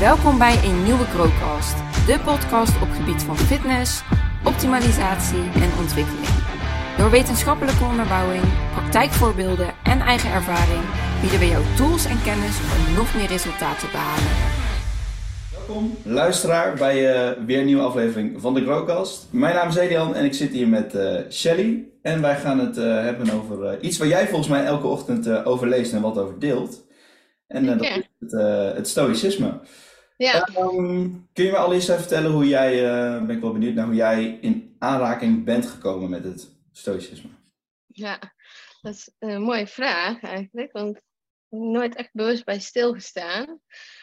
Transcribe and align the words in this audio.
Welkom 0.00 0.38
bij 0.38 0.64
een 0.64 0.82
nieuwe 0.84 1.04
Growcast, 1.04 1.76
de 2.06 2.18
podcast 2.24 2.82
op 2.82 2.88
gebied 2.90 3.22
van 3.22 3.36
fitness, 3.36 4.02
optimalisatie 4.44 5.44
en 5.64 5.70
ontwikkeling. 5.80 6.34
Door 6.98 7.10
wetenschappelijke 7.10 7.84
onderbouwing, 7.84 8.42
praktijkvoorbeelden 8.72 9.74
en 9.84 10.00
eigen 10.00 10.30
ervaring 10.30 10.82
bieden 11.20 11.38
we 11.38 11.46
jou 11.46 11.64
tools 11.76 12.04
en 12.04 12.22
kennis 12.22 12.56
om 12.74 12.94
nog 12.94 13.14
meer 13.14 13.26
resultaten 13.26 13.88
te 13.88 13.92
behalen. 13.92 14.32
Welkom 15.56 15.96
luisteraar 16.04 16.74
bij 16.74 16.96
uh, 16.96 17.44
weer 17.46 17.58
een 17.58 17.66
nieuwe 17.66 17.82
aflevering 17.82 18.40
van 18.40 18.54
de 18.54 18.62
Growcast. 18.62 19.28
Mijn 19.30 19.54
naam 19.54 19.68
is 19.68 19.76
Edian 19.76 20.14
en 20.14 20.24
ik 20.24 20.34
zit 20.34 20.52
hier 20.52 20.68
met 20.68 20.94
uh, 20.94 21.20
Shelly. 21.30 21.88
En 22.02 22.20
wij 22.20 22.36
gaan 22.36 22.58
het 22.58 22.76
uh, 22.78 22.84
hebben 22.84 23.30
over 23.30 23.80
iets 23.80 23.98
waar 23.98 24.08
jij 24.08 24.26
volgens 24.28 24.48
mij 24.48 24.64
elke 24.64 24.86
ochtend 24.86 25.44
over 25.44 25.68
leest 25.68 25.92
en 25.92 26.00
wat 26.00 26.18
over 26.18 26.38
deelt. 26.38 26.84
En 27.46 27.66
dat 27.66 27.82
is 27.82 28.08
het, 28.18 28.32
het 28.76 28.88
stoïcisme. 28.88 29.60
Ja. 30.16 30.48
Um, 30.58 31.28
kun 31.32 31.44
je 31.44 31.50
me 31.50 31.56
al 31.56 31.72
eens 31.72 31.88
even 31.88 32.00
vertellen 32.00 32.30
hoe 32.30 32.48
jij, 32.48 32.84
uh, 32.84 33.26
ben 33.26 33.36
ik 33.36 33.42
wel 33.42 33.52
benieuwd 33.52 33.74
naar 33.74 33.86
hoe 33.86 33.94
jij 33.94 34.38
in 34.40 34.76
aanraking 34.78 35.44
bent 35.44 35.66
gekomen 35.66 36.10
met 36.10 36.24
het 36.24 36.50
stoïcisme? 36.72 37.30
Ja, 37.86 38.18
dat 38.82 38.94
is 38.94 39.10
een 39.18 39.42
mooie 39.42 39.66
vraag 39.66 40.22
eigenlijk, 40.22 40.72
want 40.72 40.96
ik 40.96 41.02
heb 41.48 41.60
nooit 41.60 41.94
echt 41.94 42.10
bewust 42.12 42.44
bij 42.44 42.60
stilgestaan. 42.60 43.60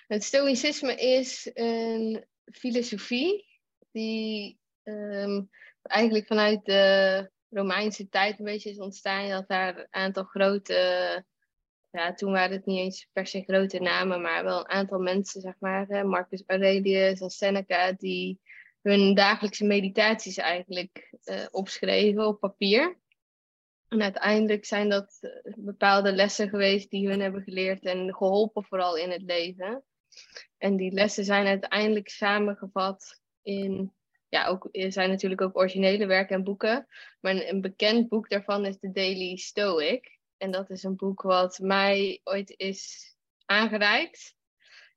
Het 0.07 0.23
stoïcisme 0.23 0.95
is 0.95 1.49
een 1.53 2.25
filosofie 2.51 3.45
die 3.91 4.59
um, 4.83 5.49
eigenlijk 5.81 6.27
vanuit 6.27 6.65
de 6.65 7.31
Romeinse 7.49 8.09
tijd 8.09 8.39
een 8.39 8.45
beetje 8.45 8.69
is 8.69 8.79
ontstaan. 8.79 9.25
Je 9.25 9.33
had 9.33 9.47
daar 9.47 9.77
een 9.77 9.87
aantal 9.89 10.23
grote 10.23 11.25
ja, 11.93 12.13
toen 12.13 12.31
waren 12.31 12.55
het 12.55 12.65
niet 12.65 12.79
eens 12.79 13.07
per 13.11 13.27
se 13.27 13.41
grote 13.41 13.79
namen, 13.79 14.21
maar 14.21 14.43
wel 14.43 14.59
een 14.59 14.69
aantal 14.69 14.99
mensen, 14.99 15.41
zeg 15.41 15.53
maar, 15.59 16.07
Marcus 16.07 16.43
Aurelius 16.47 17.19
en 17.19 17.29
Seneca, 17.29 17.91
die 17.91 18.39
hun 18.81 19.13
dagelijkse 19.15 19.65
meditaties 19.65 20.37
eigenlijk 20.37 21.13
uh, 21.23 21.45
opschreven 21.51 22.27
op 22.27 22.39
papier. 22.39 22.97
En 23.87 24.01
uiteindelijk 24.01 24.65
zijn 24.65 24.89
dat 24.89 25.17
eh, 25.21 25.53
bepaalde 25.55 26.11
lessen 26.13 26.49
geweest 26.49 26.89
die 26.89 27.07
hun 27.07 27.21
hebben 27.21 27.41
geleerd 27.41 27.85
en 27.85 28.15
geholpen 28.15 28.63
vooral 28.63 28.97
in 28.97 29.11
het 29.11 29.21
leven. 29.21 29.83
En 30.57 30.75
die 30.75 30.91
lessen 30.91 31.25
zijn 31.25 31.45
uiteindelijk 31.45 32.09
samengevat 32.09 33.21
in, 33.41 33.93
ja, 34.29 34.47
ook, 34.47 34.67
er 34.71 34.91
zijn 34.91 35.09
natuurlijk 35.09 35.41
ook 35.41 35.57
originele 35.57 36.05
werken 36.05 36.35
en 36.35 36.43
boeken. 36.43 36.87
Maar 37.19 37.35
een 37.35 37.61
bekend 37.61 38.09
boek 38.09 38.29
daarvan 38.29 38.65
is 38.65 38.79
de 38.79 38.91
Daily 38.91 39.35
Stoic. 39.35 40.21
En 40.43 40.51
dat 40.51 40.69
is 40.69 40.83
een 40.83 40.95
boek 40.95 41.21
wat 41.21 41.59
mij 41.59 42.21
ooit 42.23 42.53
is 42.57 43.13
aangereikt. 43.45 44.35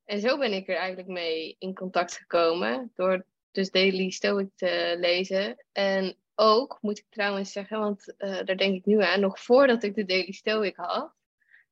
En 0.05 0.21
zo 0.21 0.39
ben 0.39 0.53
ik 0.53 0.69
er 0.69 0.77
eigenlijk 0.77 1.09
mee 1.09 1.57
in 1.59 1.75
contact 1.75 2.17
gekomen. 2.17 2.93
Door 2.95 3.27
dus 3.51 3.71
Daily 3.71 4.11
Stoic 4.11 4.49
te 4.55 4.97
lezen. 4.99 5.65
En 5.73 6.17
ook, 6.35 6.79
moet 6.81 6.99
ik 6.99 7.05
trouwens 7.11 7.53
zeggen, 7.53 7.79
want 7.79 8.15
uh, 8.19 8.45
daar 8.45 8.57
denk 8.57 8.75
ik 8.75 8.85
nu 8.85 9.03
aan, 9.03 9.21
nog 9.21 9.41
voordat 9.41 9.83
ik 9.83 9.95
de 9.95 10.05
Daily 10.05 10.33
Stoic 10.33 10.77
had, 10.77 11.15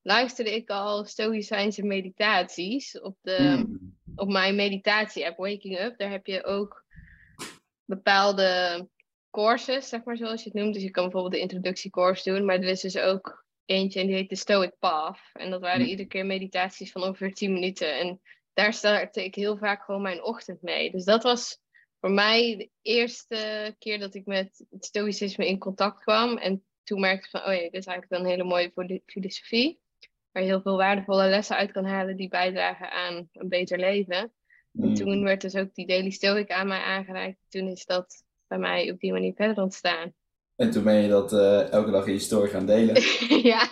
luisterde 0.02 0.54
ik 0.54 0.70
al 0.70 1.04
Stoïcijnse 1.04 1.82
meditaties 1.82 3.00
op, 3.00 3.16
de, 3.20 3.36
hmm. 3.36 3.96
op 4.14 4.28
mijn 4.28 4.54
meditatie-app 4.54 5.38
Waking 5.38 5.80
Up. 5.80 5.98
Daar 5.98 6.10
heb 6.10 6.26
je 6.26 6.44
ook 6.44 6.84
bepaalde 7.84 8.88
courses, 9.30 9.88
zeg 9.88 10.04
maar 10.04 10.16
zoals 10.16 10.42
je 10.42 10.50
het 10.50 10.58
noemt. 10.58 10.74
Dus 10.74 10.82
je 10.82 10.90
kan 10.90 11.02
bijvoorbeeld 11.02 11.34
de 11.34 11.40
introductiecourse 11.40 12.32
doen, 12.32 12.44
maar 12.44 12.56
er 12.56 12.68
is 12.68 12.80
dus 12.80 12.98
ook 12.98 13.43
eentje 13.66 14.00
en 14.00 14.06
die 14.06 14.16
heet 14.16 14.28
de 14.28 14.36
Stoic 14.36 14.72
Path. 14.78 15.18
En 15.32 15.50
dat 15.50 15.60
waren 15.60 15.84
hm. 15.84 15.88
iedere 15.88 16.08
keer 16.08 16.26
meditaties 16.26 16.92
van 16.92 17.02
ongeveer 17.02 17.32
10 17.32 17.52
minuten. 17.52 17.98
En 17.98 18.20
daar 18.52 18.72
startte 18.72 19.24
ik 19.24 19.34
heel 19.34 19.56
vaak 19.56 19.84
gewoon 19.84 20.02
mijn 20.02 20.22
ochtend 20.22 20.62
mee. 20.62 20.90
Dus 20.90 21.04
dat 21.04 21.22
was 21.22 21.58
voor 22.00 22.10
mij 22.10 22.56
de 22.56 22.70
eerste 22.82 23.74
keer 23.78 23.98
dat 23.98 24.14
ik 24.14 24.26
met 24.26 24.66
het 24.70 24.84
stoïcisme 24.84 25.46
in 25.46 25.58
contact 25.58 26.02
kwam. 26.02 26.36
En 26.36 26.64
toen 26.82 27.00
merkte 27.00 27.24
ik 27.24 27.30
van, 27.30 27.40
oh 27.40 27.54
ja, 27.54 27.60
dit 27.60 27.74
is 27.74 27.86
eigenlijk 27.86 28.08
wel 28.08 28.20
een 28.20 28.38
hele 28.38 28.44
mooie 28.44 29.02
filosofie. 29.06 29.80
Waar 30.32 30.42
je 30.42 30.48
heel 30.48 30.62
veel 30.62 30.76
waardevolle 30.76 31.28
lessen 31.28 31.56
uit 31.56 31.72
kan 31.72 31.84
halen 31.84 32.16
die 32.16 32.28
bijdragen 32.28 32.90
aan 32.90 33.28
een 33.32 33.48
beter 33.48 33.78
leven. 33.78 34.32
En 34.72 34.88
hm. 34.88 34.94
toen 34.94 35.22
werd 35.22 35.40
dus 35.40 35.54
ook 35.54 35.74
die 35.74 35.86
Daily 35.86 36.10
Stoic 36.10 36.50
aan 36.50 36.66
mij 36.66 36.80
aangereikt. 36.80 37.38
Toen 37.48 37.68
is 37.68 37.84
dat 37.84 38.24
bij 38.46 38.58
mij 38.58 38.90
op 38.90 39.00
die 39.00 39.12
manier 39.12 39.34
verder 39.34 39.62
ontstaan. 39.62 40.14
En 40.56 40.70
toen 40.70 40.84
ben 40.84 40.94
je 40.94 41.08
dat 41.08 41.32
uh, 41.32 41.72
elke 41.72 41.90
dag 41.90 42.06
in 42.06 42.12
je 42.12 42.18
story 42.18 42.48
gaan 42.48 42.66
delen. 42.66 42.94
ja. 43.52 43.66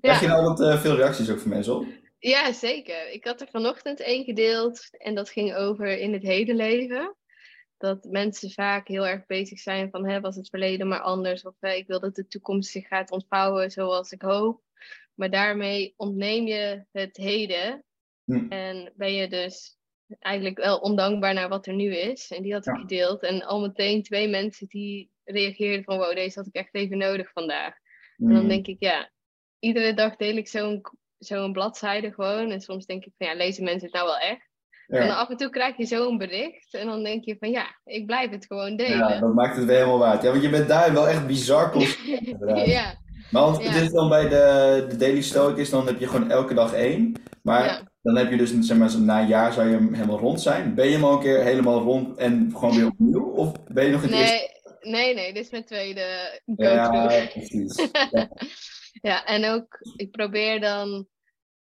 Krijg 0.00 0.20
je 0.20 0.26
nou 0.26 0.46
altijd 0.46 0.74
uh, 0.74 0.80
veel 0.80 0.96
reacties 0.96 1.30
ook 1.30 1.38
van 1.38 1.50
mensen 1.50 1.76
op? 1.76 1.86
Ja, 2.18 2.52
zeker. 2.52 3.10
Ik 3.10 3.24
had 3.24 3.40
er 3.40 3.48
vanochtend 3.50 4.00
één 4.00 4.24
gedeeld 4.24 4.88
en 4.90 5.14
dat 5.14 5.30
ging 5.30 5.54
over 5.54 5.98
in 5.98 6.12
het 6.12 6.22
hele 6.22 6.54
leven. 6.54 7.16
Dat 7.76 8.04
mensen 8.04 8.50
vaak 8.50 8.88
heel 8.88 9.06
erg 9.06 9.26
bezig 9.26 9.58
zijn 9.58 9.90
van, 9.90 10.08
hè, 10.08 10.20
was 10.20 10.36
het 10.36 10.48
verleden 10.48 10.88
maar 10.88 11.00
anders? 11.00 11.42
Of 11.42 11.54
ik 11.60 11.86
wil 11.86 12.00
dat 12.00 12.14
de 12.14 12.26
toekomst 12.26 12.70
zich 12.70 12.86
gaat 12.86 13.10
ontvouwen 13.10 13.70
zoals 13.70 14.10
ik 14.10 14.22
hoop. 14.22 14.62
Maar 15.14 15.30
daarmee 15.30 15.94
ontneem 15.96 16.46
je 16.46 16.84
het 16.92 17.16
heden. 17.16 17.84
Hm. 18.24 18.46
En 18.48 18.92
ben 18.94 19.14
je 19.14 19.28
dus 19.28 19.78
eigenlijk 20.18 20.58
wel 20.58 20.78
ondankbaar 20.78 21.34
naar 21.34 21.48
wat 21.48 21.66
er 21.66 21.74
nu 21.74 21.96
is. 21.96 22.30
En 22.30 22.42
die 22.42 22.52
had 22.52 22.66
ik 22.66 22.76
gedeeld. 22.76 23.22
En 23.22 23.42
al 23.42 23.60
meteen 23.60 24.02
twee 24.02 24.28
mensen 24.28 24.66
die 24.66 25.10
reageerde 25.30 25.82
van 25.82 25.98
wow, 25.98 26.14
deze 26.14 26.38
had 26.38 26.48
ik 26.48 26.54
echt 26.54 26.74
even 26.74 26.98
nodig 26.98 27.30
vandaag. 27.32 27.74
En 28.16 28.32
dan 28.32 28.42
mm. 28.42 28.48
denk 28.48 28.66
ik, 28.66 28.76
ja, 28.78 29.10
iedere 29.58 29.94
dag 29.94 30.16
deel 30.16 30.36
ik 30.36 30.48
zo'n 30.48 30.82
zo'n 31.18 31.52
bladzijde 31.52 32.12
gewoon. 32.12 32.50
En 32.50 32.60
soms 32.60 32.86
denk 32.86 33.04
ik 33.04 33.12
van 33.18 33.26
ja, 33.26 33.34
lezen 33.34 33.64
mensen 33.64 33.84
het 33.84 33.94
nou 33.94 34.06
wel 34.06 34.18
echt? 34.18 34.48
En 34.86 35.06
dan 35.06 35.16
af 35.16 35.28
en 35.28 35.36
toe 35.36 35.50
krijg 35.50 35.76
je 35.76 35.86
zo'n 35.86 36.18
bericht 36.18 36.74
en 36.74 36.86
dan 36.86 37.02
denk 37.02 37.24
je 37.24 37.36
van 37.38 37.50
ja, 37.50 37.64
ik 37.84 38.06
blijf 38.06 38.30
het 38.30 38.46
gewoon 38.46 38.76
delen. 38.76 38.98
Ja, 38.98 39.20
dat 39.20 39.34
maakt 39.34 39.56
het 39.56 39.64
weer 39.64 39.76
helemaal 39.76 39.98
waard. 39.98 40.22
Ja, 40.22 40.30
want 40.30 40.42
je 40.42 40.50
bent 40.50 40.68
daar 40.68 40.92
wel 40.92 41.08
echt 41.08 41.26
bizar 41.26 41.78
ja. 42.64 42.98
Maar 43.30 43.42
want 43.42 43.64
het 43.64 43.82
is 43.82 43.90
dan 43.90 44.08
bij 44.08 44.28
de, 44.28 44.86
de 44.88 44.96
Daily 44.96 45.22
Stoic 45.22 45.56
is, 45.56 45.70
dan 45.70 45.86
heb 45.86 45.98
je 45.98 46.08
gewoon 46.08 46.30
elke 46.30 46.54
dag 46.54 46.72
één. 46.72 47.12
Maar 47.42 47.82
dan 48.02 48.16
heb 48.16 48.30
je 48.30 48.36
dus, 48.36 48.58
zeg 48.58 48.76
maar, 48.76 49.00
na 49.00 49.20
een 49.20 49.26
jaar 49.26 49.52
zou 49.52 49.68
je 49.68 49.88
helemaal 49.92 50.18
rond 50.18 50.40
zijn. 50.40 50.74
Ben 50.74 50.86
je 50.86 50.92
hem 50.92 51.04
al 51.04 51.12
een 51.12 51.20
keer 51.20 51.42
helemaal 51.42 51.80
rond 51.80 52.16
en 52.16 52.50
gewoon 52.52 52.74
weer 52.74 52.86
opnieuw? 52.98 53.24
Of 53.24 53.52
ben 53.68 53.84
je 53.84 53.90
nog 53.90 54.02
in 54.02 54.08
het 54.08 54.18
nee, 54.18 54.30
eerste 54.30 54.59
nee, 54.80 55.14
nee, 55.14 55.32
dit 55.32 55.44
is 55.44 55.50
mijn 55.50 55.64
tweede 55.64 56.40
go-to. 56.46 56.64
Ja, 56.64 57.26
precies. 57.26 57.74
Ja. 58.10 58.28
ja, 58.92 59.24
en 59.24 59.44
ook, 59.44 59.78
ik 59.96 60.10
probeer 60.10 60.60
dan 60.60 61.08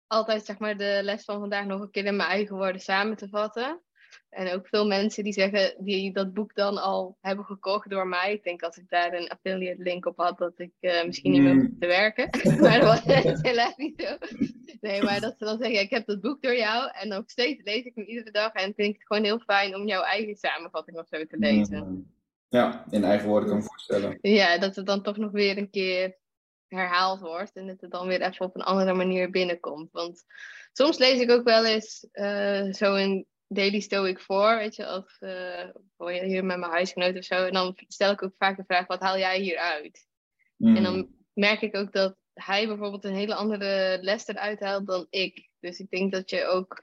altijd 0.07 0.45
zeg 0.45 0.59
maar 0.59 0.77
de 0.77 1.01
les 1.03 1.25
van 1.25 1.41
vandaag 1.41 1.65
nog 1.65 1.81
een 1.81 1.91
keer 1.91 2.05
in 2.05 2.17
mijn 2.17 2.29
eigen 2.29 2.57
woorden 2.57 2.81
samen 2.81 3.17
te 3.17 3.29
vatten. 3.29 3.83
En 4.31 4.53
ook 4.53 4.69
veel 4.69 4.87
mensen 4.87 5.25
die 5.25 5.33
zeggen, 5.33 5.85
die 5.85 6.13
dat 6.13 6.33
boek 6.33 6.55
dan 6.55 6.79
al 6.79 7.17
hebben 7.21 7.45
gekocht 7.45 7.91
door 7.91 8.07
mij. 8.07 8.33
Ik 8.33 8.43
denk 8.43 8.63
als 8.63 8.77
ik 8.77 8.89
daar 8.89 9.13
een 9.13 9.29
affiliate 9.29 9.83
link 9.83 10.07
op 10.07 10.17
had, 10.17 10.39
dat 10.39 10.53
ik 10.57 10.73
uh, 10.81 11.05
misschien 11.05 11.33
niet 11.33 11.43
meer 11.43 11.55
mm. 11.55 11.77
te 11.79 11.87
werken. 11.87 12.29
maar 12.61 12.81
dat 12.81 13.05
was 13.05 13.43
helaas 13.43 13.77
niet 13.77 14.03
zo. 14.03 14.17
Nee, 14.81 15.03
maar 15.03 15.21
dat 15.21 15.35
ze 15.39 15.45
dan 15.45 15.59
zeggen, 15.59 15.81
ik 15.81 15.91
heb 15.91 16.07
dat 16.07 16.21
boek 16.21 16.43
door 16.43 16.57
jou. 16.57 16.91
En 16.93 17.09
nog 17.09 17.23
steeds 17.27 17.63
lees 17.65 17.85
ik 17.85 17.95
hem 17.95 18.05
iedere 18.05 18.31
dag. 18.31 18.53
En 18.53 18.75
vind 18.75 18.89
ik 18.89 18.95
het 18.95 19.07
gewoon 19.07 19.25
heel 19.25 19.39
fijn 19.39 19.75
om 19.75 19.87
jouw 19.87 20.03
eigen 20.03 20.37
samenvatting 20.37 20.99
of 20.99 21.07
zo 21.07 21.27
te 21.27 21.39
lezen. 21.39 21.89
Mm. 21.89 22.19
Ja, 22.51 22.85
in 22.91 23.05
eigen 23.05 23.29
woorden 23.29 23.49
kan 23.49 23.59
ik 23.59 23.63
me 23.63 23.69
voorstellen. 23.69 24.19
Ja, 24.21 24.59
dat 24.59 24.77
het 24.77 24.87
dan 24.87 25.03
toch 25.03 25.17
nog 25.17 25.31
weer 25.31 25.59
een 25.59 25.71
keer 25.71 26.19
herhaald 26.69 27.21
wordt 27.21 27.57
en 27.57 27.67
dat 27.67 27.81
het 27.81 27.91
dan 27.91 28.07
weer 28.07 28.21
even 28.21 28.47
op 28.47 28.55
een 28.55 28.63
andere 28.63 28.95
manier 28.95 29.31
binnenkomt. 29.31 29.91
Want 29.93 30.25
soms 30.73 30.99
lees 30.99 31.21
ik 31.21 31.31
ook 31.31 31.45
wel 31.45 31.67
eens 31.67 32.09
uh, 32.13 32.73
zo 32.73 32.95
een 32.95 33.27
Daily 33.47 33.81
Stoic 33.81 34.21
voor, 34.21 34.57
weet 34.57 34.77
je, 34.77 34.95
of 34.95 35.21
uh, 35.21 36.21
hier 36.23 36.45
met 36.45 36.59
mijn 36.59 36.73
huisgenoot 36.73 37.17
of 37.17 37.25
zo. 37.25 37.47
En 37.47 37.53
dan 37.53 37.79
stel 37.89 38.11
ik 38.11 38.23
ook 38.23 38.35
vaak 38.39 38.57
de 38.57 38.65
vraag, 38.67 38.87
wat 38.87 39.01
haal 39.01 39.19
jij 39.19 39.41
hier 39.41 39.59
uit? 39.59 40.07
En 40.59 40.83
dan 40.83 41.09
merk 41.33 41.61
ik 41.61 41.77
ook 41.77 41.93
dat 41.93 42.17
hij 42.33 42.67
bijvoorbeeld 42.67 43.05
een 43.05 43.15
hele 43.15 43.35
andere 43.35 43.99
les 44.01 44.27
eruit 44.27 44.61
haalt 44.61 44.87
dan 44.87 45.07
ik. 45.11 45.49
Dus 45.61 45.79
ik 45.79 45.91
denk 45.91 46.13
dat 46.13 46.31
je 46.31 46.45
ook, 46.45 46.83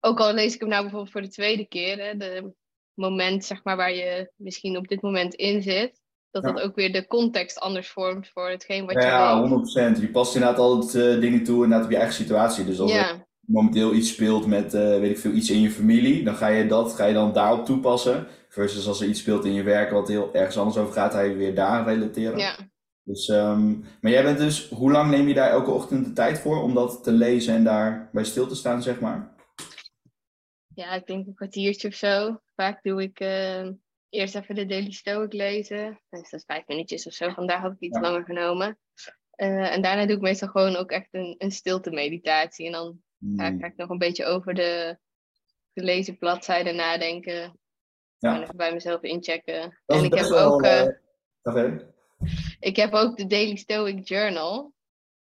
ook 0.00 0.20
al 0.20 0.32
lees 0.32 0.54
ik 0.54 0.60
hem 0.60 0.68
nou 0.68 0.82
bijvoorbeeld 0.82 1.12
voor 1.12 1.22
de 1.22 1.28
tweede 1.28 1.68
keer, 1.68 1.98
hè, 1.98 2.16
de 2.16 2.54
moment 2.94 3.44
zeg 3.44 3.64
maar, 3.64 3.76
waar 3.76 3.94
je 3.94 4.30
misschien 4.36 4.76
op 4.76 4.88
dit 4.88 5.02
moment 5.02 5.34
in 5.34 5.62
zit, 5.62 6.00
dat 6.30 6.42
dat 6.42 6.60
ook 6.60 6.74
weer 6.74 6.92
de 6.92 7.06
context 7.06 7.58
anders 7.58 7.90
vormt 7.90 8.28
voor 8.28 8.48
hetgeen 8.48 8.86
wat 8.86 8.94
je 8.94 9.00
Ja, 9.00 9.48
100%. 9.96 10.00
Je 10.00 10.08
past 10.08 10.34
inderdaad 10.34 10.58
altijd 10.58 10.94
uh, 10.94 11.20
dingen 11.20 11.44
toe 11.44 11.62
inderdaad 11.62 11.84
op 11.84 11.90
je 11.90 11.96
eigen 11.96 12.14
situatie. 12.14 12.64
Dus 12.64 12.80
als 12.80 12.92
er 12.92 13.26
momenteel 13.40 13.94
iets 13.94 14.08
speelt 14.08 14.46
met, 14.46 14.74
uh, 14.74 14.80
weet 14.80 15.10
ik 15.10 15.18
veel, 15.18 15.32
iets 15.32 15.50
in 15.50 15.60
je 15.60 15.70
familie, 15.70 16.24
dan 16.24 16.34
ga 16.34 16.46
je 16.46 16.66
dat 16.66 16.94
ga 16.94 17.04
je 17.04 17.14
dan 17.14 17.32
daarop 17.32 17.64
toepassen. 17.64 18.26
Versus 18.48 18.86
als 18.88 19.00
er 19.00 19.08
iets 19.08 19.20
speelt 19.20 19.44
in 19.44 19.52
je 19.52 19.62
werk 19.62 19.90
wat 19.90 20.08
heel 20.08 20.30
ergens 20.32 20.58
anders 20.58 20.76
over 20.76 20.92
gaat, 20.92 21.12
ga 21.12 21.20
je 21.20 21.34
weer 21.34 21.54
daar 21.54 21.84
relateren. 21.84 22.38
Ja. 22.38 22.56
Dus, 23.04 23.28
um, 23.28 23.84
maar 24.00 24.12
jij 24.12 24.22
bent 24.22 24.38
dus, 24.38 24.68
hoe 24.68 24.90
lang 24.90 25.10
neem 25.10 25.28
je 25.28 25.34
daar 25.34 25.50
elke 25.50 25.70
ochtend 25.70 26.04
de 26.04 26.12
tijd 26.12 26.38
voor 26.38 26.62
om 26.62 26.74
dat 26.74 27.04
te 27.04 27.12
lezen 27.12 27.54
en 27.54 27.64
daar 27.64 28.08
bij 28.12 28.24
stil 28.24 28.46
te 28.46 28.54
staan, 28.54 28.82
zeg 28.82 29.00
maar? 29.00 29.34
Ja, 30.74 30.92
ik 30.92 31.06
denk 31.06 31.26
een 31.26 31.34
kwartiertje 31.34 31.88
of 31.88 31.94
zo. 31.94 32.40
Vaak 32.54 32.82
doe 32.82 33.02
ik 33.02 33.20
uh, 33.20 33.68
eerst 34.08 34.34
even 34.34 34.54
de 34.54 34.66
Daily 34.66 34.90
Stoic 34.90 35.32
lezen. 35.32 36.00
Dus 36.08 36.30
dat 36.30 36.40
is 36.40 36.44
vijf 36.46 36.66
minuutjes 36.66 37.06
of 37.06 37.12
zo. 37.12 37.32
Vandaag 37.32 37.60
had 37.60 37.72
ik 37.72 37.80
iets 37.80 37.98
langer 37.98 38.24
genomen. 38.24 38.78
Uh, 39.36 39.72
en 39.72 39.82
daarna 39.82 40.06
doe 40.06 40.16
ik 40.16 40.22
meestal 40.22 40.48
gewoon 40.48 40.76
ook 40.76 40.90
echt 40.90 41.08
een, 41.10 41.34
een 41.38 41.50
stilte 41.50 41.90
meditatie. 41.90 42.66
En 42.66 42.72
dan 42.72 43.02
ga, 43.36 43.46
ik, 43.46 43.60
hmm. 43.60 43.72
nog 43.76 43.88
een 43.88 43.98
beetje 43.98 44.24
over 44.24 44.54
de 44.54 44.98
gelezen 45.74 46.18
bladzijden 46.18 46.76
nadenken. 46.76 47.60
Ja. 48.18 48.30
Gewoon 48.30 48.42
even 48.42 48.56
bij 48.56 48.72
mezelf 48.72 49.02
inchecken. 49.02 49.78
En 49.86 50.04
ik 50.04 50.14
heb 50.14 50.26
wel, 50.26 50.52
ook, 50.52 50.62
eh, 50.62 50.80
eh, 50.80 50.94
verder. 51.42 51.94
ik 52.60 52.76
heb 52.76 52.92
ook 52.92 53.16
de 53.16 53.26
Daily 53.26 53.56
Stoic 53.56 54.08
Journal. 54.08 54.72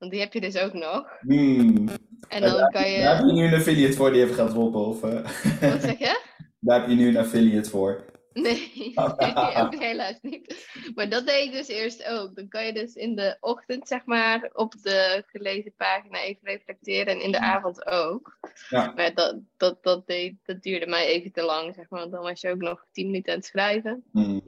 Want 0.03 0.15
die 0.15 0.23
heb 0.23 0.33
je 0.33 0.41
dus 0.41 0.59
ook 0.59 0.73
nog. 0.73 1.07
Hmm. 1.21 1.89
En 2.29 2.41
Daar- 2.41 2.51
dan 2.51 2.71
kan 2.71 2.83
Daar 2.83 3.17
heb 3.17 3.21
je. 3.21 3.27
je 3.27 3.33
nu 3.33 3.47
een 3.47 3.55
affiliate 3.55 3.97
voor 3.97 4.13
die 4.13 4.23
even 4.23 4.35
gaat 4.35 4.51
droppen? 4.51 4.81
Of, 4.81 5.03
eh, 5.03 5.71
Wat 5.71 5.83
zeg 5.83 5.99
je? 5.99 6.21
daar 6.61 6.81
heb 6.81 6.89
je 6.89 6.95
nu 6.95 7.09
een 7.09 7.17
affiliate 7.17 7.71
voor. 7.71 8.05
Nee, 8.33 8.93
ook 9.63 9.75
helaas 9.79 10.19
niet. 10.23 10.69
Maar 10.95 11.09
dat 11.09 11.27
deed 11.27 11.45
ik 11.45 11.53
dus 11.53 11.69
eerst 11.69 12.05
ook. 12.07 12.35
Dan 12.35 12.49
kan 12.49 12.67
je 12.67 12.73
dus 12.73 12.95
in 12.95 13.17
de 13.17 13.37
ochtend, 13.41 13.89
zeg 13.89 14.05
maar, 14.05 14.51
op 14.53 14.75
de 14.83 15.25
gelezen 15.27 15.75
pagina 15.77 16.23
even 16.23 16.41
reflecteren. 16.49 17.15
En 17.15 17.21
in 17.21 17.33
de 17.33 17.41
avond 17.41 17.87
ook. 17.87 18.39
Ja. 18.69 18.93
Maar 18.97 19.15
dat, 19.15 19.37
dat, 19.57 19.83
dat, 19.83 20.07
deed, 20.07 20.35
dat 20.45 20.63
duurde 20.63 20.87
mij 20.87 21.07
even 21.07 21.33
te 21.33 21.43
lang, 21.43 21.75
zeg 21.75 21.91
maar. 21.91 22.01
Want 22.01 22.13
dan 22.13 22.23
was 22.23 22.41
je 22.41 22.51
ook 22.51 22.61
nog 22.61 22.87
tien 22.93 23.07
minuten 23.07 23.33
aan 23.33 23.39
het 23.39 23.47
schrijven. 23.49 24.05
Hmm. 24.13 24.43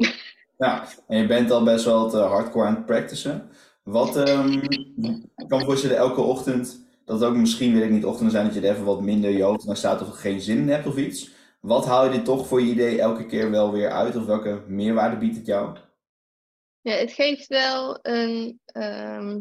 Ja, 0.58 0.86
en 1.08 1.18
je 1.18 1.26
bent 1.26 1.50
al 1.50 1.62
best 1.64 1.84
wel 1.84 2.10
te 2.10 2.18
hardcore 2.18 2.66
aan 2.66 2.74
het 2.74 2.86
practicen. 2.86 3.50
Wat, 3.84 4.16
ik 4.16 5.48
kan 5.48 5.58
me 5.58 5.64
voorstellen 5.64 5.96
elke 5.96 6.20
ochtend, 6.20 6.84
dat 7.04 7.20
het 7.20 7.28
ook 7.28 7.36
misschien, 7.36 7.74
weet 7.74 7.82
ik 7.82 7.90
niet, 7.90 8.04
ochtenden 8.04 8.32
zijn 8.32 8.44
dat 8.44 8.54
je 8.54 8.60
er 8.60 8.72
even 8.72 8.84
wat 8.84 9.00
minder 9.00 9.30
je 9.30 9.42
hoofd 9.42 9.64
naar 9.64 9.76
staat 9.76 10.02
of 10.02 10.08
er 10.08 10.14
geen 10.14 10.40
zin 10.40 10.58
in 10.58 10.68
hebt 10.68 10.86
of 10.86 10.96
iets. 10.96 11.30
Wat 11.60 11.86
haal 11.86 12.04
je 12.04 12.18
er 12.18 12.24
toch 12.24 12.46
voor 12.46 12.60
je 12.60 12.72
idee 12.72 13.00
elke 13.00 13.26
keer 13.26 13.50
wel 13.50 13.72
weer 13.72 13.90
uit? 13.90 14.16
Of 14.16 14.24
welke 14.24 14.64
meerwaarde 14.66 15.16
biedt 15.16 15.36
het 15.36 15.46
jou? 15.46 15.78
Ja, 16.80 16.92
het 16.92 17.12
geeft 17.12 17.46
wel 17.46 17.98
een 18.02 18.60
ehm, 18.64 19.40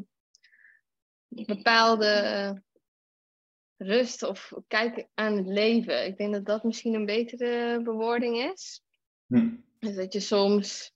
bepaalde 1.27 2.61
rust 3.77 4.23
of 4.23 4.53
kijk 4.67 5.07
aan 5.13 5.37
het 5.37 5.47
leven. 5.47 6.05
Ik 6.05 6.17
denk 6.17 6.33
dat 6.33 6.45
dat 6.45 6.63
misschien 6.63 6.93
een 6.93 7.05
betere 7.05 7.81
bewoording 7.81 8.51
is. 8.51 8.81
Hm. 9.27 9.49
Dus 9.79 9.95
dat 9.95 10.13
je 10.13 10.19
soms. 10.19 10.92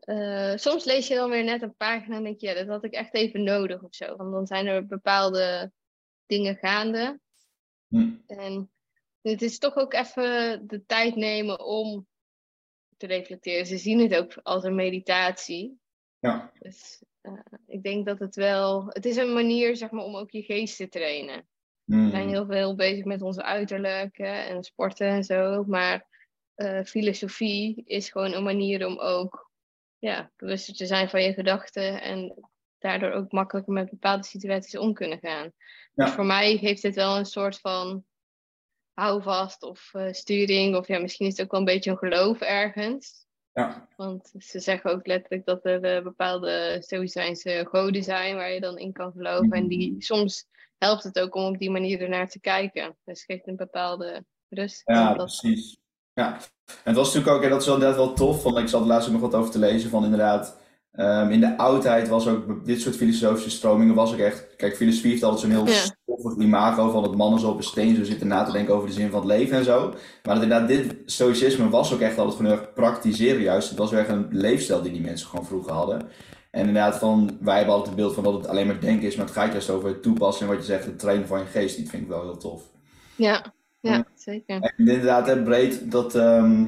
Eh, 0.00 0.52
soms 0.56 0.84
lees 0.84 1.06
je 1.06 1.14
dan 1.14 1.30
weer 1.30 1.44
net 1.44 1.62
een 1.62 1.76
pagina 1.76 2.16
en 2.16 2.22
denk 2.22 2.40
je, 2.40 2.46
ja, 2.46 2.54
dat 2.54 2.66
had 2.66 2.84
ik 2.84 2.92
echt 2.92 3.14
even 3.14 3.42
nodig 3.42 3.82
of 3.82 3.94
zo. 3.94 4.16
Want 4.16 4.32
dan 4.32 4.46
zijn 4.46 4.66
er 4.66 4.86
bepaalde 4.86 5.72
dingen 6.26 6.56
gaande. 6.56 7.20
Hm. 7.88 8.10
En 8.26 8.70
het 9.22 9.42
is 9.42 9.58
toch 9.58 9.76
ook 9.76 9.92
even 9.92 10.66
de 10.66 10.86
tijd 10.86 11.16
nemen 11.16 11.64
om 11.64 12.06
te 12.96 13.06
reflecteren. 13.06 13.66
Ze 13.66 13.78
zien 13.78 13.98
het 13.98 14.14
ook 14.14 14.38
als 14.42 14.64
een 14.64 14.74
meditatie. 14.74 15.78
Ja. 16.18 16.52
Dus 16.58 17.02
eh, 17.20 17.32
ik 17.66 17.82
denk 17.82 18.06
dat 18.06 18.18
het 18.18 18.34
wel. 18.34 18.86
Het 18.88 19.04
is 19.04 19.16
een 19.16 19.32
manier, 19.32 19.76
zeg 19.76 19.90
maar, 19.90 20.04
om 20.04 20.16
ook 20.16 20.30
je 20.30 20.42
geest 20.42 20.76
te 20.76 20.88
trainen. 20.88 21.48
Hm. 21.84 22.04
We 22.04 22.10
zijn 22.10 22.28
heel 22.28 22.46
veel 22.46 22.74
bezig 22.74 23.04
met 23.04 23.22
ons 23.22 23.40
uiterlijk 23.40 24.16
hè, 24.16 24.42
en 24.42 24.62
sporten 24.62 25.08
en 25.08 25.24
zo. 25.24 25.64
Maar 25.64 26.06
eh, 26.54 26.82
filosofie 26.82 27.82
is 27.84 28.10
gewoon 28.10 28.32
een 28.32 28.42
manier 28.42 28.86
om 28.86 28.98
ook 28.98 29.45
ja, 29.98 30.30
bewuster 30.36 30.74
te 30.74 30.86
zijn 30.86 31.08
van 31.08 31.22
je 31.22 31.32
gedachten. 31.32 32.02
En 32.02 32.48
daardoor 32.78 33.10
ook 33.10 33.32
makkelijker 33.32 33.72
met 33.72 33.90
bepaalde 33.90 34.24
situaties 34.24 34.76
om 34.78 34.94
kunnen 34.94 35.18
gaan. 35.18 35.52
Ja. 35.94 36.04
Dus 36.04 36.10
voor 36.10 36.26
mij 36.26 36.52
heeft 36.54 36.82
het 36.82 36.94
wel 36.94 37.16
een 37.16 37.26
soort 37.26 37.60
van 37.60 38.04
houvast 38.92 39.62
of 39.62 39.88
eh, 39.92 40.12
sturing. 40.12 40.76
Of 40.76 40.88
ja, 40.88 40.98
misschien 40.98 41.26
is 41.26 41.32
het 41.36 41.42
ook 41.46 41.50
wel 41.50 41.60
een 41.60 41.66
beetje 41.66 41.90
een 41.90 41.96
geloof 41.98 42.40
ergens. 42.40 43.24
Ja. 43.52 43.88
Want 43.96 44.32
ze 44.38 44.60
zeggen 44.60 44.90
ook 44.90 45.06
letterlijk 45.06 45.44
dat 45.44 45.64
er 45.64 45.84
eh, 45.84 46.02
bepaalde 46.02 46.76
stoïcijnse 46.80 47.66
goden 47.68 48.02
zijn 48.02 48.36
waar 48.36 48.50
je 48.52 48.60
dan 48.60 48.78
in 48.78 48.92
kan 48.92 49.12
geloven. 49.12 49.50
En 49.50 49.68
die 49.68 49.94
soms 49.98 50.46
helpt 50.78 51.02
het 51.02 51.18
ook 51.18 51.34
om 51.34 51.44
op 51.44 51.58
die 51.58 51.70
manier 51.70 52.00
ernaar 52.00 52.28
te 52.28 52.40
kijken. 52.40 52.96
Dus 53.04 53.18
het 53.20 53.24
geeft 53.30 53.46
een 53.46 53.56
bepaalde 53.56 54.24
rust. 54.48 54.82
Ja, 54.84 55.06
Dat- 55.14 55.16
precies. 55.16 55.76
Ja, 56.16 56.32
en 56.66 56.74
het 56.84 56.96
was 56.96 57.06
natuurlijk 57.14 57.36
ook, 57.36 57.42
en 57.42 57.50
dat 57.50 57.60
is 57.60 57.66
wel 57.66 57.74
inderdaad 57.74 57.98
wel 57.98 58.12
tof, 58.12 58.42
want 58.42 58.58
ik 58.58 58.68
zat 58.68 58.86
laatst 58.86 59.06
ook 59.08 59.12
nog 59.20 59.22
wat 59.30 59.34
over 59.34 59.50
te 59.50 59.58
lezen, 59.58 59.90
van 59.90 60.04
inderdaad, 60.04 60.56
ehm, 60.92 61.30
in 61.30 61.40
de 61.40 61.58
oudheid 61.58 62.08
was 62.08 62.28
ook, 62.28 62.66
dit 62.66 62.80
soort 62.80 62.96
filosofische 62.96 63.50
stromingen 63.50 63.94
was 63.94 64.12
ook 64.12 64.18
echt, 64.18 64.56
kijk, 64.56 64.76
filosofie 64.76 65.10
heeft 65.10 65.22
altijd 65.22 65.40
zo'n 65.40 65.50
heel 65.50 65.66
Ja. 65.66 65.72
stoffig 65.74 66.36
imago 66.44 66.90
van 66.90 67.02
dat 67.02 67.16
mannen 67.16 67.40
zo 67.40 67.48
op 67.50 67.56
een 67.56 67.62
steen 67.62 67.96
zo 67.96 68.04
zitten 68.04 68.26
na 68.26 68.44
te 68.44 68.52
denken 68.52 68.74
over 68.74 68.88
de 68.88 68.94
zin 68.94 69.10
van 69.10 69.18
het 69.20 69.28
leven 69.28 69.56
en 69.56 69.64
zo. 69.64 69.80
Maar 70.22 70.34
dat 70.34 70.42
inderdaad, 70.42 70.68
dit 70.68 70.94
stoïcisme 71.06 71.68
was 71.68 71.92
ook 71.94 72.00
echt 72.00 72.18
altijd 72.18 72.36
gewoon 72.36 72.52
heel 72.52 72.60
erg 72.60 72.72
praktiseren 72.72 73.42
juist. 73.42 73.68
Het 73.68 73.78
was 73.78 73.90
weer 73.90 74.00
echt 74.00 74.08
een 74.08 74.26
leefstijl 74.30 74.82
die 74.82 74.92
die 74.92 75.00
mensen 75.00 75.28
gewoon 75.28 75.46
vroeger 75.46 75.72
hadden. 75.72 76.08
En 76.50 76.66
inderdaad, 76.66 76.96
van, 76.98 77.38
wij 77.40 77.56
hebben 77.56 77.74
altijd 77.74 77.94
het 77.94 78.02
beeld 78.02 78.14
van 78.14 78.24
dat 78.24 78.32
het 78.34 78.46
alleen 78.46 78.66
maar 78.66 78.80
denken 78.80 79.06
is, 79.06 79.16
maar 79.16 79.26
het 79.26 79.34
gaat 79.34 79.52
juist 79.52 79.70
over 79.70 79.88
het 79.88 80.02
toepassen 80.02 80.46
en 80.46 80.52
wat 80.54 80.60
je 80.66 80.72
zegt, 80.72 80.84
het 80.84 80.98
trainen 80.98 81.26
van 81.26 81.38
je 81.38 81.44
geest. 81.44 81.76
Die 81.76 81.88
vind 81.88 82.02
ik 82.02 82.08
wel 82.08 82.22
heel 82.22 82.36
tof. 82.36 82.62
Ja, 83.16 83.54
ja, 83.86 84.06
zeker. 84.14 84.60
En 84.60 84.72
inderdaad, 84.76 85.26
hè, 85.26 85.42
breed 85.42 85.90
dat 85.90 86.14
ehm, 86.14 86.64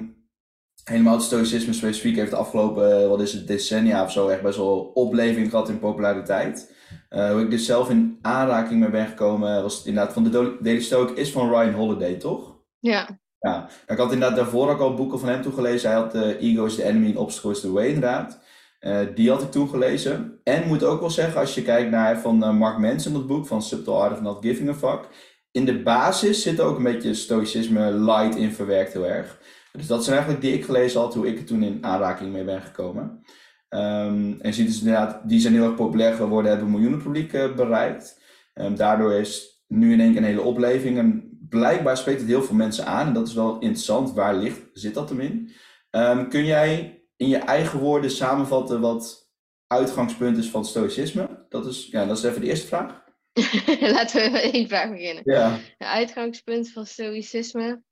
helemaal 0.85 1.15
het 1.15 1.23
stoïcisme 1.23 1.73
specifiek 1.73 2.17
heeft 2.17 2.31
de 2.31 2.37
afgelopen, 2.37 3.03
eh, 3.03 3.09
wat 3.09 3.21
is 3.21 3.33
het, 3.33 3.47
decennia 3.47 4.03
of 4.05 4.13
zo, 4.13 4.29
echt 4.29 4.43
best 4.43 4.57
wel 4.57 4.79
opleving 4.95 5.51
gehad 5.51 5.69
in 5.69 5.79
populariteit. 5.79 6.77
Eh, 7.09 7.31
hoe 7.31 7.43
ik 7.43 7.51
dus 7.51 7.67
zelf 7.67 7.91
in 7.91 8.19
aanraking 8.23 8.81
mee 8.81 8.91
ben 8.91 9.07
gekomen, 9.07 9.63
was 9.63 9.77
het 9.77 9.87
inderdaad 9.87 10.13
van 10.13 10.25
de 10.25 10.57
Daily 10.61 10.81
Stoic 10.81 11.11
is 11.11 11.33
van 11.33 11.49
Ryan 11.49 11.75
Holiday, 11.75 12.15
toch? 12.15 12.57
Ja, 12.79 13.19
Ja, 13.41 13.69
ik 13.87 13.97
had 13.97 14.13
inderdaad 14.13 14.37
daarvoor 14.37 14.71
ook 14.71 14.81
al 14.81 14.95
boeken 14.95 15.19
van 15.19 15.29
hem 15.29 15.43
toegelezen. 15.43 15.91
Hij 15.91 15.99
had 15.99 16.15
eh, 16.15 16.43
Ego 16.43 16.65
is 16.65 16.75
the 16.75 16.85
Enemy 16.85 17.07
and 17.07 17.17
Obstacle 17.17 17.51
is 17.51 17.61
the 17.61 17.73
Way, 17.73 17.87
inderdaad. 17.87 18.41
Eh, 18.81 19.01
die 19.15 19.31
had 19.31 19.43
ik 19.43 19.51
toen 19.51 19.69
gelezen. 19.69 20.41
En 20.45 20.67
moet 20.67 20.85
ook 20.85 21.01
wel 21.01 21.11
zeggen, 21.11 21.41
als 21.41 21.55
je 21.55 21.63
kijkt 21.63 21.91
naar 21.91 22.21
van 22.21 22.57
Mark 22.57 22.79
Manson, 22.79 23.13
dat 23.13 23.27
boek 23.27 23.47
van 23.47 23.63
Subtle 23.63 23.95
Art 23.95 24.13
of 24.13 24.21
Not 24.21 24.45
Giving 24.45 24.69
a 24.69 24.75
Fuck. 24.75 25.09
In 25.59 25.65
de 25.65 25.83
basis 25.83 26.43
zit 26.43 26.61
ook 26.61 26.77
een 26.77 26.83
beetje 26.83 27.15
stoïcisme 27.15 27.93
light 27.93 28.37
in 28.37 28.53
verwerkt 28.53 28.93
heel 28.93 29.07
erg. 29.07 29.39
Dus 29.73 29.87
dat 29.87 30.05
zijn 30.05 30.17
eigenlijk 30.17 30.47
die 30.47 30.55
ik 30.55 30.65
gelezen 30.65 31.01
had, 31.01 31.15
hoe 31.15 31.27
ik 31.27 31.39
er 31.39 31.45
toen 31.45 31.63
in 31.63 31.85
aanraking 31.85 32.33
mee 32.33 32.45
ben 32.45 32.63
gekomen. 32.63 33.23
Ehm, 33.69 34.33
en 34.41 34.55
ziet 34.55 34.67
dus 34.67 34.79
inderdaad, 34.79 35.29
die 35.29 35.41
zijn 35.41 35.55
heel 35.55 35.65
erg 35.65 35.75
populair 35.75 36.15
geworden, 36.15 36.51
hebben 36.51 36.71
miljoenen 36.71 37.03
publiek 37.03 37.33
eh, 37.33 37.55
bereikt. 37.55 38.21
Ehm, 38.55 38.75
daardoor 38.75 39.13
is 39.13 39.63
nu 39.67 39.93
in 39.93 40.01
één 40.01 40.13
keer 40.13 40.21
een 40.21 40.29
hele 40.29 40.41
opleving. 40.41 40.99
En 40.99 41.39
blijkbaar 41.49 41.97
spreekt 41.97 42.21
het 42.21 42.29
heel 42.29 42.43
veel 42.43 42.57
mensen 42.57 42.87
aan. 42.87 43.07
En 43.07 43.13
dat 43.13 43.29
is 43.29 43.35
wel 43.35 43.55
interessant. 43.55 44.13
Waar 44.13 44.35
ligt, 44.35 44.61
zit 44.73 44.95
dat 44.95 45.09
hem 45.09 45.21
in? 45.21 45.51
Ehm, 45.91 46.29
kun 46.29 46.45
jij 46.45 47.03
in 47.17 47.29
je 47.29 47.39
eigen 47.39 47.79
woorden 47.79 48.11
samenvatten 48.11 48.81
wat 48.81 49.31
uitgangspunt 49.67 50.37
is 50.37 50.51
van 50.51 50.65
stoïcisme? 50.65 51.47
Dat 51.49 51.67
is, 51.67 51.89
ja, 51.91 52.05
dat 52.05 52.19
is 52.19 52.25
even 52.25 52.41
de 52.41 52.47
eerste 52.47 52.67
vraag. 52.67 53.07
laten 53.95 54.23
we 54.23 54.31
met 54.31 54.53
één 54.53 54.69
vraag 54.69 54.91
beginnen. 54.91 55.23
Ja. 55.27 55.51
Het 55.51 55.89
uitgangspunt 55.89 56.73
van 56.73 56.87
stoïcisme. 56.87 57.83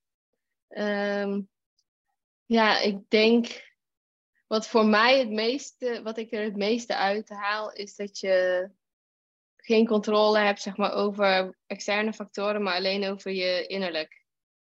Ehm, 0.69 1.41
ja, 2.45 2.81
ik 2.81 2.99
denk. 3.09 3.65
Wat 4.47 4.67
voor 4.67 4.87
mij 4.87 5.19
het 5.19 5.31
meeste, 5.31 6.01
wat 6.03 6.19
ik 6.19 6.33
er 6.33 6.43
het 6.43 6.57
meeste 6.57 6.97
uit 6.97 7.29
haal, 7.29 7.73
is 7.73 7.97
dat 7.97 8.19
je 8.19 8.69
geen 9.57 9.87
controle 9.87 10.39
hebt 10.39 10.63
zeg 10.63 10.77
maar, 10.77 10.93
over 10.93 11.57
externe 11.67 12.13
factoren, 12.13 12.63
maar 12.63 12.75
alleen 12.75 13.11
over 13.11 13.33
je 13.33 13.67
innerlijk. 13.67 14.25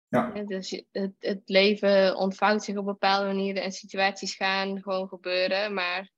Ja. 0.09 0.31
Ja, 0.35 0.43
dus 0.43 0.83
het, 0.93 1.13
het 1.19 1.43
leven 1.45 2.17
ontvouwt 2.17 2.65
zich 2.65 2.77
op 2.77 2.85
bepaalde 2.85 3.27
manieren 3.27 3.63
en 3.63 3.73
situaties 3.73 4.35
gaan 4.35 4.83
gewoon 4.83 5.09
gebeuren, 5.09 5.75
maar 5.75 6.11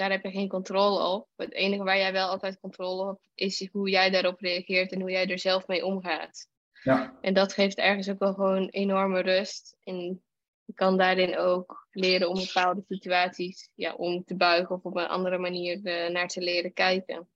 daar 0.00 0.10
heb 0.10 0.22
je 0.22 0.30
geen 0.30 0.48
controle 0.48 1.14
op. 1.14 1.28
Het 1.36 1.52
enige 1.52 1.82
waar 1.82 1.98
jij 1.98 2.12
wel 2.12 2.28
altijd 2.28 2.60
controle 2.60 3.10
op 3.10 3.20
is 3.34 3.68
hoe 3.72 3.90
jij 3.90 4.10
daarop 4.10 4.40
reageert 4.40 4.92
en 4.92 5.00
hoe 5.00 5.10
jij 5.10 5.26
er 5.26 5.38
zelf 5.38 5.66
mee 5.66 5.84
omgaat. 5.84 6.48
Ja. 6.82 7.18
En 7.20 7.34
dat 7.34 7.52
geeft 7.52 7.78
ergens 7.78 8.08
ook 8.10 8.18
wel 8.18 8.34
gewoon 8.34 8.68
enorme 8.68 9.20
rust. 9.20 9.76
En 9.84 10.22
je 10.64 10.74
kan 10.74 10.98
daarin 10.98 11.38
ook 11.38 11.86
leren 11.90 12.28
om 12.28 12.34
bepaalde 12.34 12.84
situaties 12.88 13.70
ja, 13.74 13.94
om 13.94 14.24
te 14.24 14.36
buigen 14.36 14.74
of 14.74 14.82
op 14.82 14.96
een 14.96 15.06
andere 15.06 15.38
manier 15.38 15.80
eh, 15.82 16.12
naar 16.12 16.28
te 16.28 16.40
leren 16.40 16.72
kijken. 16.72 17.28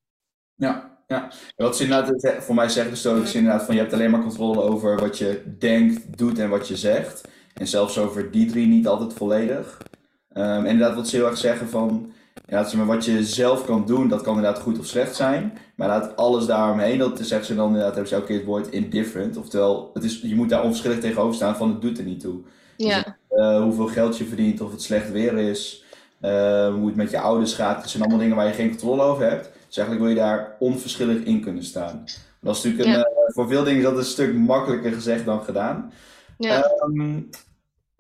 Ja, 0.54 1.02
ja. 1.06 1.32
Wat 1.56 1.76
ze 1.76 1.82
inderdaad, 1.82 2.44
voor 2.44 2.54
mij 2.54 2.68
zeggen 2.68 2.92
de 2.92 2.98
Stoïcs 2.98 3.34
inderdaad 3.34 3.64
van 3.64 3.74
je 3.74 3.80
hebt 3.80 3.92
alleen 3.92 4.10
maar 4.10 4.22
controle 4.22 4.62
over 4.62 4.98
wat 4.98 5.18
je 5.18 5.56
denkt, 5.58 6.18
doet 6.18 6.38
en 6.38 6.50
wat 6.50 6.68
je 6.68 6.76
zegt. 6.76 7.28
En 7.54 7.66
zelfs 7.66 7.98
over 7.98 8.30
die 8.30 8.46
drie 8.46 8.66
niet 8.66 8.86
altijd 8.86 9.12
volledig. 9.12 9.82
En 10.28 10.66
inderdaad 10.66 10.94
wat 10.96 11.08
ze 11.08 11.16
heel 11.16 11.26
erg 11.26 11.38
zeggen 11.38 11.68
van, 11.68 12.13
ja, 12.46 12.64
zeg 12.64 12.74
maar, 12.74 12.86
wat 12.86 13.04
je 13.04 13.24
zelf 13.24 13.64
kan 13.64 13.86
doen, 13.86 14.08
dat 14.08 14.22
kan 14.22 14.36
inderdaad 14.36 14.62
goed 14.62 14.78
of 14.78 14.86
slecht 14.86 15.16
zijn. 15.16 15.58
Maar 15.74 15.88
inderdaad 15.88 16.16
alles 16.16 16.46
daaromheen, 16.46 16.98
dat 16.98 17.18
zeggen 17.22 17.46
ze 17.46 17.54
dan 17.54 17.66
inderdaad, 17.66 17.90
hebben 17.90 18.08
ze 18.08 18.14
elke 18.14 18.26
keer 18.26 18.36
het 18.36 18.46
woord 18.46 18.68
indifferent. 18.68 19.36
Oftewel, 19.36 19.90
het 19.94 20.04
is, 20.04 20.20
je 20.20 20.34
moet 20.34 20.48
daar 20.48 20.62
onverschillig 20.62 21.00
tegenover 21.00 21.34
staan 21.34 21.56
van 21.56 21.68
het 21.68 21.80
doet 21.80 21.98
er 21.98 22.04
niet 22.04 22.20
toe. 22.20 22.40
Ja, 22.76 23.16
Eh, 23.28 23.62
hoeveel 23.62 23.86
geld 23.86 24.18
je 24.18 24.24
verdient, 24.24 24.60
of 24.60 24.70
het 24.70 24.82
slecht 24.82 25.10
weer 25.10 25.38
is, 25.38 25.84
eh, 26.20 26.74
hoe 26.74 26.86
het 26.86 26.96
met 26.96 27.10
je 27.10 27.18
ouders 27.20 27.54
gaat. 27.54 27.80
Dat 27.80 27.90
zijn 27.90 28.02
allemaal 28.02 28.20
dingen 28.20 28.36
waar 28.36 28.46
je 28.46 28.52
geen 28.52 28.68
controle 28.70 29.02
over 29.02 29.30
hebt. 29.30 29.50
Dus 29.66 29.76
eigenlijk 29.76 30.00
wil 30.06 30.08
je 30.08 30.28
daar 30.30 30.56
onverschillig 30.58 31.22
in 31.24 31.40
kunnen 31.40 31.64
staan. 31.64 32.04
Dat 32.40 32.56
is 32.56 32.62
natuurlijk 32.62 32.90
een, 32.90 32.98
Ja. 32.98 33.04
eh, 33.04 33.34
voor 33.34 33.48
veel 33.48 33.64
dingen 33.64 33.78
is 33.78 33.84
dat 33.84 33.96
een 33.96 34.04
stuk 34.04 34.34
makkelijker 34.34 34.92
gezegd 34.92 35.24
dan 35.24 35.42
gedaan. 35.42 35.92
ja. 36.38 36.62
Ehm, 36.62 37.16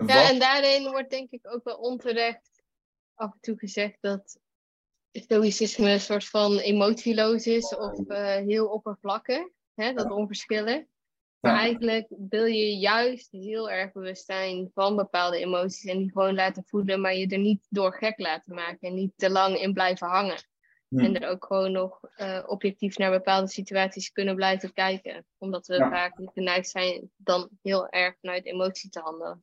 ja, 0.06 0.28
en 0.30 0.38
daarin 0.38 0.90
wordt 0.90 1.10
denk 1.10 1.30
ik 1.30 1.40
ook 1.54 1.64
wel 1.64 1.76
onterecht 1.76 2.50
af 3.14 3.32
en 3.32 3.40
toe 3.40 3.58
gezegd 3.58 3.96
dat 4.00 4.38
stoïcisme 5.12 5.90
een 5.90 6.00
soort 6.00 6.28
van 6.28 6.58
emotieloos 6.58 7.46
is 7.46 7.76
of 7.76 8.08
eh, 8.08 8.36
heel 8.36 8.66
oppervlakkig. 8.66 9.48
Hè, 9.74 9.92
dat 9.92 10.10
onverschillen. 10.10 10.88
Maar 11.40 11.56
eigenlijk 11.56 12.06
wil 12.08 12.44
je 12.44 12.76
juist 12.76 13.30
heel 13.30 13.70
erg 13.70 13.92
bewust 13.92 14.24
zijn 14.24 14.70
van 14.74 14.96
bepaalde 14.96 15.38
emoties 15.38 15.90
en 15.90 15.98
die 15.98 16.10
gewoon 16.12 16.34
laten 16.34 16.64
voelen, 16.66 17.00
maar 17.00 17.14
je 17.14 17.26
er 17.26 17.38
niet 17.38 17.66
door 17.68 17.92
gek 17.92 18.18
laten 18.18 18.54
maken 18.54 18.88
en 18.88 18.94
niet 18.94 19.12
te 19.16 19.30
lang 19.30 19.58
in 19.58 19.72
blijven 19.72 20.06
hangen. 20.06 20.46
Hm. 20.88 20.98
En 20.98 21.20
er 21.20 21.28
ook 21.28 21.44
gewoon 21.44 21.72
nog 21.72 22.00
uh, 22.16 22.42
objectief 22.46 22.98
naar 22.98 23.10
bepaalde 23.10 23.48
situaties 23.48 24.12
kunnen 24.12 24.34
blijven 24.34 24.72
kijken. 24.72 25.26
Omdat 25.38 25.66
we 25.66 25.76
vaak 25.76 26.20
geneigd 26.24 26.68
zijn 26.68 27.10
dan 27.16 27.48
heel 27.62 27.88
erg 27.88 28.14
vanuit 28.20 28.46
emotie 28.46 28.90
te 28.90 29.00
handelen. 29.00 29.40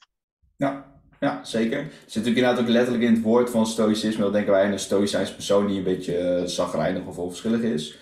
Ja, 0.56 1.01
ja, 1.22 1.40
zeker. 1.44 1.78
Het 1.78 1.88
zit 2.06 2.16
natuurlijk 2.16 2.38
inderdaad 2.38 2.60
ook 2.60 2.70
letterlijk 2.70 3.04
in 3.04 3.14
het 3.14 3.24
woord 3.24 3.50
van 3.50 3.66
stoïcisme. 3.68 4.24
Dan 4.24 4.32
denken 4.32 4.52
wij 4.52 4.66
aan 4.66 4.72
een 4.72 4.80
stoïcijns 4.80 5.34
persoon 5.34 5.68
die 5.68 5.78
een 5.78 5.84
beetje 5.84 6.40
uh, 6.42 6.48
zagrijnig 6.48 7.06
of 7.06 7.18
onverschillig 7.18 7.62
is. 7.62 7.98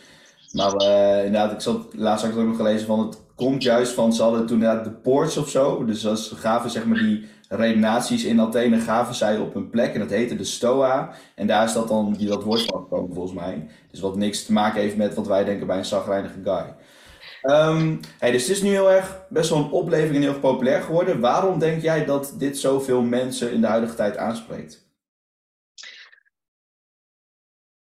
Maar 0.52 0.82
uh, 0.82 1.26
inderdaad, 1.26 1.52
ik 1.52 1.62
zat, 1.62 1.94
laatst 1.94 2.26
ook 2.26 2.36
nog 2.36 2.56
gelezen 2.56 2.88
van 2.88 3.00
het 3.00 3.18
komt 3.36 3.64
juist 3.64 3.94
van, 3.94 4.14
ze 4.14 4.22
hadden 4.22 4.46
toen 4.46 4.62
inderdaad 4.62 4.84
de 4.84 4.92
poorts 4.92 5.38
of 5.38 5.50
zo. 5.50 5.86
Dus 5.86 6.08
als 6.08 6.34
gaven 6.36 6.70
zeg 6.70 6.86
maar 6.86 6.98
die 6.98 7.28
redenaties 7.50 8.24
in 8.24 8.42
Athene, 8.42 8.80
gaven 8.80 9.16
zij 9.16 9.38
op 9.38 9.56
een 9.56 9.70
plek 9.70 9.94
en 9.94 10.00
dat 10.00 10.10
heette 10.10 10.36
de 10.36 10.44
Stoa. 10.44 11.14
En 11.36 11.48
daar 11.48 11.64
is 11.64 11.74
dat 11.74 11.88
dan, 11.88 12.18
dat 12.20 12.44
woord 12.44 12.62
van 12.62 12.82
gekomen 12.82 13.14
volgens 13.14 13.40
mij. 13.40 13.68
Dus 13.92 14.00
wat 14.00 14.16
niks 14.16 14.46
te 14.46 14.54
maken 14.54 14.82
heeft 14.82 14.98
met 14.98 15.16
wat 15.16 15.28
wij 15.28 15.44
denken 15.44 15.68
bij 15.68 15.78
een 15.78 15.86
zagrijnige 15.86 16.40
guy. 16.44 16.76
Um, 17.41 18.00
hey, 18.17 18.31
dus 18.31 18.48
het 18.48 18.51
is 18.51 18.62
nu 18.62 18.69
heel 18.69 18.91
erg 18.91 19.27
best 19.29 19.50
wel 19.50 19.60
een 19.60 19.72
opleving 19.72 20.15
en 20.15 20.22
heel 20.22 20.39
populair 20.39 20.81
geworden. 20.81 21.19
Waarom 21.19 21.60
denk 21.60 21.81
jij 21.81 22.05
dat 22.05 22.34
dit 22.38 22.58
zoveel 22.58 23.01
mensen 23.01 23.51
in 23.51 23.62
de 23.62 23.67
huidige 23.67 23.96
tijd 23.96 24.17
aanspreekt? 24.17 24.88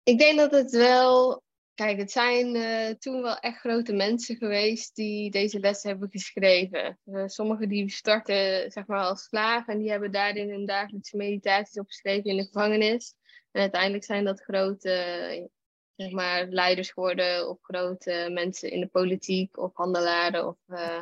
Ik 0.04 0.18
denk 0.18 0.38
dat 0.38 0.52
het 0.52 0.72
wel. 0.72 1.46
Kijk, 1.74 1.98
het 1.98 2.12
zijn 2.12 2.56
uh, 2.56 2.90
toen 3.00 3.22
wel 3.22 3.38
echt 3.38 3.60
grote 3.60 3.94
mensen 3.94 4.36
geweest 4.36 4.96
die 4.96 5.32
deze 5.32 5.60
les 5.60 5.84
hebben 5.84 6.10
geschreven. 6.10 7.00
Uh, 7.06 7.24
sommigen 7.26 7.70
die 7.70 7.90
starten 7.90 8.72
zeg 8.72 8.88
maar 8.88 9.04
als 9.04 9.24
slaaf 9.24 9.68
en 9.68 9.78
die 9.78 9.90
hebben 9.90 10.12
daarin 10.12 10.50
hun 10.50 10.66
dagelijkse 10.66 11.18
meditaties 11.18 11.80
opgeschreven 11.80 12.30
in 12.30 12.38
de 12.38 12.46
gevangenis. 12.46 13.14
En 13.52 13.62
uiteindelijk 13.62 14.04
zijn 14.04 14.24
dat 14.24 14.42
grote 14.42 15.50
zeg 15.98 16.12
maar, 16.12 16.48
leiders 16.48 16.92
geworden 16.92 17.50
of 17.50 17.58
grote 17.62 18.30
mensen 18.32 18.72
in 18.72 18.80
de 18.80 18.88
politiek 18.88 19.58
of 19.58 19.76
handelaren. 19.76 20.48
Of, 20.48 20.58
uh... 20.68 21.02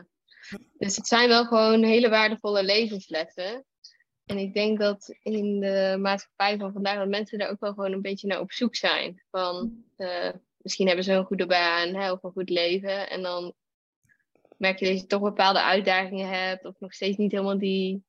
Dus 0.77 0.95
het 0.95 1.07
zijn 1.07 1.27
wel 1.27 1.45
gewoon 1.45 1.83
hele 1.83 2.09
waardevolle 2.09 2.63
levenslessen. 2.63 3.65
En 4.25 4.37
ik 4.37 4.53
denk 4.53 4.79
dat 4.79 5.15
in 5.21 5.59
de 5.59 5.97
maatschappij 5.99 6.57
van 6.57 6.73
vandaag 6.73 6.97
dat 6.97 7.07
mensen 7.07 7.39
daar 7.39 7.49
ook 7.49 7.59
wel 7.59 7.73
gewoon 7.73 7.91
een 7.91 8.01
beetje 8.01 8.27
naar 8.27 8.39
op 8.39 8.51
zoek 8.51 8.75
zijn. 8.75 9.23
Van 9.31 9.83
uh, 9.97 10.31
misschien 10.57 10.87
hebben 10.87 11.05
ze 11.05 11.13
een 11.13 11.25
goede 11.25 11.45
baan 11.45 11.93
hè, 11.93 12.11
of 12.11 12.23
een 12.23 12.31
goed 12.31 12.49
leven. 12.49 13.09
En 13.09 13.21
dan 13.21 13.53
merk 14.57 14.79
je 14.79 14.85
dat 14.85 14.99
je 14.99 15.05
toch 15.05 15.21
bepaalde 15.21 15.61
uitdagingen 15.61 16.29
hebt. 16.29 16.65
Of 16.65 16.79
nog 16.79 16.93
steeds 16.93 17.17
niet 17.17 17.31
helemaal 17.31 17.57
die 17.57 18.03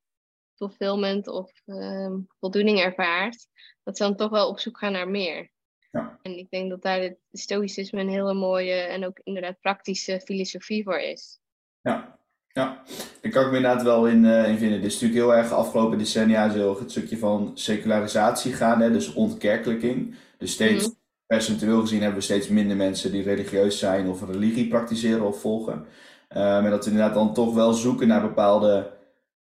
fulfillment 0.54 1.28
of 1.28 1.52
uh, 1.66 2.14
voldoening 2.40 2.80
ervaart. 2.80 3.46
Dat 3.82 3.96
ze 3.96 4.02
dan 4.02 4.16
toch 4.16 4.30
wel 4.30 4.48
op 4.48 4.58
zoek 4.58 4.78
gaan 4.78 4.92
naar 4.92 5.08
meer. 5.08 5.50
Ja. 5.96 6.18
En 6.22 6.38
ik 6.38 6.50
denk 6.50 6.70
dat 6.70 6.82
daar 6.82 7.00
het 7.00 7.18
stoïcisme 7.32 8.00
een 8.00 8.08
hele 8.08 8.34
mooie 8.34 8.74
en 8.74 9.06
ook 9.06 9.20
inderdaad 9.24 9.60
praktische 9.60 10.20
filosofie 10.24 10.84
voor 10.84 10.98
is. 10.98 11.40
Ja, 11.80 12.18
ja. 12.46 12.82
daar 13.20 13.32
kan 13.32 13.44
ik 13.44 13.50
me 13.50 13.56
inderdaad 13.56 13.82
wel 13.82 14.06
in, 14.06 14.24
uh, 14.24 14.48
in 14.48 14.58
vinden. 14.58 14.80
Dit 14.80 14.92
is 14.92 15.00
natuurlijk 15.00 15.20
heel 15.20 15.34
erg 15.34 15.48
de 15.48 15.54
afgelopen 15.54 15.98
decennia 15.98 16.50
heel 16.50 16.78
het 16.78 16.90
stukje 16.90 17.18
van 17.18 17.50
secularisatie 17.54 18.52
gaan, 18.52 18.80
hè, 18.80 18.90
dus 18.92 19.12
ontkerkelijking. 19.12 20.14
Dus 20.38 20.52
steeds 20.52 20.88
mm 20.88 20.94
percentueel 21.26 21.80
gezien 21.80 22.00
hebben 22.00 22.18
we 22.18 22.24
steeds 22.24 22.48
minder 22.48 22.76
mensen 22.76 23.12
die 23.12 23.22
religieus 23.22 23.78
zijn 23.78 24.08
of 24.08 24.26
religie 24.26 24.68
praktiseren 24.68 25.26
of 25.26 25.40
volgen. 25.40 25.74
Um, 25.74 25.84
en 26.64 26.70
dat 26.70 26.84
we 26.84 26.90
inderdaad 26.90 27.14
dan 27.14 27.34
toch 27.34 27.54
wel 27.54 27.72
zoeken 27.72 28.08
naar 28.08 28.20
bepaalde 28.20 28.95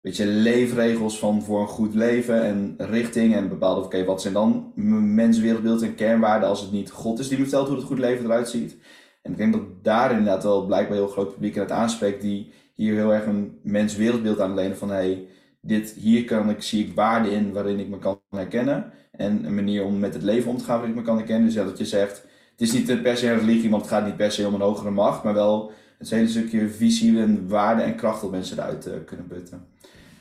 weet 0.06 0.18
je, 0.18 0.26
leefregels 0.26 1.20
van 1.20 1.42
voor 1.42 1.62
een 1.62 1.68
goed 1.68 1.96
leven 1.96 2.44
en 2.44 2.76
richting 2.78 3.36
en 3.36 3.50
bepaalde, 3.50 3.82
oké, 3.82 4.04
wat 4.04 4.22
zijn 4.22 4.34
dan 4.34 4.72
menswereldbeeld 5.16 5.82
en 5.82 5.96
kernwaarden 5.96 6.50
als 6.50 6.62
het 6.62 6.72
niet 6.72 6.92
God 6.92 7.20
is 7.20 7.28
die 7.28 7.38
me 7.38 7.44
vertelt 7.44 7.68
hoe 7.68 7.76
het 7.78 7.86
goed 7.86 8.00
leven 8.00 8.26
eruit 8.26 8.50
ziet. 8.50 8.78
En 9.22 9.32
ik 9.32 9.38
denk 9.38 9.54
dat 9.54 9.62
daar 9.82 10.12
inderdaad 10.12 10.44
wel 10.44 10.66
blijkbaar 10.66 10.98
heel 10.98 11.08
groot 11.08 11.34
publiek 11.34 11.56
in 11.56 11.62
het 11.62 11.72
aanspreekt 11.72 12.22
die 12.22 12.52
hier 12.74 12.94
heel 12.94 13.14
erg 13.14 13.26
een 13.26 13.60
menswereldbeeld 13.64 14.40
aan 14.40 14.54
lenen 14.54 14.78
van 14.78 14.90
hey, 14.90 15.28
dit, 15.62 15.92
hier 15.92 16.26
kan 16.26 16.50
ik, 16.50 16.62
zie 16.62 16.86
ik 16.86 16.96
waarden 16.96 17.32
in 17.32 17.54
waarin 17.54 17.80
ik 17.80 17.88
me 17.88 17.98
kan 17.98 18.20
herkennen 18.30 18.92
en 19.12 19.46
een 19.46 19.56
manier 19.56 19.84
om 19.84 20.00
met 20.00 20.14
het 20.14 20.24
leven 20.24 20.50
om 20.50 20.58
te 20.58 20.64
gaan 20.64 20.76
waarin 20.76 20.96
ik 20.96 21.00
me 21.00 21.06
kan 21.06 21.18
herkennen. 21.18 21.46
Dus 21.46 21.56
ja, 21.56 21.64
dat 21.64 21.78
je 21.78 21.86
zegt, 21.86 22.26
het 22.52 22.62
is 22.62 22.72
niet 22.72 23.02
per 23.02 23.18
se 23.18 23.32
een 23.32 23.40
religie, 23.40 23.70
want 23.70 23.82
het 23.82 23.92
gaat 23.92 24.06
niet 24.06 24.18
per 24.18 24.32
se 24.32 24.48
om 24.48 24.54
een 24.54 24.62
hogere 24.62 24.92
macht, 24.92 25.24
maar 25.24 25.34
wel 25.34 25.72
het 25.98 26.10
hele 26.10 26.28
stukje 26.28 26.70
visie 26.70 27.20
en 27.20 27.48
waarde 27.48 27.82
en 27.82 27.96
kracht 27.96 28.22
dat 28.22 28.32
mensen 28.32 28.58
eruit 28.58 28.88
uh, 28.88 28.94
kunnen 29.06 29.28
putten. 29.28 29.68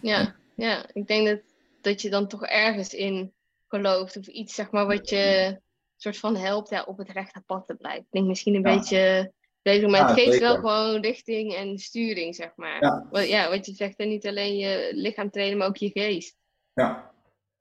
Ja, 0.07 0.35
ja, 0.57 0.87
ik 0.93 1.07
denk 1.07 1.27
dat, 1.27 1.41
dat 1.81 2.03
je 2.03 2.11
dan 2.11 2.29
toch 2.29 2.45
ergens 2.45 2.95
in 2.95 3.33
gelooft 3.69 4.17
of 4.17 4.27
iets 4.27 4.55
zeg 4.55 4.71
maar 4.71 4.87
wat 4.87 5.09
je 5.09 5.57
soort 5.97 6.19
van 6.19 6.37
helpt 6.37 6.71
ja, 6.71 6.83
op 6.83 6.99
het 6.99 7.11
rechte 7.11 7.43
pad 7.47 7.67
te 7.67 7.75
blijven. 7.75 8.01
Ik 8.01 8.11
denk 8.11 8.27
misschien 8.27 8.55
een 8.55 8.63
beetje 8.63 9.33
bezig, 9.63 9.89
maar 9.89 10.09
het 10.09 10.19
geeft 10.19 10.39
wel 10.39 10.55
gewoon 10.55 11.01
richting 11.01 11.55
en 11.55 11.79
sturing, 11.79 12.35
zeg 12.35 12.53
maar. 12.57 12.83
Ja. 12.83 13.07
Wat, 13.11 13.29
ja, 13.29 13.51
wat 13.51 13.67
je 13.67 13.73
zegt, 13.73 13.97
en 13.97 14.09
niet 14.09 14.27
alleen 14.27 14.57
je 14.57 14.91
lichaam 14.95 15.31
trainen, 15.31 15.59
maar 15.59 15.69
ook 15.69 15.77
je 15.77 15.91
geest. 15.91 16.37
Ja, 16.75 17.13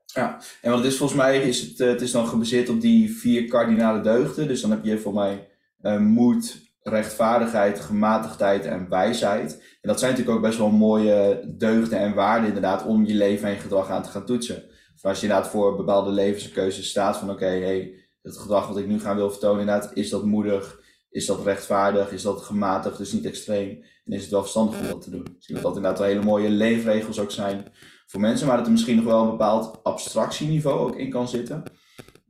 ja, 0.06 0.42
en 0.62 0.70
wat 0.70 0.80
het 0.80 0.92
is 0.92 0.98
volgens 0.98 1.20
mij, 1.20 1.42
is 1.42 1.62
het, 1.62 1.80
eh, 1.80 1.88
het 1.88 2.02
is 2.02 2.12
dan 2.12 2.28
gebaseerd 2.28 2.70
op 2.70 2.82
die 2.82 3.18
vier 3.18 3.48
kardinale 3.48 4.02
deugden. 4.02 4.48
Dus 4.48 4.62
dan 4.62 4.72
heb 4.72 4.84
je 4.84 4.98
voor 4.98 5.14
mij 5.14 5.48
uh, 5.82 6.00
moed, 6.00 6.73
rechtvaardigheid, 6.84 7.80
gematigdheid 7.80 8.66
en 8.66 8.90
wijsheid. 8.90 9.52
En 9.54 9.90
dat 9.90 10.00
zijn 10.00 10.12
natuurlijk 10.12 10.38
ook 10.38 10.46
best 10.46 10.58
wel 10.58 10.70
mooie 10.70 11.44
deugden 11.58 12.00
en 12.00 12.13
waarden 12.13 12.48
inderdaad 12.48 12.86
om 12.86 13.06
je 13.06 13.16
leven 13.16 13.48
en 13.48 13.54
je 13.54 13.60
gedrag 13.60 13.90
aan 13.90 14.04
te 14.04 14.10
gaan 14.10 14.25
toetsen. 14.25 14.63
Of 14.96 15.06
als 15.06 15.20
je 15.20 15.28
inderdaad 15.28 15.52
voor 15.52 15.75
bepaalde 15.75 16.12
levenskeuzes 16.12 16.90
staat 16.90 17.18
van 17.18 17.30
oké, 17.30 17.46
hey, 17.46 17.94
het 18.22 18.38
gedrag 18.38 18.68
wat 18.68 18.78
ik 18.78 18.88
nu 18.88 19.00
gaan 19.00 19.16
wil 19.16 19.30
vertonen 19.30 19.60
inderdaad, 19.60 19.92
is 19.94 20.10
dat 20.10 20.25
moedig, 20.25 20.82
is 21.10 21.25
dat 21.25 21.44
rechtvaardig, 21.44 22.12
is 22.12 22.22
dat 22.22 22.42
gematigd, 22.42 22.98
dus 22.98 23.12
niet 23.12 23.25
extreem. 23.25 23.70
En 24.06 24.13
is 24.13 24.22
het 24.22 24.32
wel 24.32 24.42
verstandig 24.42 24.80
om 24.80 24.88
dat 24.88 25.02
te 25.02 25.10
doen. 25.10 25.36
Zie 25.40 25.54
dat 25.54 25.63
dat 25.63 25.75
inderdaad 25.75 26.00
wel 26.00 26.08
hele 26.08 26.24
mooie 26.24 26.50
leefregels 26.50 27.20
ook 27.20 27.32
zijn 27.32 27.72
voor 28.08 28.22
mensen, 28.22 28.48
maar 28.48 28.58
dat 28.58 28.66
er 28.66 28.72
misschien 28.72 28.96
nog 28.96 29.06
wel 29.06 29.22
een 29.22 29.30
bepaald 29.30 29.84
abstractieniveau 29.84 30.80
ook 30.80 30.96
in 30.96 31.10
kan 31.10 31.28
zitten. 31.28 31.63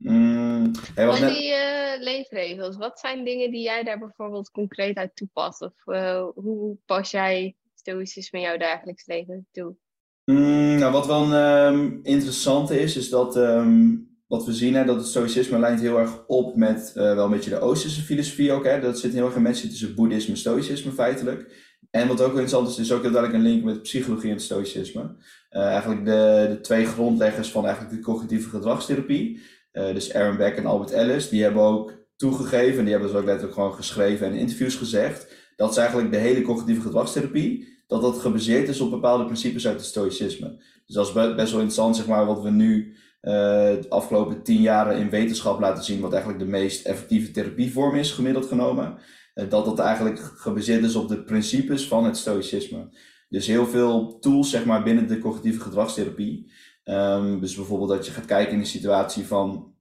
Mm, 0.04 0.70
hey, 0.94 1.32
die 1.32 1.50
uh, 1.50 2.02
leefregels, 2.02 2.76
wat 2.76 2.98
zijn 2.98 3.24
dingen 3.24 3.50
die 3.50 3.62
jij 3.62 3.82
daar 3.82 3.98
bijvoorbeeld 3.98 4.50
concreet 4.50 4.96
uit 4.96 5.16
toepast? 5.16 5.60
Of 5.60 5.72
uh, 5.86 6.26
hoe 6.34 6.76
pas 6.86 7.10
jij 7.10 7.56
stoïcisme 7.74 8.38
in 8.38 8.44
jouw 8.44 8.56
dagelijks 8.56 9.06
leven 9.06 9.46
toe? 9.52 9.76
Mm, 10.24 10.78
nou, 10.78 10.92
wat 10.92 11.06
wel 11.06 11.32
een 11.32 11.72
um, 11.72 12.00
interessante 12.02 12.80
is, 12.80 12.96
is 12.96 13.08
dat 13.08 13.36
um, 13.36 14.08
wat 14.26 14.44
we 14.44 14.52
zien, 14.52 14.74
hè, 14.74 14.84
dat 14.84 14.96
het 14.96 15.06
stoïcisme 15.06 15.58
lijnt 15.58 15.80
heel 15.80 15.98
erg 15.98 16.26
op 16.26 16.56
met 16.56 16.92
uh, 16.96 17.02
wel 17.14 17.24
een 17.24 17.30
beetje 17.30 17.50
de 17.50 17.60
Oosterse 17.60 18.02
filosofie 18.02 18.52
ook. 18.52 18.64
Hè. 18.64 18.80
Dat 18.80 18.98
zit 18.98 19.12
heel 19.12 19.26
erg 19.26 19.36
in 19.36 19.42
mensen 19.42 19.68
tussen 19.68 19.94
boeddhisme 19.94 20.32
en 20.32 20.38
stoïcisme 20.38 20.92
feitelijk. 20.92 21.72
En 21.90 22.08
wat 22.08 22.20
ook 22.20 22.30
interessant 22.30 22.68
is, 22.68 22.78
is 22.78 22.92
ook 22.92 23.02
heel 23.02 23.12
duidelijk 23.12 23.42
een 23.42 23.50
link 23.50 23.64
met 23.64 23.82
psychologie 23.82 24.30
en 24.30 24.40
stoïcisme. 24.40 25.16
eigenlijk 25.48 26.04
de, 26.04 26.46
de 26.48 26.58
twee 26.60 26.86
grondleggers 26.86 27.50
van 27.50 27.66
eigenlijk 27.66 27.96
de 27.96 28.02
cognitieve 28.02 28.48
gedragstherapie. 28.48 29.42
Uh, 29.74 29.94
dus 29.94 30.14
Aaron 30.14 30.36
Beck 30.36 30.56
en 30.56 30.66
Albert 30.66 30.90
Ellis, 30.90 31.28
die 31.28 31.42
hebben 31.42 31.62
ook 31.62 31.92
toegegeven, 32.16 32.78
en 32.78 32.84
die 32.84 32.92
hebben 32.92 33.10
dus 33.10 33.18
ook 33.18 33.24
letterlijk 33.24 33.54
gewoon 33.54 33.74
geschreven 33.74 34.26
en 34.26 34.32
in 34.32 34.38
interviews 34.38 34.74
gezegd, 34.74 35.34
dat 35.56 35.70
is 35.70 35.76
eigenlijk 35.76 36.10
de 36.10 36.16
hele 36.16 36.42
cognitieve 36.42 36.80
gedragstherapie, 36.80 37.68
dat 37.86 38.02
dat 38.02 38.18
gebaseerd 38.18 38.68
is 38.68 38.80
op 38.80 38.90
bepaalde 38.90 39.24
principes 39.24 39.66
uit 39.66 39.76
het 39.76 39.84
stoïcisme. 39.84 40.62
Dus 40.86 40.94
dat 40.94 41.06
is 41.06 41.12
best 41.12 41.36
wel 41.36 41.60
interessant, 41.60 41.96
zeg 41.96 42.06
maar, 42.06 42.26
wat 42.26 42.42
we 42.42 42.50
nu 42.50 42.96
uh, 43.22 43.32
de 43.32 43.86
afgelopen 43.88 44.42
tien 44.42 44.60
jaren 44.60 44.96
in 44.96 45.10
wetenschap 45.10 45.60
laten 45.60 45.84
zien, 45.84 46.00
wat 46.00 46.12
eigenlijk 46.12 46.42
de 46.42 46.50
meest 46.50 46.86
effectieve 46.86 47.30
therapievorm 47.30 47.94
is, 47.94 48.12
gemiddeld 48.12 48.46
genomen. 48.46 48.98
Uh, 49.34 49.50
dat 49.50 49.64
dat 49.64 49.78
eigenlijk 49.78 50.18
gebaseerd 50.18 50.84
is 50.84 50.94
op 50.94 51.08
de 51.08 51.22
principes 51.22 51.88
van 51.88 52.04
het 52.04 52.16
stoïcisme. 52.16 52.88
Dus 53.28 53.46
heel 53.46 53.66
veel 53.66 54.18
tools, 54.18 54.50
zeg 54.50 54.64
maar, 54.64 54.82
binnen 54.82 55.08
de 55.08 55.18
cognitieve 55.18 55.60
gedragstherapie, 55.60 56.52
Um, 56.84 57.40
dus 57.40 57.54
bijvoorbeeld 57.54 57.90
dat 57.90 58.06
je 58.06 58.12
gaat 58.12 58.24
kijken 58.24 58.52
in 58.52 58.58
de 58.58 58.64
situatie 58.64 59.26
van, 59.26 59.74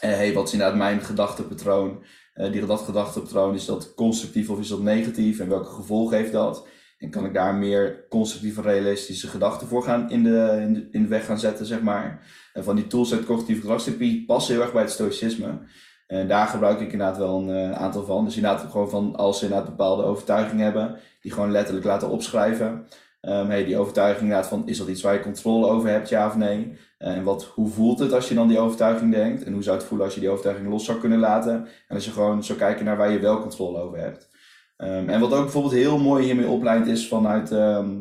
eh, 0.00 0.10
hey, 0.10 0.32
wat 0.32 0.46
is 0.46 0.52
inderdaad 0.52 0.76
mijn 0.76 1.00
gedachtepatroon? 1.00 2.02
Uh, 2.34 2.52
die, 2.52 2.66
dat 2.66 2.80
gedachtepatroon, 2.80 3.54
is 3.54 3.64
dat 3.64 3.94
constructief 3.94 4.50
of 4.50 4.58
is 4.58 4.68
dat 4.68 4.82
negatief? 4.82 5.38
En 5.38 5.48
welke 5.48 5.70
gevolgen 5.70 6.16
heeft 6.16 6.32
dat? 6.32 6.66
En 6.98 7.10
kan 7.10 7.24
ik 7.24 7.34
daar 7.34 7.54
meer 7.54 8.06
constructieve, 8.08 8.60
realistische 8.60 9.28
gedachten 9.28 9.66
voor 9.68 9.82
gaan 9.82 10.10
in 10.10 10.22
de, 10.22 10.88
in 10.90 11.02
de, 11.02 11.08
weg 11.08 11.24
gaan 11.26 11.38
zetten, 11.38 11.66
zeg 11.66 11.80
maar. 11.80 12.26
En 12.52 12.64
van 12.64 12.76
die 12.76 12.86
tools 12.86 13.12
uit 13.12 13.24
cognitieve 13.24 13.60
gedragstherapie 13.60 14.24
passen 14.24 14.54
heel 14.54 14.62
erg 14.62 14.72
bij 14.72 14.82
het 14.82 14.90
stoïcisme. 14.90 15.60
En 16.06 16.28
daar 16.28 16.46
gebruik 16.46 16.80
ik 16.80 16.92
inderdaad 16.92 17.16
wel 17.16 17.38
een 17.38 17.48
uh, 17.48 17.72
aantal 17.72 18.04
van. 18.04 18.24
Dus 18.24 18.36
inderdaad 18.36 18.70
gewoon 18.70 18.90
van 18.90 19.16
als 19.16 19.38
ze 19.38 19.44
inderdaad 19.44 19.68
bepaalde 19.68 20.02
overtuigingen 20.02 20.64
hebben, 20.64 20.98
die 21.20 21.32
gewoon 21.32 21.50
letterlijk 21.50 21.86
laten 21.86 22.08
opschrijven. 22.08 22.86
Um, 23.20 23.64
die 23.64 23.76
overtuiging 23.76 24.22
inderdaad 24.22 24.48
van, 24.48 24.68
is 24.68 24.78
dat 24.78 24.88
iets 24.88 25.02
waar 25.02 25.14
je 25.14 25.20
controle 25.20 25.66
over 25.66 25.88
hebt, 25.88 26.08
ja 26.08 26.26
of 26.26 26.36
nee? 26.36 26.78
Eh, 26.98 27.16
en 27.16 27.24
wat, 27.24 27.44
hoe 27.44 27.68
voelt 27.68 27.98
het 27.98 28.12
als 28.12 28.28
je 28.28 28.34
dan 28.34 28.48
die 28.48 28.58
overtuiging 28.58 29.12
denkt? 29.12 29.44
En 29.44 29.52
hoe 29.52 29.62
zou 29.62 29.76
het 29.76 29.86
voelen 29.86 30.06
als 30.06 30.14
je 30.14 30.20
die 30.20 30.30
overtuiging 30.30 30.68
los 30.68 30.84
zou 30.84 30.98
kunnen 30.98 31.18
laten? 31.18 31.54
En 31.88 31.94
als 31.94 32.04
je 32.04 32.10
gewoon 32.10 32.44
zou 32.44 32.58
kijken 32.58 32.84
naar 32.84 32.96
waar 32.96 33.10
je 33.10 33.18
wel 33.18 33.40
controle 33.40 33.80
over 33.80 33.98
hebt. 33.98 34.28
Ehm, 34.76 35.08
en 35.08 35.20
wat 35.20 35.32
ook 35.32 35.42
bijvoorbeeld 35.42 35.74
heel 35.74 35.98
mooi 35.98 36.24
hiermee 36.24 36.48
opleidt 36.48 36.86
is 36.86 37.08
vanuit, 37.08 37.52
ehm, 37.52 38.00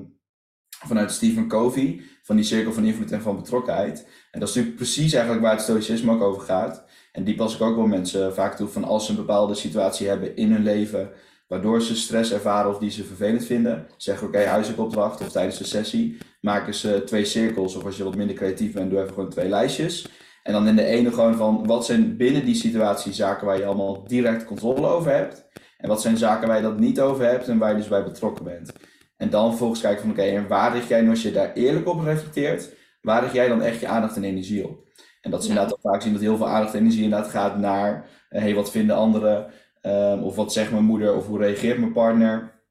vanuit 0.70 1.12
Stephen 1.12 1.48
Covey, 1.48 2.02
van 2.24 2.36
die 2.36 2.46
cirkel 2.46 2.74
van 2.74 2.84
invloed 2.84 3.12
en 3.12 3.22
van 3.22 3.36
betrokkenheid. 3.36 4.08
En 4.32 4.40
dat 4.40 4.50
is 4.50 4.56
natuurlijk 4.56 4.84
precies 4.84 5.14
eigenlijk 5.14 5.44
waar 5.44 5.54
het 5.54 5.62
stoïcisme 5.62 6.12
ook 6.12 6.22
over 6.22 6.42
gaat. 6.42 6.86
En 7.12 7.24
die 7.24 7.36
pas 7.36 7.56
ik 7.56 7.62
ook 7.62 7.76
wel 7.76 7.88
mensen 7.88 8.34
vaak 8.34 8.56
toe 8.56 8.68
van 8.68 8.84
als 8.84 9.06
ze 9.06 9.12
een 9.12 9.18
bepaalde 9.18 9.54
situatie 9.54 10.08
hebben 10.08 10.36
in 10.36 10.52
hun 10.52 10.64
leven, 10.64 11.10
waardoor 11.48 11.82
ze 11.82 11.96
stress 11.96 12.32
ervaren 12.32 12.72
of 12.72 12.78
die 12.78 12.92
ze 12.92 13.04
vervelend 13.04 13.46
vinden, 13.46 13.88
zeggen 13.98 14.28
oké, 14.28 14.38
okay, 14.38 14.50
huisopdracht 14.50 15.22
of 15.22 15.32
tijdens 15.32 15.58
de 15.58 15.64
sessie, 15.64 16.18
maken 16.42 16.74
ze 16.74 17.04
twee 17.06 17.26
cirkels. 17.26 17.76
Of 17.76 17.86
als 17.86 17.98
je 17.98 18.04
wat 18.04 18.16
minder 18.16 18.36
creatief 18.36 18.74
bent, 18.74 18.90
doe 18.90 19.02
even 19.02 19.14
gewoon 19.14 19.30
twee 19.30 19.50
lijstjes. 19.50 20.08
En 20.44 20.54
dan 20.54 20.68
in 20.68 20.76
de 20.76 20.84
ene 20.84 21.12
gewoon 21.12 21.36
van 21.36 21.66
wat 21.66 21.86
zijn 21.86 22.18
binnen 22.18 22.46
die 22.46 22.56
situatie 22.56 23.14
zaken 23.14 23.46
waar 23.46 23.58
je 23.58 23.66
allemaal 23.66 24.04
direct 24.08 24.46
controle 24.46 24.88
over 24.88 25.12
hebt. 25.12 25.46
En 25.78 25.90
wat 25.90 26.02
zijn 26.02 26.18
zaken 26.18 26.48
waar 26.48 26.58
je 26.58 26.64
dat 26.64 26.80
niet 26.80 27.00
over 27.00 27.26
hebt 27.26 27.48
en 27.48 27.58
waar 27.58 27.70
je 27.70 27.78
dus 27.78 27.88
bij 27.88 28.04
betrokken 28.04 28.44
bent. 28.44 28.72
En 29.18 29.30
dan 29.30 29.50
vervolgens 29.50 29.82
kijken 29.82 30.02
van 30.02 30.12
oké, 30.12 30.22
en 30.22 30.48
waar 30.48 30.74
richt 30.74 30.88
jij, 30.88 31.10
als 31.10 31.22
je 31.22 31.32
daar 31.32 31.54
eerlijk 31.54 31.88
op 31.88 32.04
reflecteert, 32.04 32.74
waar 33.02 33.22
richt 33.22 33.34
jij 33.34 33.48
dan 33.48 33.62
echt 33.62 33.80
je 33.80 33.88
aandacht 33.88 34.16
en 34.16 34.24
energie 34.24 34.68
op? 34.68 34.86
En 35.22 35.32
dat 35.32 35.42
is 35.42 35.48
inderdaad 35.48 35.74
ook 35.74 35.82
vaak 35.82 36.02
zien 36.02 36.14
dat 36.14 36.22
heel 36.22 36.38
veel 36.38 36.48
aandacht 36.48 36.74
en 36.74 36.80
energie 36.80 37.04
inderdaad 37.04 37.30
gaat 37.30 37.58
naar, 37.58 38.10
hé, 38.30 38.40
hey, 38.40 38.56
wat 38.56 38.72
vinden 38.72 38.96
anderen? 38.96 39.52
Um, 39.88 40.24
of 40.24 40.36
wat 40.36 40.54
zegt 40.54 40.72
mijn 40.72 40.84
moeder? 40.84 41.16
Of 41.16 41.28
hoe 41.28 41.40
reageert 41.40 41.80
mijn 41.80 41.92
partner? 41.92 42.62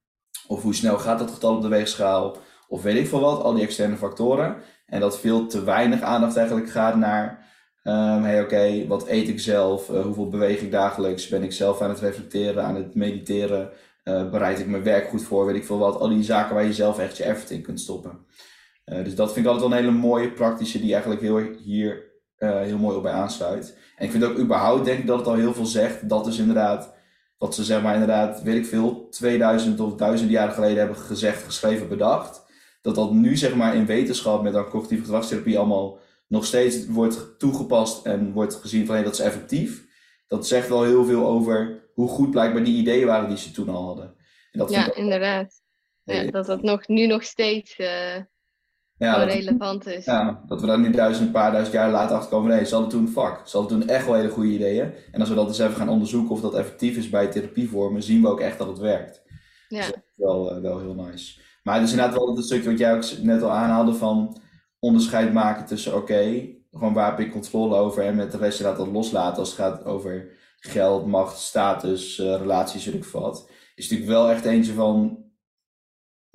Of 0.46 0.62
hoe 0.62 0.74
snel 0.74 0.98
gaat 0.98 1.18
dat 1.18 1.30
getal 1.30 1.56
op 1.56 1.62
de 1.62 1.68
weegschaal? 1.68 2.36
Of 2.68 2.82
weet 2.82 2.96
ik 2.96 3.06
veel 3.06 3.20
wat, 3.20 3.42
al 3.42 3.54
die 3.54 3.62
externe 3.62 3.96
factoren. 3.96 4.56
En 4.86 5.00
dat 5.00 5.20
veel 5.20 5.46
te 5.46 5.64
weinig 5.64 6.00
aandacht 6.00 6.36
eigenlijk 6.36 6.70
gaat 6.70 6.96
naar, 6.96 7.46
um, 7.84 8.22
hey 8.22 8.42
oké, 8.42 8.86
wat 8.86 9.08
eet 9.08 9.28
ik 9.28 9.40
zelf? 9.40 9.88
Uh, 9.90 10.00
hoeveel 10.00 10.28
beweeg 10.28 10.60
ik 10.60 10.70
dagelijks? 10.70 11.28
Ben 11.28 11.42
ik 11.42 11.52
zelf 11.52 11.80
aan 11.80 11.88
het 11.88 12.00
reflecteren, 12.00 12.64
aan 12.64 12.74
het 12.74 12.94
mediteren? 12.94 13.70
Uh, 14.04 14.30
bereid 14.30 14.58
ik 14.58 14.66
mijn 14.66 14.82
werk 14.82 15.08
goed 15.08 15.22
voor? 15.22 15.46
Weet 15.46 15.56
ik 15.56 15.64
veel 15.64 15.78
wat. 15.78 15.98
Al 16.00 16.08
die 16.08 16.22
zaken 16.22 16.54
waar 16.54 16.64
je 16.64 16.72
zelf 16.72 16.98
echt 16.98 17.16
je 17.16 17.24
effort 17.24 17.50
in 17.50 17.62
kunt 17.62 17.80
stoppen. 17.80 18.26
Uh, 18.86 19.04
dus 19.04 19.14
dat 19.14 19.32
vind 19.32 19.46
ik 19.46 19.52
altijd 19.52 19.70
wel 19.70 19.78
een 19.78 19.84
hele 19.84 19.98
mooie 19.98 20.32
praktische 20.32 20.80
die 20.80 20.92
eigenlijk 20.92 21.22
heel, 21.22 21.40
hier 21.64 22.14
heel 22.38 22.78
mooi 22.78 22.96
op 22.96 23.02
bij 23.02 23.12
aansluit. 23.12 23.78
En 23.96 24.04
ik 24.04 24.10
vind 24.10 24.24
ook 24.24 24.38
überhaupt, 24.38 24.84
denk 24.84 24.98
ik 24.98 25.06
dat 25.06 25.18
het 25.18 25.26
al 25.26 25.34
heel 25.34 25.54
veel 25.54 25.66
zegt. 25.66 26.08
Dat 26.08 26.26
is 26.26 26.38
inderdaad 26.38 26.94
wat 27.38 27.54
ze 27.54 27.64
zeg 27.64 27.82
maar 27.82 27.92
inderdaad, 27.92 28.42
weet 28.42 28.56
ik 28.56 28.66
veel, 28.66 29.08
2000 29.10 29.80
of 29.80 29.94
1000 29.94 30.30
jaar 30.30 30.50
geleden 30.50 30.78
hebben 30.78 30.96
gezegd, 30.96 31.42
geschreven, 31.42 31.88
bedacht. 31.88 32.44
Dat 32.82 32.94
dat 32.94 33.12
nu 33.12 33.36
zeg 33.36 33.54
maar 33.54 33.74
in 33.74 33.86
wetenschap 33.86 34.42
met 34.42 34.52
dan 34.52 34.68
cognitieve 34.68 35.04
gedragstherapie 35.04 35.58
allemaal 35.58 35.98
nog 36.26 36.44
steeds 36.44 36.86
wordt 36.86 37.38
toegepast 37.38 38.06
en 38.06 38.32
wordt 38.32 38.54
gezien 38.54 38.86
van 38.86 38.94
hey, 38.94 39.04
dat 39.04 39.12
is 39.12 39.20
effectief. 39.20 39.84
Dat 40.26 40.46
zegt 40.46 40.68
wel 40.68 40.84
heel 40.84 41.04
veel 41.04 41.26
over 41.26 41.84
hoe 41.94 42.08
goed 42.08 42.30
blijkbaar 42.30 42.64
die 42.64 42.76
ideeën 42.76 43.06
waren 43.06 43.28
die 43.28 43.38
ze 43.38 43.50
toen 43.50 43.68
al 43.68 43.84
hadden. 43.86 44.14
En 44.50 44.58
dat 44.58 44.70
ja, 44.70 44.94
inderdaad. 44.94 45.62
Ja, 46.02 46.30
dat 46.30 46.46
dat 46.46 46.62
nog, 46.62 46.88
nu 46.88 47.06
nog 47.06 47.22
steeds 47.22 47.78
uh, 47.78 48.16
ja, 48.98 49.18
dat, 49.18 49.28
relevant 49.28 49.86
is. 49.86 50.04
Ja, 50.04 50.42
dat 50.46 50.60
we 50.60 50.66
daar 50.66 50.78
nu 50.78 50.90
duizend, 50.90 51.26
een 51.26 51.32
paar 51.32 51.50
duizend 51.50 51.76
jaar 51.76 51.90
later 51.90 52.16
achter 52.16 52.30
komen. 52.30 52.50
Nee, 52.50 52.64
ze 52.64 52.74
hadden 52.74 52.92
toen 52.92 53.08
fuck. 53.08 53.40
Ze 53.44 53.56
hadden 53.56 53.80
toen 53.80 53.88
echt 53.88 54.06
wel 54.06 54.14
hele 54.14 54.28
goede 54.28 54.48
ideeën. 54.48 54.92
En 55.12 55.20
als 55.20 55.28
we 55.28 55.34
dat 55.34 55.48
eens 55.48 55.58
even 55.58 55.74
gaan 55.74 55.88
onderzoeken 55.88 56.30
of 56.30 56.40
dat 56.40 56.54
effectief 56.54 56.96
is 56.96 57.10
bij 57.10 57.26
therapievormen, 57.26 58.02
zien 58.02 58.22
we 58.22 58.28
ook 58.28 58.40
echt 58.40 58.58
dat 58.58 58.68
het 58.68 58.78
werkt. 58.78 59.22
Ja. 59.68 59.78
Dus 59.78 59.86
dat 59.86 59.96
is 59.96 60.16
wel, 60.16 60.56
uh, 60.56 60.62
wel 60.62 60.78
heel 60.78 60.94
nice. 60.94 61.40
Maar 61.62 61.74
het 61.74 61.84
is 61.84 61.90
inderdaad 61.90 62.16
wel 62.16 62.36
het 62.36 62.44
stukje 62.44 62.70
wat 62.70 62.78
jij 62.78 62.94
ook 62.94 63.04
net 63.22 63.42
al 63.42 63.50
aanhaalde 63.50 63.94
van 63.94 64.40
onderscheid 64.78 65.32
maken 65.32 65.66
tussen 65.66 65.96
oké, 65.96 66.48
gewoon 66.72 66.92
waar 66.92 67.10
heb 67.10 67.26
ik 67.26 67.32
controle 67.32 67.76
over 67.76 68.02
en 68.02 68.16
met 68.16 68.32
de 68.32 68.38
rest 68.38 68.58
inderdaad 68.58 68.84
dat 68.84 68.94
loslaten 68.94 69.38
als 69.38 69.48
het 69.48 69.58
gaat 69.58 69.84
over 69.84 70.28
geld, 70.58 71.06
macht, 71.06 71.38
status, 71.38 72.18
uh, 72.18 72.36
relaties, 72.36 72.84
weet 72.84 72.94
ik 72.94 73.04
wat. 73.04 73.50
Is 73.74 73.88
natuurlijk 73.88 74.18
wel 74.18 74.30
echt 74.30 74.44
eentje 74.44 74.72
van 74.72 75.24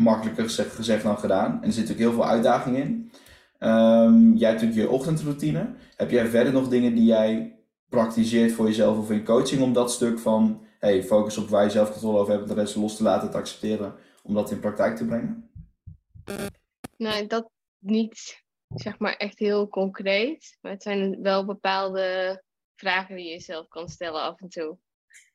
makkelijker 0.01 0.49
gezegd, 0.49 1.03
dan 1.03 1.17
gedaan. 1.17 1.51
En 1.51 1.67
er 1.67 1.73
zit 1.73 1.87
natuurlijk 1.87 2.09
heel 2.09 2.13
veel 2.13 2.31
uitdaging 2.31 2.77
in. 2.77 3.11
Um, 3.59 4.35
jij 4.35 4.49
hebt 4.49 4.61
natuurlijk 4.61 4.89
je 4.89 4.89
ochtendroutine. 4.89 5.73
Heb 5.95 6.09
jij 6.09 6.27
verder 6.27 6.53
nog 6.53 6.67
dingen 6.67 6.95
die 6.95 7.05
jij 7.05 7.59
praktiseert 7.89 8.51
voor 8.51 8.65
jezelf 8.65 8.97
of 8.97 9.11
in 9.11 9.23
coaching 9.23 9.61
om 9.61 9.73
dat 9.73 9.91
stuk 9.91 10.19
van 10.19 10.65
hey, 10.79 11.03
focus 11.03 11.37
op 11.37 11.49
waar 11.49 11.63
je 11.63 11.69
zelf 11.69 11.91
controle 11.91 12.19
over 12.19 12.33
hebt 12.33 12.47
de 12.47 12.53
rest 12.53 12.75
los 12.75 12.97
te 12.97 13.03
laten, 13.03 13.31
te 13.31 13.37
accepteren, 13.37 13.95
om 14.23 14.33
dat 14.33 14.51
in 14.51 14.59
praktijk 14.59 14.95
te 14.95 15.05
brengen? 15.05 15.49
Nee, 16.97 17.27
dat 17.27 17.49
niet 17.79 18.43
zeg 18.67 18.99
maar 18.99 19.13
echt 19.13 19.39
heel 19.39 19.67
concreet. 19.67 20.57
Maar 20.61 20.71
het 20.71 20.83
zijn 20.83 21.21
wel 21.21 21.45
bepaalde 21.45 22.43
vragen 22.75 23.15
die 23.15 23.25
je 23.25 23.31
jezelf 23.31 23.67
kan 23.67 23.89
stellen 23.89 24.21
af 24.21 24.41
en 24.41 24.49
toe. 24.49 24.77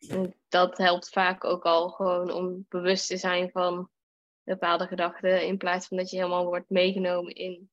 En 0.09 0.35
dat 0.49 0.79
helpt 0.79 1.09
vaak 1.09 1.45
ook 1.45 1.65
al 1.65 1.89
gewoon 1.89 2.33
om 2.33 2.67
bewust 2.69 3.09
te 3.09 3.17
zijn 3.17 3.51
van 3.51 3.91
bepaalde 4.47 4.87
gedachten. 4.87 5.47
In 5.47 5.57
plaats 5.57 5.87
van 5.87 5.97
dat 5.97 6.11
je 6.11 6.17
helemaal 6.17 6.45
wordt 6.45 6.71
meegenomen 6.71 7.35
in 7.35 7.71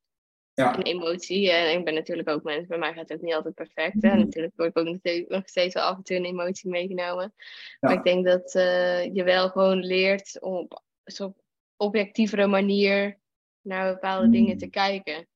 ja. 0.54 0.78
een 0.78 0.84
emotie. 0.84 1.52
En 1.52 1.78
ik 1.78 1.86
ben 1.86 1.94
natuurlijk 1.94 2.30
ook 2.30 2.44
mens, 2.44 2.68
bij 2.68 2.78
mij 2.78 2.94
gaat 2.94 3.10
het 3.10 3.18
ook 3.18 3.24
niet 3.24 3.34
altijd 3.34 3.54
perfect. 3.54 4.04
En 4.04 4.10
mhm. 4.10 4.20
natuurlijk 4.20 4.54
word 4.56 4.70
ik 4.70 4.78
ook 4.78 5.28
nog 5.28 5.48
steeds 5.48 5.74
wel 5.74 5.84
af 5.84 5.98
en 5.98 6.04
toe 6.04 6.16
een 6.16 6.26
emotie 6.26 6.70
meegenomen. 6.70 7.34
Maar 7.80 7.94
ik 7.94 8.04
denk 8.04 8.26
dat 8.26 8.56
uh, 8.56 9.14
je 9.14 9.24
wel 9.24 9.50
gewoon 9.50 9.80
leert 9.80 10.42
om 10.42 10.56
op 10.56 10.82
zo'n 11.04 11.36
objectievere 11.78 12.48
manier 12.48 13.20
naar 13.62 13.94
bepaalde 13.94 14.30
dingen 14.30 14.58
te 14.58 14.66
mhm. 14.66 14.74
kijken. 14.74 15.28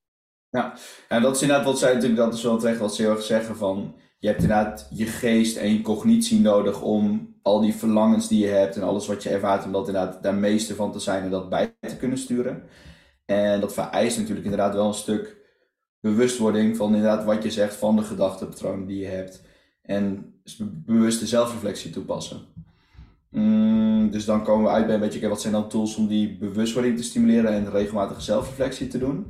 Ja, 0.50 0.78
en 1.08 1.22
dat 1.22 1.36
is 1.36 1.42
inderdaad 1.42 1.66
wat 1.66 1.80
zij 1.80 1.94
natuurlijk, 1.94 2.20
dat 2.20 2.34
is 2.34 2.44
wel 2.44 2.58
terecht 2.58 2.80
wat 2.80 2.96
ze 2.96 3.02
heel 3.02 3.12
erg 3.12 3.24
zeggen 3.24 3.56
van 3.56 3.96
je 4.20 4.28
hebt 4.28 4.42
inderdaad 4.42 4.88
je 4.92 5.06
geest 5.06 5.58
en 5.58 5.74
je 5.74 5.82
cognitie 5.82 6.40
nodig 6.40 6.82
om 6.82 7.36
al 7.48 7.60
die 7.60 7.74
verlangens 7.74 8.28
die 8.28 8.40
je 8.40 8.52
hebt 8.52 8.76
en 8.76 8.84
alles 8.84 9.08
wat 9.08 9.24
je 9.24 9.30
ervaart, 9.30 9.66
om 9.66 9.72
dat 9.72 9.88
inderdaad 9.88 10.24
daar 10.24 10.36
meester 10.36 10.76
van 10.76 10.92
te 10.92 11.00
zijn 11.00 11.24
en 11.24 11.30
dat 11.30 11.50
bij 11.50 11.76
te 11.80 11.98
kunnen 11.98 12.18
sturen. 12.18 12.64
En 13.26 13.60
dat 13.60 13.74
vereist 13.74 14.18
natuurlijk 14.18 14.46
inderdaad 14.46 14.74
wel 14.74 14.88
een 14.88 14.94
stuk 14.94 15.38
bewustwording 16.00 16.78
van 16.78 16.96
inderdaad 16.96 17.24
wat 17.24 17.44
je 17.44 17.52
zegt 17.52 17.76
van 17.76 17.96
de 17.96 18.04
gedachtenpatronen 18.04 18.88
die 18.88 19.00
je 19.00 19.06
hebt. 19.06 19.42
En 19.82 20.34
bewuste 20.86 21.28
zelfreflectie 21.28 21.92
toepassen. 21.92 22.40
Mm, 23.30 24.12
dus 24.12 24.26
dan 24.26 24.44
komen 24.44 24.64
we 24.64 24.72
uit 24.72 24.86
bij 24.86 24.96
een 24.96 25.02
beetje, 25.02 25.28
wat 25.28 25.42
zijn 25.42 25.54
dan 25.54 25.70
tools 25.70 25.96
om 25.96 26.08
die 26.08 26.38
bewustwording 26.38 26.98
te 26.98 27.04
stimuleren 27.04 27.52
en 27.52 27.72
regelmatige 27.72 28.22
zelfreflectie 28.22 28.88
te 28.88 28.98
doen. 28.98 29.26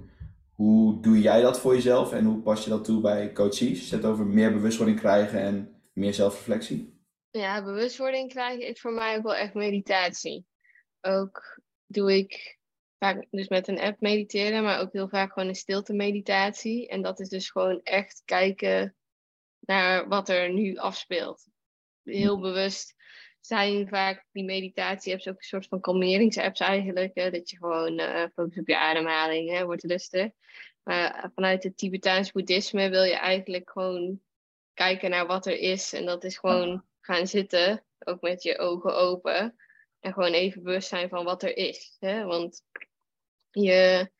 Hoe 0.51 1.01
doe 1.01 1.21
jij 1.21 1.41
dat 1.41 1.59
voor 1.59 1.73
jezelf 1.73 2.11
en 2.11 2.25
hoe 2.25 2.37
pas 2.37 2.63
je 2.63 2.69
dat 2.69 2.83
toe 2.83 3.01
bij 3.01 3.31
coaches? 3.33 3.91
Het 3.91 4.05
over 4.05 4.25
meer 4.25 4.53
bewustwording 4.53 4.99
krijgen 4.99 5.41
en 5.41 5.69
meer 5.93 6.13
zelfreflectie. 6.13 6.96
Ja, 7.37 7.63
bewustwording 7.63 8.29
krijgen 8.29 8.67
is 8.67 8.81
voor 8.81 8.91
mij 8.91 9.17
ook 9.17 9.23
wel 9.23 9.35
echt 9.35 9.53
meditatie. 9.53 10.45
Ook 11.01 11.61
doe 11.85 12.17
ik 12.17 12.59
vaak 12.97 13.27
dus 13.29 13.47
met 13.47 13.67
een 13.67 13.79
app 13.79 14.01
mediteren, 14.01 14.63
maar 14.63 14.79
ook 14.79 14.93
heel 14.93 15.09
vaak 15.09 15.33
gewoon 15.33 15.49
een 15.49 15.55
stilte 15.55 15.93
meditatie. 15.93 16.87
En 16.87 17.01
dat 17.01 17.19
is 17.19 17.29
dus 17.29 17.49
gewoon 17.49 17.81
echt 17.83 18.21
kijken 18.25 18.95
naar 19.59 20.07
wat 20.07 20.29
er 20.29 20.53
nu 20.53 20.75
afspeelt. 20.75 21.47
Heel 22.03 22.39
bewust 22.39 22.95
zijn 23.39 23.87
vaak 23.87 24.25
die 24.31 24.43
meditatie-apps 24.43 25.27
ook 25.27 25.37
een 25.37 25.43
soort 25.43 25.67
van 25.67 25.79
kalmeringsapps 25.79 26.59
eigenlijk. 26.59 27.15
Hè? 27.15 27.31
Dat 27.31 27.49
je 27.49 27.57
gewoon 27.57 27.99
uh, 27.99 28.23
focust 28.33 28.59
op 28.59 28.67
je 28.67 28.77
ademhaling, 28.77 29.49
hè? 29.49 29.65
wordt 29.65 29.83
rustig. 29.83 30.31
Maar 30.83 31.31
vanuit 31.35 31.63
het 31.63 31.77
Tibetaans 31.77 32.31
boeddhisme 32.31 32.89
wil 32.89 33.03
je 33.03 33.15
eigenlijk 33.15 33.69
gewoon 33.69 34.21
kijken 34.73 35.09
naar 35.09 35.27
wat 35.27 35.45
er 35.45 35.59
is. 35.59 35.93
En 35.93 36.05
dat 36.05 36.23
is 36.23 36.37
gewoon 36.37 36.86
gaan 37.07 37.27
zitten, 37.27 37.85
ook 37.99 38.21
met 38.21 38.43
je 38.43 38.57
ogen 38.57 38.95
open. 38.95 39.55
En 39.99 40.13
gewoon 40.13 40.33
even 40.33 40.63
bewust 40.63 40.87
zijn 40.87 41.09
van 41.09 41.25
wat 41.25 41.43
er 41.43 41.57
is. 41.57 41.95
Hè? 41.99 42.23
Want 42.23 42.61
je 43.51 44.11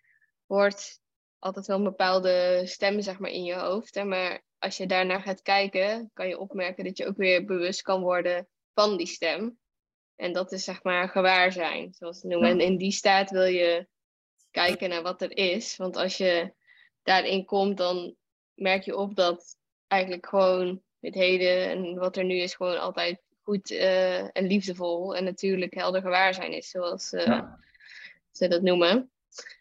hoort 0.46 1.00
altijd 1.40 1.68
wel 1.68 1.84
bepaalde 1.84 2.62
stemmen 2.66 3.04
zeg 3.04 3.20
maar, 3.20 3.30
in 3.30 3.44
je 3.44 3.56
hoofd. 3.56 3.96
Hè? 3.96 4.04
Maar 4.04 4.44
als 4.58 4.78
je 4.78 4.86
daarnaar 4.86 5.22
gaat 5.22 5.42
kijken, 5.42 6.12
kan 6.14 6.28
je 6.28 6.40
opmerken 6.40 6.84
dat 6.84 6.98
je 6.98 7.08
ook 7.08 7.18
weer 7.18 7.46
bewust 7.46 7.82
kan 7.82 8.02
worden 8.02 8.48
van 8.74 8.98
die 8.98 9.08
stem. 9.08 9.60
En 10.16 10.34
dat 10.34 10.52
is 10.52 10.64
zeg 10.64 10.84
maar 10.84 11.10
gewaar 11.10 11.52
zijn, 11.52 11.94
zoals 11.94 12.20
ze 12.20 12.28
noemen. 12.28 12.50
En 12.50 12.60
in 12.60 12.78
die 12.78 12.92
staat 12.92 13.30
wil 13.30 13.46
je 13.46 13.88
kijken 14.52 14.90
naar 14.90 15.02
wat 15.02 15.22
er 15.22 15.38
is. 15.38 15.76
Want 15.76 15.96
als 15.96 16.18
je 16.18 16.54
daarin 17.04 17.46
komt, 17.46 17.78
dan 17.78 18.16
merk 18.54 18.84
je 18.84 18.96
op 18.96 19.16
dat 19.16 19.58
eigenlijk 19.88 20.26
gewoon 20.26 20.86
het 21.00 21.14
heden 21.14 21.70
en 21.70 21.96
wat 21.96 22.18
er 22.18 22.24
nu 22.24 22.36
is, 22.36 22.56
gewoon 22.56 22.80
altijd 22.80 23.22
goed 23.44 23.72
uh, 23.72 24.38
en 24.38 24.48
liefdevol 24.48 25.16
en 25.16 25.24
natuurlijk 25.24 25.74
helder 25.74 26.02
gewaar 26.02 26.34
zijn 26.34 26.52
is, 26.52 26.70
zoals 26.70 27.14
uh, 27.14 27.44
ze 28.32 28.48
dat 28.48 28.62
noemen. 28.62 29.12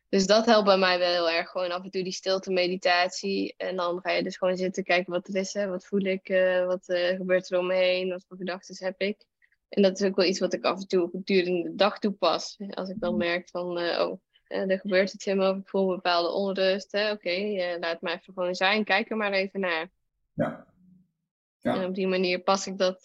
Dus 0.09 0.27
dat 0.27 0.46
helpt 0.46 0.66
bij 0.66 0.79
mij 0.79 0.99
wel 0.99 1.12
heel 1.12 1.31
erg. 1.31 1.51
Gewoon 1.51 1.70
af 1.70 1.85
en 1.85 1.90
toe 1.90 2.03
die 2.03 2.12
stilte 2.12 2.51
meditatie. 2.51 3.55
En 3.57 3.77
dan 3.77 4.01
ga 4.03 4.11
je 4.11 4.22
dus 4.22 4.37
gewoon 4.37 4.57
zitten 4.57 4.85
kijken 4.85 5.12
wat 5.12 5.29
er 5.29 5.37
is. 5.37 5.53
Hè? 5.53 5.68
Wat 5.68 5.87
voel 5.87 6.01
ik? 6.01 6.29
Uh, 6.29 6.66
wat 6.66 6.85
gebeurt 6.87 7.51
er 7.51 7.59
om 7.59 7.66
me 7.66 7.75
heen? 7.75 8.09
Wat 8.09 8.25
voor 8.29 8.37
gedachten 8.37 8.87
heb 8.87 9.01
ik? 9.01 9.25
En 9.68 9.83
dat 9.83 10.01
is 10.01 10.07
ook 10.07 10.16
wel 10.16 10.27
iets 10.27 10.38
wat 10.38 10.53
ik 10.53 10.64
af 10.64 10.81
en 10.81 10.87
toe 10.87 11.11
gedurende 11.11 11.62
de 11.62 11.75
dag 11.75 11.99
toepas. 11.99 12.57
Als 12.70 12.88
ik 12.88 13.01
dan 13.01 13.12
mm. 13.12 13.18
merk 13.18 13.49
van, 13.49 13.79
oh, 13.79 14.20
er 14.46 14.79
gebeurt 14.79 15.12
iets 15.12 15.27
in 15.27 15.37
me. 15.37 15.57
Ik 15.57 15.68
voel 15.68 15.88
een 15.88 15.94
bepaalde 15.94 16.33
onrust. 16.33 16.94
Oké, 16.94 17.11
okay, 17.11 17.79
laat 17.79 18.01
maar 18.01 18.14
even 18.14 18.33
gewoon 18.33 18.55
zijn. 18.55 18.85
Kijk 18.85 19.11
er 19.11 19.16
maar 19.16 19.33
even 19.33 19.61
naar. 19.61 19.90
Ja. 20.33 20.66
Ja. 21.59 21.75
En 21.75 21.85
op 21.85 21.95
die 21.95 22.07
manier 22.07 22.38
pas 22.38 22.66
ik 22.66 22.79
dat 22.79 23.03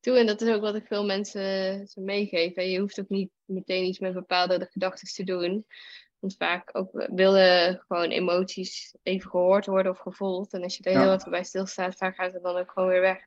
toe. 0.00 0.18
En 0.18 0.26
dat 0.26 0.40
is 0.40 0.54
ook 0.54 0.60
wat 0.60 0.74
ik 0.74 0.86
veel 0.86 1.04
mensen 1.04 1.42
ze 1.86 2.00
meegeef. 2.00 2.54
Je 2.54 2.80
hoeft 2.80 3.00
ook 3.00 3.08
niet 3.08 3.30
meteen 3.44 3.84
iets 3.84 3.98
met 3.98 4.12
bepaalde 4.12 4.68
gedachten 4.70 5.08
te 5.14 5.24
doen. 5.24 5.66
Want 6.18 6.36
vaak 6.38 6.70
ook 6.72 7.06
willen 7.14 7.84
gewoon 7.88 8.10
emoties 8.10 8.94
even 9.02 9.30
gehoord 9.30 9.66
worden 9.66 9.92
of 9.92 9.98
gevoeld. 9.98 10.52
En 10.52 10.62
als 10.62 10.76
je 10.76 10.82
er 10.82 10.98
heel 10.98 11.08
wat 11.08 11.26
bij 11.30 11.44
stilstaat, 11.44 11.96
vaak 11.96 12.14
gaat 12.14 12.32
het 12.32 12.42
dan 12.42 12.56
ook 12.56 12.70
gewoon 12.70 12.88
weer 12.88 13.00
weg. 13.00 13.18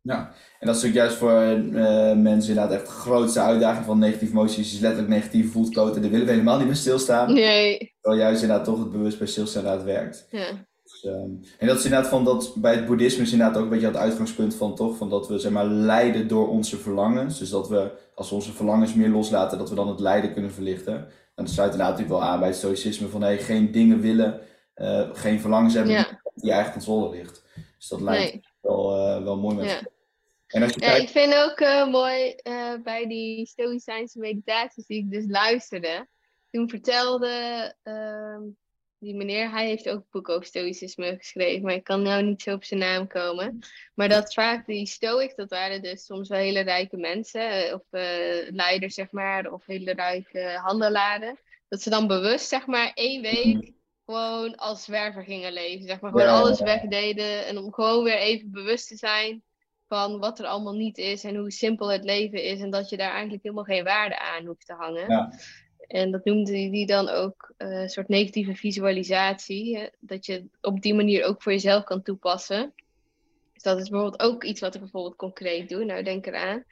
Ja, 0.00 0.34
en 0.58 0.66
dat 0.66 0.76
is 0.76 0.86
ook 0.86 0.92
juist 0.92 1.16
voor 1.16 1.32
uh, 1.32 2.12
mensen 2.12 2.54
inderdaad 2.54 2.72
echt 2.72 2.86
de 2.86 2.92
grootste 2.92 3.40
uitdaging 3.40 3.84
van 3.84 3.98
negatieve 3.98 4.32
emoties. 4.32 4.74
Is 4.74 4.80
letterlijk 4.80 5.12
negatief 5.12 5.52
voelt 5.52 5.74
koten. 5.74 6.02
Daar 6.02 6.10
willen 6.10 6.26
we 6.26 6.32
helemaal 6.32 6.58
niet 6.58 6.66
meer 6.66 6.76
stilstaan. 6.76 7.32
Nee. 7.32 7.94
Terwijl 8.00 8.22
juist 8.22 8.42
inderdaad 8.42 8.66
toch 8.66 8.78
het 8.78 8.92
bewust 8.92 9.18
bij 9.18 9.26
stilstaan 9.26 9.62
inderdaad 9.62 9.86
werkt. 9.86 10.26
Ja. 10.30 10.66
Dus, 11.02 11.12
ehm, 11.12 11.30
en 11.58 11.66
dat 11.66 11.78
is 11.78 11.84
inderdaad 11.84 12.08
van 12.10 12.24
dat 12.24 12.54
bij 12.56 12.74
het 12.74 12.86
boeddhisme 12.86 13.22
is 13.22 13.32
inderdaad 13.32 13.56
ook 13.56 13.62
een 13.62 13.68
beetje 13.68 13.86
het 13.86 13.96
uitgangspunt 13.96 14.54
van 14.54 14.74
toch, 14.74 14.96
van 14.96 15.10
dat 15.10 15.28
we 15.28 15.38
zeg 15.38 15.52
maar 15.52 15.64
lijden 15.66 16.28
door 16.28 16.48
onze 16.48 16.76
verlangens. 16.76 17.38
Dus 17.38 17.50
dat 17.50 17.68
we 17.68 17.90
als 18.14 18.28
we 18.28 18.34
onze 18.34 18.52
verlangens 18.52 18.94
meer 18.94 19.08
loslaten, 19.08 19.58
dat 19.58 19.68
we 19.68 19.74
dan 19.74 19.88
het 19.88 20.00
lijden 20.00 20.32
kunnen 20.32 20.52
verlichten. 20.52 20.94
En 21.34 21.44
dat 21.44 21.50
sluit 21.50 21.72
inderdaad 21.72 21.98
natuurlijk 21.98 22.20
wel 22.20 22.30
aan 22.30 22.38
bij 22.38 22.48
het 22.48 22.56
stoïcisme 22.56 23.08
van 23.08 23.22
hey, 23.22 23.38
geen 23.38 23.72
dingen 23.72 24.00
willen, 24.00 24.40
uh, 24.76 25.08
geen 25.12 25.40
verlangens 25.40 25.74
hebben 25.74 25.92
ja. 25.92 26.20
die 26.34 26.46
je 26.46 26.52
eigen 26.52 26.72
controle 26.72 27.16
ligt. 27.16 27.42
Dus 27.78 27.88
dat 27.88 28.00
lijkt 28.00 28.32
Nee. 28.32 28.42
wel, 28.60 28.96
uh, 28.96 29.24
wel 29.24 29.36
mooi 29.36 29.56
met 29.56 29.70
Ja. 29.70 29.80
En 30.46 30.62
als 30.62 30.72
je 30.72 30.80
Ja, 30.80 30.86
kijkt, 30.86 31.02
ik 31.02 31.08
vind 31.08 31.34
ook 31.34 31.60
eh, 31.60 31.86
mooi 31.86 32.30
eh, 32.30 32.74
bij 32.82 33.06
die 33.06 33.46
Stoïcijnse 33.46 34.18
meditaties 34.18 34.86
die 34.86 34.98
ik 34.98 35.10
dus 35.10 35.24
luisterde. 35.28 36.06
Toen 36.50 36.68
vertelde 36.68 37.74
ehm, 37.82 38.42
die 39.02 39.14
meneer, 39.14 39.50
hij 39.50 39.66
heeft 39.66 39.88
ook 39.88 39.98
een 39.98 40.06
boek 40.10 40.28
over 40.28 40.46
Stoïcisme 40.46 41.14
geschreven, 41.18 41.62
maar 41.62 41.74
ik 41.74 41.84
kan 41.84 42.02
nou 42.02 42.22
niet 42.22 42.42
zo 42.42 42.54
op 42.54 42.64
zijn 42.64 42.80
naam 42.80 43.06
komen. 43.06 43.58
Maar 43.94 44.08
dat 44.08 44.34
vaak 44.34 44.66
die 44.66 44.86
Stoics, 44.86 45.34
dat 45.34 45.50
waren 45.50 45.82
dus 45.82 46.04
soms 46.04 46.28
wel 46.28 46.38
hele 46.38 46.60
rijke 46.60 46.96
mensen, 46.96 47.50
eh, 47.50 47.74
of 47.74 47.82
eh, 47.90 48.50
leiders 48.50 48.94
zeg 48.94 49.10
maar, 49.10 49.52
of 49.52 49.66
hele 49.66 49.92
rijke 49.92 50.58
handelaren. 50.62 51.38
Dat 51.68 51.82
ze 51.82 51.90
dan 51.90 52.06
bewust 52.06 52.48
zeg 52.48 52.66
maar 52.66 52.92
één 52.94 53.22
week 53.22 53.72
gewoon 54.06 54.56
als 54.56 54.84
zwerver 54.84 55.24
gingen 55.24 55.52
leven. 55.52 55.86
Zeg 55.86 56.00
maar 56.00 56.10
gewoon 56.10 56.26
ja, 56.26 56.38
alles 56.38 56.58
ja. 56.58 56.64
wegdeden 56.64 57.46
en 57.46 57.58
om 57.58 57.72
gewoon 57.72 58.04
weer 58.04 58.18
even 58.18 58.50
bewust 58.50 58.88
te 58.88 58.96
zijn 58.96 59.42
van 59.88 60.18
wat 60.18 60.38
er 60.38 60.46
allemaal 60.46 60.74
niet 60.74 60.98
is 60.98 61.24
en 61.24 61.36
hoe 61.36 61.50
simpel 61.50 61.92
het 61.92 62.04
leven 62.04 62.42
is 62.42 62.60
en 62.60 62.70
dat 62.70 62.88
je 62.88 62.96
daar 62.96 63.12
eigenlijk 63.12 63.42
helemaal 63.42 63.64
geen 63.64 63.84
waarde 63.84 64.18
aan 64.18 64.46
hoeft 64.46 64.66
te 64.66 64.74
hangen. 64.74 65.10
Ja. 65.10 65.32
En 65.86 66.10
dat 66.10 66.24
noemde 66.24 66.58
hij 66.58 66.84
dan 66.84 67.08
ook 67.08 67.52
eh, 67.56 67.68
een 67.80 67.88
soort 67.88 68.08
negatieve 68.08 68.54
visualisatie, 68.54 69.78
hè, 69.78 69.86
dat 70.00 70.26
je 70.26 70.44
op 70.60 70.82
die 70.82 70.94
manier 70.94 71.24
ook 71.24 71.42
voor 71.42 71.52
jezelf 71.52 71.84
kan 71.84 72.02
toepassen. 72.02 72.72
Dus 73.52 73.62
dat 73.62 73.78
is 73.80 73.88
bijvoorbeeld 73.88 74.22
ook 74.22 74.44
iets 74.44 74.60
wat 74.60 74.74
ik 74.74 74.80
bijvoorbeeld 74.80 75.16
concreet 75.16 75.68
doe. 75.68 75.84
Nou, 75.84 76.02
denk 76.02 76.26
eraan. 76.26 76.64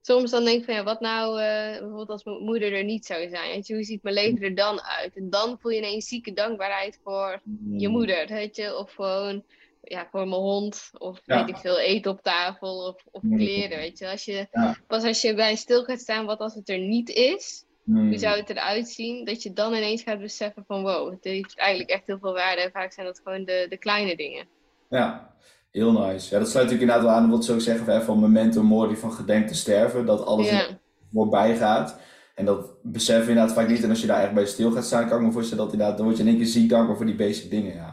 Soms 0.00 0.30
dan 0.30 0.44
denk 0.44 0.58
ik 0.58 0.64
van 0.64 0.74
ja, 0.74 0.82
wat 0.82 1.00
nou 1.00 1.40
eh, 1.40 1.70
bijvoorbeeld 1.70 2.08
als 2.10 2.24
mijn 2.24 2.44
moeder 2.44 2.72
er 2.72 2.84
niet 2.84 3.06
zou 3.06 3.28
zijn? 3.28 3.50
Weet 3.50 3.66
je, 3.66 3.74
hoe 3.74 3.84
ziet 3.84 4.02
mijn 4.02 4.14
leven 4.14 4.42
er 4.42 4.54
dan 4.54 4.82
uit? 4.82 5.16
En 5.16 5.30
dan 5.30 5.58
voel 5.60 5.70
je 5.72 5.78
ineens 5.78 6.08
zieke 6.08 6.32
dankbaarheid 6.32 7.00
voor 7.02 7.42
je 7.72 7.88
moeder, 7.88 8.26
weet 8.26 8.56
je, 8.56 8.76
of 8.76 8.92
gewoon 8.92 9.44
ja, 9.82 10.08
voor 10.10 10.28
mijn 10.28 10.40
hond, 10.40 10.90
of 10.98 11.20
Ja. 11.24 11.38
weet 11.38 11.48
ik 11.48 11.56
veel, 11.60 11.78
eten 11.78 12.10
op 12.10 12.22
tafel, 12.22 12.86
of, 12.86 13.04
of 13.10 13.22
Mm. 13.22 13.36
kleren, 13.36 13.78
weet 13.78 13.98
je. 13.98 14.08
Als 14.10 14.24
je 14.24 14.46
Ja. 14.52 14.76
pas 14.86 15.04
als 15.04 15.20
je 15.20 15.34
bij 15.34 15.56
stil 15.56 15.84
gaat 15.84 16.00
staan, 16.00 16.26
wat 16.26 16.38
als 16.38 16.54
het 16.54 16.68
er 16.68 16.78
niet 16.78 17.08
is, 17.08 17.64
Hmm. 17.88 18.08
hoe 18.08 18.18
zou 18.18 18.36
het 18.36 18.50
eruit 18.50 18.88
zien, 18.88 19.24
dat 19.24 19.42
je 19.42 19.52
dan 19.52 19.74
ineens 19.74 20.02
gaat 20.02 20.20
beseffen 20.20 20.64
van 20.66 20.82
wow, 20.82 21.10
het 21.10 21.24
heeft 21.24 21.58
eigenlijk 21.58 21.90
echt 21.90 22.06
heel 22.06 22.18
veel 22.18 22.32
waarde 22.32 22.62
en 22.62 22.70
vaak 22.70 22.92
zijn 22.92 23.06
dat 23.06 23.20
gewoon 23.24 23.44
de, 23.44 23.66
de 23.68 23.76
kleine 23.76 24.16
dingen. 24.16 24.46
Ja, 24.88 25.34
heel 25.70 25.92
nice. 25.92 26.34
Ja, 26.34 26.38
dat 26.38 26.48
sluit 26.50 26.66
natuurlijk 26.66 26.80
inderdaad 26.80 27.02
wel 27.02 27.12
aan 27.12 27.30
wat 27.30 27.44
ze 27.44 27.52
ook 27.52 27.60
zeggen 27.60 27.84
van, 27.84 28.02
van 28.02 28.20
memento 28.20 28.62
mori, 28.62 28.96
van 28.96 29.12
gedenk 29.12 29.48
te 29.48 29.54
sterven, 29.54 30.06
dat 30.06 30.24
alles 30.24 30.50
Ja, 30.50 30.66
voorbij 31.12 31.56
gaat. 31.56 32.00
En 32.34 32.44
dat 32.44 32.70
beseffen 32.82 33.28
inderdaad 33.28 33.54
vaak 33.54 33.68
niet. 33.68 33.82
En 33.82 33.90
als 33.90 34.00
je 34.00 34.06
daar 34.06 34.22
echt 34.22 34.34
bij 34.34 34.46
stil 34.46 34.70
gaat 34.70 34.84
staan, 34.84 35.08
kan 35.08 35.18
ik 35.18 35.26
me 35.26 35.32
voorstellen 35.32 35.64
dat 35.64 35.72
inderdaad, 35.72 35.96
dan 35.96 36.06
word 36.06 36.18
je 36.18 36.22
in 36.22 36.28
één 36.28 36.38
keer 36.38 36.46
ziek 36.46 36.68
dankbaar 36.68 36.96
voor 36.96 37.06
die 37.06 37.14
basic 37.14 37.50
dingen. 37.50 37.74
Ja. 37.74 37.87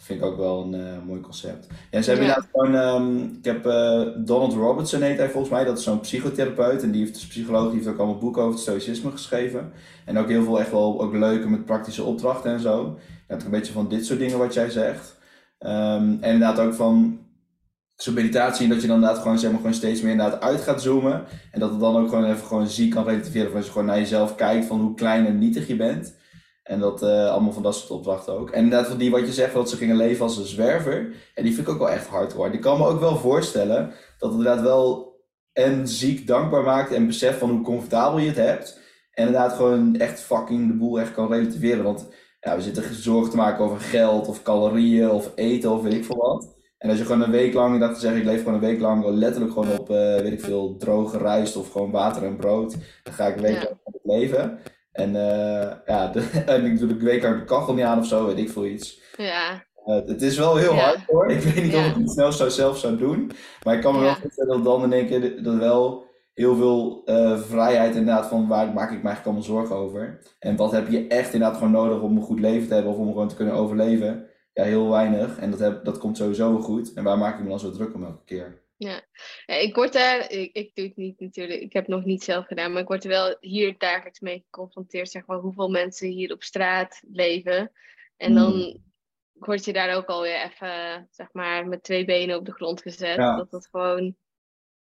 Dat 0.00 0.08
vind 0.08 0.20
ik 0.20 0.26
ook 0.26 0.36
wel 0.36 0.62
een 0.64 0.74
eh, 0.74 1.02
mooi 1.06 1.20
concept. 1.20 1.66
Ja, 1.90 2.02
ze 2.02 2.10
hebben 2.10 2.26
Ja. 2.28 2.34
inderdaad 2.34 2.50
gewoon, 2.52 2.74
ehm, 2.74 3.24
ik 3.38 3.44
heb 3.44 3.66
eh, 3.66 4.02
Donald 4.16 4.52
Robertson 4.52 5.02
heet 5.02 5.18
hij 5.18 5.30
volgens 5.30 5.52
mij, 5.52 5.64
dat 5.64 5.78
is 5.78 5.84
zo'n 5.84 6.00
psychotherapeut. 6.00 6.82
En 6.82 6.90
die 6.90 7.00
heeft, 7.00 7.14
dus 7.14 7.26
psycholoog, 7.26 7.66
die 7.66 7.74
heeft 7.74 7.88
ook 7.88 7.98
allemaal 7.98 8.18
boeken 8.18 8.42
over 8.42 8.54
het 8.54 8.62
stoïcisme 8.62 9.10
geschreven. 9.10 9.72
En 10.04 10.18
ook 10.18 10.28
heel 10.28 10.44
veel 10.44 10.60
echt 10.60 10.70
wel 10.70 11.00
ook 11.02 11.14
leuke 11.14 11.48
met 11.48 11.64
praktische 11.64 12.02
opdrachten 12.02 12.52
en 12.52 12.60
zo. 12.60 12.98
Het 13.26 13.44
een 13.44 13.50
beetje 13.50 13.72
van 13.72 13.88
dit 13.88 14.06
soort 14.06 14.18
dingen 14.18 14.38
wat 14.38 14.54
jij 14.54 14.70
zegt. 14.70 15.18
Ehm, 15.58 16.02
en 16.20 16.32
inderdaad 16.32 16.58
ook 16.58 16.74
van 16.74 17.18
zo'n 17.94 18.14
meditatie, 18.14 18.64
en 18.64 18.70
dat 18.70 18.80
je 18.80 18.86
dan 18.86 18.96
inderdaad 18.96 19.22
gewoon, 19.22 19.38
zeg 19.38 19.50
maar, 19.50 19.60
gewoon 19.60 19.74
steeds 19.74 20.00
meer 20.02 20.12
inderdaad 20.12 20.42
uit 20.42 20.60
gaat 20.60 20.82
zoomen. 20.82 21.24
En 21.52 21.60
dat 21.60 21.70
het 21.70 21.80
dan 21.80 21.96
ook 21.96 22.08
gewoon 22.08 22.24
even 22.24 22.46
gewoon 22.46 22.66
ziek 22.68 22.90
kan 22.90 23.04
relativeren. 23.04 23.48
Van 23.48 23.56
als 23.56 23.66
je 23.66 23.72
gewoon 23.72 23.86
naar 23.86 23.98
jezelf 23.98 24.34
kijkt 24.34 24.66
van 24.66 24.80
hoe 24.80 24.94
klein 24.94 25.26
en 25.26 25.38
nietig 25.38 25.66
je 25.68 25.76
bent. 25.76 26.18
En 26.70 26.80
dat 26.80 27.02
eh, 27.02 27.30
allemaal 27.30 27.52
van 27.52 27.62
dat 27.62 27.74
soort 27.74 27.90
opdrachten 27.90 28.32
ook. 28.38 28.50
En 28.50 28.62
inderdaad 28.62 28.88
van 28.88 28.98
die 28.98 29.10
wat 29.10 29.26
je 29.26 29.32
zegt, 29.32 29.54
dat 29.54 29.70
ze 29.70 29.76
gingen 29.76 29.96
leven 29.96 30.22
als 30.22 30.36
een 30.36 30.44
zwerver. 30.46 31.12
En 31.34 31.44
die 31.44 31.54
vind 31.54 31.66
ik 31.66 31.72
ook 31.72 31.78
wel 31.78 31.90
echt 31.90 32.06
hard 32.06 32.32
hoor. 32.32 32.50
Die 32.50 32.60
kan 32.60 32.78
me 32.78 32.86
ook 32.86 33.00
wel 33.00 33.16
voorstellen 33.16 33.92
dat 34.18 34.30
het 34.30 34.38
inderdaad 34.38 34.62
wel 34.64 35.18
en 35.52 35.88
ziek 35.88 36.26
dankbaar 36.26 36.62
maakt. 36.62 36.92
En 36.92 37.06
besef 37.06 37.38
van 37.38 37.50
hoe 37.50 37.62
comfortabel 37.62 38.18
je 38.18 38.26
het 38.26 38.36
hebt. 38.36 38.80
En 39.10 39.26
inderdaad 39.26 39.52
gewoon 39.52 39.96
echt 39.96 40.20
fucking 40.20 40.66
de 40.66 40.74
boel 40.76 41.00
echt 41.00 41.12
kan 41.12 41.32
relativeren. 41.32 41.84
Want 41.84 42.08
ja, 42.40 42.56
we 42.56 42.62
zitten 42.62 42.94
zorgen 42.94 43.30
te 43.30 43.36
maken 43.36 43.64
over 43.64 43.80
geld 43.80 44.28
of 44.28 44.42
calorieën 44.42 45.10
of 45.10 45.32
eten 45.34 45.70
of 45.70 45.82
weet 45.82 45.94
ik 45.94 46.04
veel 46.04 46.16
wat. 46.16 46.58
En 46.78 46.90
als 46.90 46.98
je 46.98 47.04
gewoon 47.04 47.22
een 47.22 47.30
week 47.30 47.54
lang, 47.54 47.74
ik 47.74 47.80
dacht 47.80 47.94
te 47.94 48.00
zeggen, 48.00 48.20
ik 48.20 48.26
leef 48.26 48.38
gewoon 48.38 48.54
een 48.54 48.60
week 48.60 48.80
lang 48.80 49.04
letterlijk 49.04 49.52
gewoon 49.52 49.78
op, 49.78 49.90
eh, 49.90 49.96
weet 49.96 50.32
ik 50.32 50.40
veel, 50.40 50.76
droge 50.76 51.18
rijst 51.18 51.56
of 51.56 51.70
gewoon 51.70 51.90
water 51.90 52.24
en 52.24 52.36
brood. 52.36 52.76
Dan 53.02 53.14
ga 53.14 53.26
ik 53.26 53.36
een 53.36 53.42
week 53.42 53.62
Ja. 53.62 53.78
lang 53.84 53.98
leven. 54.02 54.58
En 55.00 55.16
eh, 55.16 55.72
ja, 55.86 56.06
de, 56.08 56.20
en 56.46 56.64
ik 56.64 57.00
week 57.00 57.22
lang 57.22 57.38
de 57.38 57.44
kachel 57.44 57.74
niet 57.74 57.84
aan 57.84 57.98
of 57.98 58.06
zo, 58.06 58.26
weet 58.26 58.38
ik 58.38 58.50
veel 58.50 58.66
iets. 58.66 59.00
ja, 59.16 59.68
Eh, 59.84 59.94
het 60.06 60.22
is 60.22 60.38
wel 60.38 60.56
heel 60.56 60.74
Ja. 60.74 60.80
hard 60.80 61.00
hoor. 61.06 61.30
Ik 61.30 61.40
weet 61.40 61.64
niet 61.64 61.74
of 61.74 61.86
ik 61.86 61.94
het 61.94 62.10
snel 62.10 62.32
zou, 62.32 62.50
zelf 62.50 62.78
zou 62.78 62.96
doen. 62.96 63.30
Maar 63.64 63.74
ik 63.74 63.80
kan 63.80 63.92
me 63.94 63.98
Ja. 64.00 64.04
wel 64.04 64.14
voorstellen 64.14 64.54
dat 64.56 64.64
dan 64.64 64.82
in 64.82 64.92
één 64.92 65.06
keer 65.06 65.42
dat 65.42 65.54
wel 65.54 66.04
heel 66.34 66.56
veel 66.56 67.02
eh, 67.04 67.38
vrijheid 67.38 67.94
inderdaad 67.96 68.26
van 68.26 68.48
waar 68.48 68.66
maak 68.66 68.90
ik 68.90 69.02
me 69.02 69.08
eigenlijk 69.08 69.24
allemaal 69.24 69.42
zorgen 69.42 69.76
over. 69.76 70.18
En 70.38 70.56
wat 70.56 70.72
heb 70.72 70.88
je 70.88 71.06
echt 71.06 71.32
inderdaad 71.32 71.56
gewoon 71.58 71.72
nodig 71.72 72.00
om 72.00 72.16
een 72.16 72.22
goed 72.22 72.40
leven 72.40 72.68
te 72.68 72.74
hebben 72.74 72.92
of 72.92 72.98
om 72.98 73.06
gewoon 73.12 73.28
te 73.28 73.34
kunnen 73.34 73.54
overleven. 73.54 74.26
Ja, 74.52 74.64
heel 74.64 74.90
weinig. 74.90 75.38
En 75.38 75.50
dat, 75.50 75.60
heb, 75.60 75.84
dat 75.84 75.98
komt 75.98 76.16
sowieso 76.16 76.52
wel 76.52 76.62
goed. 76.62 76.92
En 76.92 77.04
waar 77.04 77.18
maak 77.18 77.34
ik 77.38 77.42
me 77.42 77.48
dan 77.48 77.58
zo 77.60 77.70
druk 77.70 77.94
om 77.94 78.04
elke 78.04 78.24
keer? 78.24 78.62
Ja. 78.88 79.00
ja 79.46 79.54
ik 79.54 79.74
word 79.74 79.92
daar, 79.92 80.30
ik, 80.30 80.52
ik 80.52 80.74
doe 80.74 80.84
het 80.84 80.96
niet 80.96 81.20
natuurlijk, 81.20 81.60
ik 81.60 81.72
heb 81.72 81.86
het 81.86 81.94
nog 81.94 82.04
niet 82.04 82.22
zelf 82.22 82.46
gedaan, 82.46 82.72
maar 82.72 82.82
ik 82.82 82.88
word 82.88 83.04
er 83.04 83.10
wel 83.10 83.36
hier 83.40 83.78
dagelijks 83.78 84.20
mee 84.20 84.38
geconfronteerd, 84.44 85.10
zeg 85.10 85.26
maar, 85.26 85.38
hoeveel 85.38 85.68
mensen 85.68 86.08
hier 86.08 86.32
op 86.32 86.42
straat 86.42 87.02
leven. 87.12 87.72
En 88.16 88.34
dan 88.34 88.52
Hmm. 88.52 88.82
word 89.32 89.64
je 89.64 89.72
daar 89.72 89.96
ook 89.96 90.06
alweer 90.06 90.42
even, 90.44 91.08
zeg 91.10 91.32
maar, 91.32 91.66
met 91.66 91.82
twee 91.82 92.04
benen 92.04 92.36
op 92.36 92.44
de 92.46 92.52
grond 92.52 92.82
gezet. 92.82 93.16
Ja. 93.16 93.36
Dat 93.36 93.50
dat 93.50 93.68
gewoon, 93.70 94.16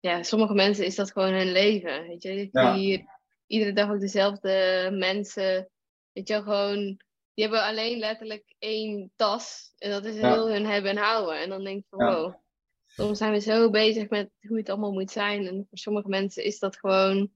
ja, 0.01 0.23
sommige 0.23 0.55
mensen 0.55 0.85
is 0.85 0.95
dat 0.95 1.13
gewoon 1.13 1.33
hun 1.33 1.53
leven. 1.53 2.07
Weet 2.07 2.23
je, 2.23 2.49
Ja. 2.53 2.75
hier 2.75 3.05
iedere 3.47 3.73
dag 3.73 3.91
ook 3.91 4.01
dezelfde 4.01 4.89
mensen. 4.93 5.71
Weet 6.13 6.29
je 6.29 6.43
gewoon, 6.43 6.79
die 7.35 7.45
hebben 7.45 7.63
alleen 7.65 7.99
letterlijk 7.99 8.55
één 8.59 9.13
tas. 9.17 9.73
En 9.79 9.91
dat 9.91 10.05
is 10.05 10.17
Ja. 10.17 10.33
heel 10.33 10.51
hun 10.51 10.67
hebben 10.67 10.91
en 10.91 10.97
houden. 10.97 11.41
En 11.41 11.49
dan 11.49 11.65
denk 11.65 11.79
ik 11.79 11.87
van, 11.91 12.07
wow. 12.07 12.35
Soms 12.97 13.19
zijn 13.19 13.33
we 13.33 13.41
zo 13.41 13.71
bezig 13.71 14.09
met 14.09 14.31
hoe 14.49 14.57
het 14.57 14.69
allemaal 14.69 14.93
moet 14.93 15.11
zijn. 15.11 15.47
En 15.47 15.67
voor 15.69 15.79
sommige 15.79 16.09
mensen 16.09 16.45
is 16.45 16.59
dat 16.59 16.77
gewoon 16.77 17.31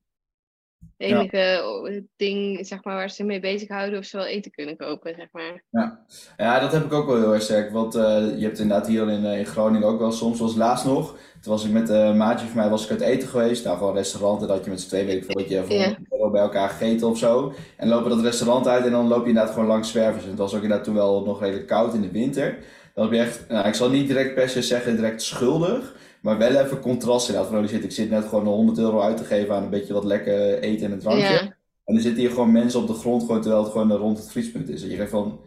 het 0.78 1.10
enige 1.10 1.62
oh, 1.64 2.02
ding, 2.16 2.66
zeg 2.66 2.84
maar, 2.84 2.94
waar 2.94 3.10
ze 3.10 3.24
mee 3.24 3.40
bezighouden. 3.40 3.98
Of 3.98 4.04
ze 4.04 4.16
wel 4.16 4.26
eten 4.26 4.50
kunnen 4.50 4.76
kopen, 4.76 5.14
zeg 5.14 5.28
maar. 5.32 5.64
Ja. 5.70 6.04
ja, 6.36 6.60
dat 6.60 6.72
heb 6.72 6.84
ik 6.84 6.92
ook 6.92 7.06
wel 7.06 7.16
heel 7.16 7.34
erg 7.34 7.42
sterk. 7.42 7.70
Want 7.72 7.94
eh, 7.94 8.38
je 8.38 8.44
hebt 8.44 8.58
inderdaad 8.58 8.86
hier 8.86 9.10
in, 9.10 9.24
eh, 9.24 9.38
in 9.38 9.46
Groningen 9.46 9.88
ook 9.88 9.98
wel 9.98 10.12
soms, 10.12 10.36
zoals 10.36 10.54
laatst 10.54 10.84
nog. 10.84 11.16
Toen 11.40 11.52
was 11.52 11.64
ik 11.64 11.72
met 11.72 11.88
een 11.88 12.16
maatje 12.16 12.46
van 12.46 12.56
mij 12.56 12.68
was 12.68 12.84
ik 12.84 12.90
uit 12.90 13.00
eten 13.00 13.28
geweest. 13.28 13.64
Nou, 13.64 13.78
gewoon 13.78 13.94
restaurant. 13.94 14.42
En 14.42 14.48
dat 14.48 14.64
je 14.64 14.70
met 14.70 14.80
z'n 14.80 14.88
twee 14.88 15.24
veel 15.24 15.34
dat 15.34 15.48
je 15.48 15.64
voor 15.64 15.74
Ja. 15.74 15.84
100 15.84 16.12
euro 16.12 16.30
bij 16.30 16.40
elkaar 16.40 16.68
gegeten 16.68 17.08
of 17.08 17.18
zo. 17.18 17.52
En 17.76 17.88
lopen 17.88 18.10
dat 18.10 18.20
restaurant 18.20 18.68
uit 18.68 18.84
en 18.84 18.90
dan 18.90 19.08
loop 19.08 19.22
je 19.22 19.28
inderdaad 19.28 19.52
gewoon 19.52 19.68
langs 19.68 19.90
zwervers. 19.90 20.24
En 20.24 20.30
het 20.30 20.38
was 20.38 20.54
ook 20.54 20.62
inderdaad 20.62 20.84
toen 20.84 20.94
wel 20.94 21.24
nog 21.24 21.40
redelijk 21.40 21.66
koud 21.66 21.94
in 21.94 22.00
de 22.00 22.10
winter. 22.10 22.58
Heb 23.02 23.12
je 23.12 23.18
echt, 23.18 23.48
nou, 23.48 23.68
ik 23.68 23.74
zal 23.74 23.90
niet 23.90 24.06
direct 24.06 24.34
per 24.34 24.48
se 24.48 24.62
zeggen 24.62 24.96
direct 24.96 25.22
schuldig. 25.22 25.96
Maar 26.20 26.38
wel 26.38 26.56
even 26.56 26.80
contrast 26.80 27.28
inderdaad. 27.28 27.52
Van, 27.52 27.62
oh, 27.62 27.68
shit, 27.68 27.84
ik 27.84 27.92
zit 27.92 28.10
net 28.10 28.24
gewoon 28.24 28.46
100 28.46 28.78
euro 28.78 29.00
uit 29.00 29.16
te 29.16 29.24
geven 29.24 29.54
aan 29.54 29.62
een 29.62 29.70
beetje 29.70 29.92
wat 29.92 30.04
lekker 30.04 30.58
eten 30.58 30.86
en 30.86 30.92
een 30.92 30.98
drankje. 30.98 31.22
Ja, 31.22 31.56
En 31.84 31.94
er 31.94 32.00
zitten 32.00 32.20
hier 32.20 32.30
gewoon 32.30 32.52
mensen 32.52 32.80
op 32.80 32.86
de 32.86 32.92
grond, 32.92 33.22
gewoon, 33.22 33.40
terwijl 33.40 33.62
het 33.62 33.72
gewoon 33.72 33.92
rond 33.92 34.18
het 34.18 34.30
vriespunt 34.30 34.68
is. 34.68 34.82
En 34.82 34.90
je 34.90 34.96
denkt 34.96 35.10
van, 35.10 35.40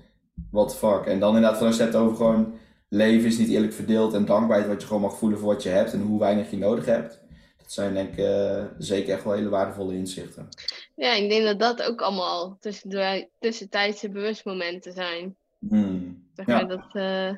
what 0.52 0.70
the 0.70 0.76
fuck. 0.76 1.06
En 1.06 1.20
dan 1.20 1.36
inderdaad 1.36 1.58
van 1.58 1.68
als 1.68 1.78
je 1.78 1.84
het 1.84 1.94
hebt 1.94 2.06
over 2.06 2.18
gewoon, 2.18 2.54
leven 2.90 3.28
is 3.28 3.38
niet 3.38 3.50
eerlijk 3.50 3.74
verdeeld 3.74 4.14
en 4.14 4.26
dankbaarheid 4.26 4.70
wat 4.70 4.82
je 4.82 4.88
gewoon 4.88 5.02
mag 5.02 5.18
voelen 5.18 5.40
voor 5.40 5.54
wat 5.54 5.64
je 5.64 5.70
hebt 5.70 5.94
en 5.94 6.02
hoe 6.02 6.20
weinig 6.20 6.52
je 6.52 6.58
nodig 6.58 6.86
hebt. 6.86 7.20
Dat 7.58 7.72
zijn 7.72 7.94
denk 7.94 8.12
ik 8.12 8.18
eh, 8.18 8.64
zeker 8.78 9.14
echt 9.14 9.24
wel 9.24 9.34
hele 9.34 9.50
waardevolle 9.50 9.96
inzichten. 9.96 10.50
ja, 10.96 11.14
ik 11.14 11.30
denk 11.30 11.44
dat 11.44 11.60
dat 11.60 11.84
ook 11.84 12.02
allemaal 12.02 12.58
tussen 12.60 13.30
tussentijdse 13.40 14.10
bewustmomenten 14.10 14.94
zijn. 14.94 15.36
Hmm. 15.70 16.01
Zeg 16.46 16.60
Ja. 16.60 16.64
dat, 16.64 16.90
eh, 16.94 17.38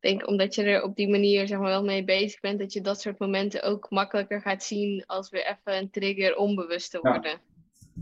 denk 0.00 0.28
omdat 0.28 0.54
je 0.54 0.62
er 0.62 0.82
op 0.82 0.96
die 0.96 1.08
manier 1.08 1.46
zeg 1.46 1.58
maar, 1.58 1.68
wel 1.68 1.84
mee 1.84 2.04
bezig 2.04 2.40
bent, 2.40 2.58
dat 2.58 2.72
je 2.72 2.80
dat 2.80 3.00
soort 3.00 3.18
momenten 3.18 3.62
ook 3.62 3.90
makkelijker 3.90 4.40
gaat 4.40 4.62
zien 4.62 5.04
als 5.06 5.30
weer 5.30 5.46
even 5.46 5.78
een 5.78 5.90
trigger 5.90 6.36
onbewust 6.36 6.90
te 6.90 6.98
worden. 7.02 7.40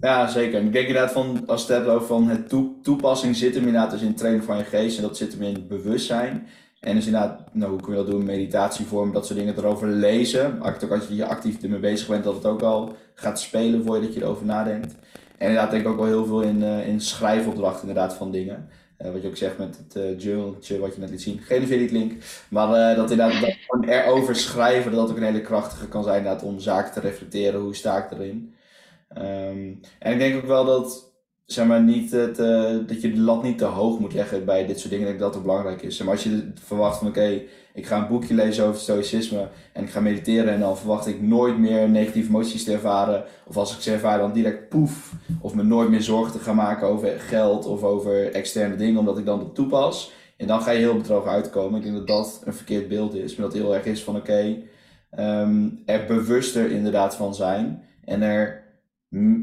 Ja. 0.01 0.29
zeker. 0.29 0.63
ik 0.63 0.73
denk 0.73 0.87
inderdaad 0.87 1.13
van, 1.13 1.43
als 1.47 1.61
het 1.61 1.71
hebt 1.71 1.87
over 1.87 2.07
van 2.07 2.29
het 2.29 2.49
toepassing 2.83 3.37
zit 3.37 3.55
hem 3.55 3.67
inderdaad 3.67 3.91
dus 3.91 4.01
in 4.01 4.07
het 4.07 4.17
trainen 4.17 4.45
van 4.45 4.57
je 4.57 4.65
geest 4.65 4.97
en 4.97 5.03
dat 5.03 5.17
zit 5.17 5.33
hem 5.33 5.43
in 5.43 5.55
het 5.55 5.69
bewustzijn. 5.69 6.49
En 6.81 6.95
dus 6.95 7.07
inderdaad, 7.07 7.55
nou, 7.55 7.71
hoe 7.71 7.81
kun 7.81 7.91
je 7.93 7.99
dat 7.99 8.11
doen? 8.11 8.25
Meditatievorm, 8.25 9.13
dat 9.13 9.27
soort 9.27 9.39
dingen 9.39 9.59
erover 9.59 9.89
lezen. 9.89 10.61
Als 10.61 11.09
je 11.09 11.27
actief 11.27 11.63
ermee 11.63 11.79
bezig 11.79 12.09
bent, 12.09 12.25
dat 12.25 12.35
het 12.35 12.47
ook 12.47 12.63
al 12.63 12.97
gaat 13.15 13.41
spelen 13.41 13.85
voor 13.85 13.97
je 13.97 14.03
dat 14.03 14.15
je 14.15 14.21
erover 14.21 14.47
nadenkt. 14.47 14.95
En 15.39 15.47
inderdaad 15.49 15.71
denk 15.71 15.83
ik 15.83 15.89
ook 15.89 15.97
wel 15.97 16.07
heel 16.07 16.27
veel 16.27 16.41
in, 16.41 16.63
uh, 16.63 16.89
in 16.89 17.01
schrijfopdrachten 17.01 17.89
inderdaad 17.89 18.15
van 18.15 18.31
dingen. 18.31 18.69
Uh, 19.03 19.13
wat 19.13 19.23
je 19.23 19.29
ook 19.29 19.37
zegt 19.37 19.59
met 19.59 19.77
het 19.77 20.19
uh, 20.21 20.81
wat 20.81 20.95
je 20.95 21.01
net 21.01 21.11
liet 21.11 21.23
zien. 21.23 21.39
Geen 21.39 21.63
affiliate 21.63 21.93
link. 21.93 22.13
Maar 22.49 22.97
dat 22.97 23.11
inderdaad 23.11 23.41
dat 23.41 23.57
gewoon 23.67 23.89
erover 23.89 24.37
schrijven, 24.37 24.93
dat 24.93 25.11
ook 25.11 25.17
een 25.17 25.23
hele 25.23 25.41
krachtige 25.41 25.89
kan 25.89 26.03
zijn 26.03 26.17
inderdaad 26.17 26.43
om 26.43 26.61
zaken 26.61 26.93
te 26.93 27.01
reflecteren. 27.01 27.61
Hoe 27.61 27.75
sta 27.75 28.05
ik 28.05 28.11
erin? 28.11 28.55
Um, 29.19 29.81
en 29.99 30.13
ik 30.13 30.19
denk 30.19 30.37
ook 30.37 30.47
wel 30.47 30.65
dat 30.65 31.13
zeg 31.47 31.67
maar, 31.67 31.83
niet 31.83 32.11
het, 32.11 32.37
dat 32.89 33.01
je 33.01 33.13
de 33.13 33.21
lat 33.21 33.43
niet 33.43 33.59
te 33.59 33.65
hoog 33.65 33.99
moet 33.99 34.15
leggen 34.15 34.45
bij 34.45 34.67
dit 34.67 34.79
soort 34.79 34.91
dingen. 34.91 35.07
Ik 35.07 35.11
denk 35.11 35.25
dat 35.25 35.33
dat 35.33 35.43
belangrijk 35.43 35.83
is. 35.83 35.99
maar 35.99 36.15
als 36.15 36.23
je 36.23 36.53
verwacht 36.55 36.99
van 36.99 37.09
oké, 37.09 37.43
ik 37.75 37.87
ga 37.87 37.99
een 37.99 38.09
boekje 38.09 38.35
lezen 38.35 38.65
over 38.65 38.81
stoïcisme 38.81 39.49
en 39.73 39.83
ik 39.83 39.91
ga 39.91 40.01
mediteren 40.01 40.53
en 40.53 40.61
dan 40.61 40.79
verwacht 40.79 41.07
ik 41.07 41.23
nooit 41.23 41.59
meer 41.59 41.89
negatieve 41.89 42.29
emoties 42.29 42.65
te 42.65 42.73
ervaren. 42.73 43.25
Of 43.47 43.57
als 43.57 43.75
ik 43.75 43.81
ze 43.81 43.93
ervaar 43.93 44.19
dan 44.19 44.33
direct 44.33 44.69
poef. 44.69 45.13
Of 45.41 45.55
me 45.55 45.63
nooit 45.63 45.89
meer 45.89 46.03
zorgen 46.03 46.33
te 46.33 46.39
gaan 46.39 46.57
maken 46.57 46.89
over 46.89 47.21
geld 47.21 47.67
of 47.67 47.83
over 47.83 48.33
externe 48.33 48.77
dingen 48.77 48.99
omdat 48.99 49.19
ik 49.19 49.25
dan 49.25 49.39
dat 49.39 49.55
toepas. 49.55 50.13
En 50.37 50.47
dan 50.47 50.63
ga 50.63 50.71
je 50.71 50.79
heel 50.79 50.97
bedrogen 50.97 51.31
uitkomen. 51.31 51.79
Ik 51.79 51.85
denk 51.85 51.97
dat 51.97 52.07
dat 52.07 52.43
een 52.45 52.55
verkeerd 52.55 52.89
beeld 52.89 53.15
is. 53.15 53.37
Maar 53.37 53.47
dat 53.47 53.57
heel 53.57 53.75
erg 53.75 53.85
is 53.85 54.05
van 54.05 54.17
oké, 54.17 54.57
ehm, 55.11 55.69
er 55.87 56.07
bewuster 56.07 56.71
inderdaad 56.71 57.17
van 57.17 57.35
zijn. 57.35 57.83
En 58.05 58.23
er, 58.23 58.63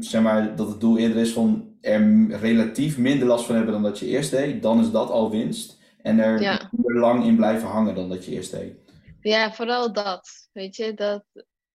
zeg 0.00 0.22
maar, 0.22 0.56
dat 0.56 0.68
het 0.68 0.80
doel 0.80 0.98
eerder 0.98 1.16
is 1.16 1.32
van 1.32 1.68
er 1.80 2.30
relatief 2.40 2.98
minder 2.98 3.26
last 3.26 3.44
van 3.44 3.54
hebben 3.54 3.72
dan 3.72 3.82
dat 3.82 3.98
je 3.98 4.06
eerst 4.06 4.30
deed, 4.30 4.62
dan 4.62 4.80
is 4.80 4.90
dat 4.90 5.10
al 5.10 5.30
winst. 5.30 5.78
En 6.02 6.18
er 6.18 6.40
ja. 6.40 6.67
Lang 6.94 7.24
in 7.24 7.36
blijven 7.36 7.68
hangen 7.68 7.94
dan 7.94 8.08
dat 8.08 8.24
je 8.24 8.32
eerst 8.32 8.50
deed. 8.50 8.72
Ja, 9.20 9.52
vooral 9.52 9.92
dat. 9.92 10.48
Weet 10.52 10.76
je, 10.76 10.94
dat 10.94 11.24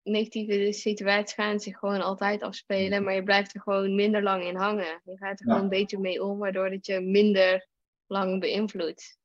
negatieve 0.03 0.71
situaties 0.71 1.33
gaan 1.33 1.59
zich 1.59 1.77
gewoon 1.77 2.01
altijd 2.01 2.41
afspelen, 2.41 3.03
maar 3.03 3.13
je 3.13 3.23
blijft 3.23 3.55
er 3.55 3.61
gewoon 3.61 3.95
minder 3.95 4.23
lang 4.23 4.43
in 4.43 4.55
hangen. 4.55 5.01
Je 5.03 5.17
gaat 5.17 5.39
er 5.39 5.45
gewoon 5.45 5.61
een 5.61 5.69
beetje 5.69 5.99
mee 5.99 6.23
om, 6.23 6.37
waardoor 6.37 6.69
het 6.69 6.85
je 6.85 6.99
minder 6.99 7.67
lang 8.07 8.39
beïnvloedt. 8.39 9.17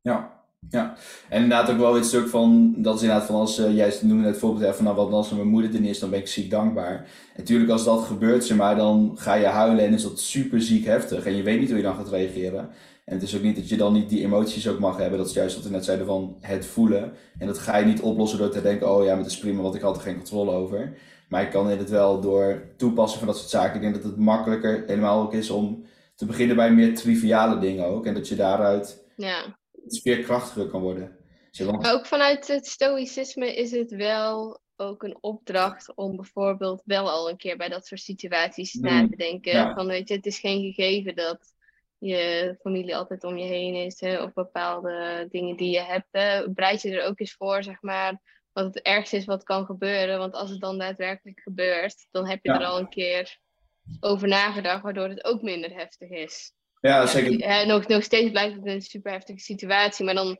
Ja, 0.00 0.44
ja, 0.68 0.96
en 1.28 1.42
inderdaad 1.42 1.70
ook 1.70 1.78
wel 1.78 1.98
iets 1.98 2.08
stuk 2.08 2.28
van, 2.28 2.74
dat 2.76 2.94
is 2.94 3.02
inderdaad 3.02 3.26
van 3.26 3.34
als, 3.34 3.58
uh, 3.58 3.76
jij 3.76 3.98
noemde 4.02 4.26
het 4.26 4.38
voorbeeld 4.38 4.76
van 4.76 4.84
nou, 4.84 4.96
wat 4.96 5.12
als 5.12 5.30
mijn 5.30 5.48
moeder 5.48 5.74
er 5.74 5.84
is, 5.84 5.98
dan 5.98 6.10
ben 6.10 6.18
ik 6.18 6.28
ziek 6.28 6.50
dankbaar. 6.50 6.96
En 6.96 7.06
natuurlijk 7.36 7.70
als 7.70 7.84
dat 7.84 8.04
gebeurt, 8.04 8.54
maar, 8.54 8.76
dan 8.76 9.12
ga 9.14 9.34
je 9.34 9.46
huilen 9.46 9.84
en 9.84 9.92
is 9.92 10.02
dat 10.02 10.20
super 10.20 10.62
ziek 10.62 10.84
heftig 10.84 11.26
en 11.26 11.36
je 11.36 11.42
weet 11.42 11.60
niet 11.60 11.68
hoe 11.68 11.76
je 11.76 11.82
dan 11.82 11.96
gaat 11.96 12.08
reageren. 12.08 12.70
En 13.04 13.14
het 13.14 13.22
is 13.22 13.36
ook 13.36 13.42
niet 13.42 13.56
dat 13.56 13.68
je 13.68 13.76
dan 13.76 13.92
niet 13.92 14.08
die 14.08 14.24
emoties 14.24 14.68
ook 14.68 14.78
mag 14.78 14.96
hebben, 14.96 15.18
dat 15.18 15.28
is 15.28 15.34
juist 15.34 15.54
wat 15.54 15.64
we 15.64 15.70
net 15.70 15.84
zeiden 15.84 16.06
van 16.06 16.36
het 16.40 16.66
voelen. 16.66 17.12
En 17.38 17.46
dat 17.46 17.58
ga 17.58 17.76
je 17.76 17.84
niet 17.84 18.00
oplossen 18.00 18.38
door 18.38 18.50
te 18.50 18.62
denken, 18.62 18.90
oh 18.90 19.04
ja, 19.04 19.08
maar 19.08 19.22
het 19.22 19.32
is 19.32 19.38
prima, 19.38 19.62
want 19.62 19.74
ik 19.74 19.80
had 19.80 19.96
er 19.96 20.02
geen 20.02 20.16
controle 20.16 20.50
over. 20.50 20.98
Maar 21.28 21.42
ik 21.42 21.50
kan 21.50 21.66
het 21.66 21.90
wel 21.90 22.20
door 22.20 22.62
toepassen 22.76 23.18
van 23.18 23.28
dat 23.28 23.36
soort 23.36 23.50
zaken. 23.50 23.74
Ik 23.74 23.80
denk 23.80 23.94
dat 23.94 24.04
het 24.04 24.16
makkelijker 24.16 24.84
helemaal 24.86 25.22
ook 25.22 25.32
is 25.32 25.50
om 25.50 25.86
te 26.14 26.26
beginnen 26.26 26.56
bij 26.56 26.72
meer 26.72 26.94
triviale 26.94 27.58
dingen 27.58 27.86
ook. 27.86 28.06
En 28.06 28.14
dat 28.14 28.28
je 28.28 28.34
daaruit 28.34 29.04
ja 29.16 29.58
veerkrachtiger 29.86 30.66
kan 30.66 30.80
worden. 30.80 31.16
Ook 31.80 32.06
vanuit 32.06 32.48
het 32.48 32.66
stoïcisme 32.66 33.56
is 33.56 33.70
het 33.70 33.90
wel 33.90 34.60
ook 34.76 35.02
een 35.02 35.16
opdracht 35.20 35.94
om 35.94 36.16
bijvoorbeeld 36.16 36.82
wel 36.84 37.10
al 37.10 37.30
een 37.30 37.36
keer 37.36 37.56
bij 37.56 37.68
dat 37.68 37.86
soort 37.86 38.00
situaties 38.00 38.74
na 38.74 39.02
mm. 39.02 39.10
te 39.10 39.16
denken. 39.16 39.74
Van 39.74 39.86
weet 39.86 40.08
je, 40.08 40.14
het 40.14 40.26
is 40.26 40.38
geen 40.38 40.72
gegeven 40.72 41.14
dat 41.14 41.54
je 41.98 42.56
familie 42.60 42.96
altijd 42.96 43.24
om 43.24 43.36
je 43.36 43.46
heen 43.46 43.74
is, 43.74 44.00
hè, 44.00 44.22
of 44.22 44.32
bepaalde 44.32 45.26
dingen 45.30 45.56
die 45.56 45.70
je 45.70 45.80
hebt. 45.80 46.08
Hè. 46.10 46.50
Bereid 46.50 46.82
je 46.82 47.00
er 47.00 47.08
ook 47.08 47.20
eens 47.20 47.34
voor, 47.34 47.62
zeg 47.62 47.82
maar, 47.82 48.20
wat 48.52 48.64
het 48.64 48.82
ergste 48.82 49.16
is 49.16 49.24
wat 49.24 49.42
kan 49.42 49.64
gebeuren. 49.64 50.18
Want 50.18 50.34
als 50.34 50.50
het 50.50 50.60
dan 50.60 50.78
daadwerkelijk 50.78 51.40
gebeurt, 51.40 52.06
dan 52.10 52.28
heb 52.28 52.38
je 52.42 52.52
er 52.52 52.64
al 52.64 52.78
een 52.78 52.88
keer 52.88 53.38
over 54.00 54.28
nagedacht, 54.28 54.82
waardoor 54.82 55.08
het 55.08 55.24
ook 55.24 55.42
minder 55.42 55.74
heftig 55.74 56.08
is. 56.08 56.52
Ja, 56.80 57.06
zeker. 57.06 57.66
Nog, 57.66 57.86
nog 57.86 58.02
steeds 58.02 58.30
blijft 58.30 58.56
het 58.56 58.66
een 58.66 58.82
super 58.82 59.12
heftige 59.12 59.38
situatie, 59.38 60.04
maar 60.04 60.14
dan, 60.14 60.38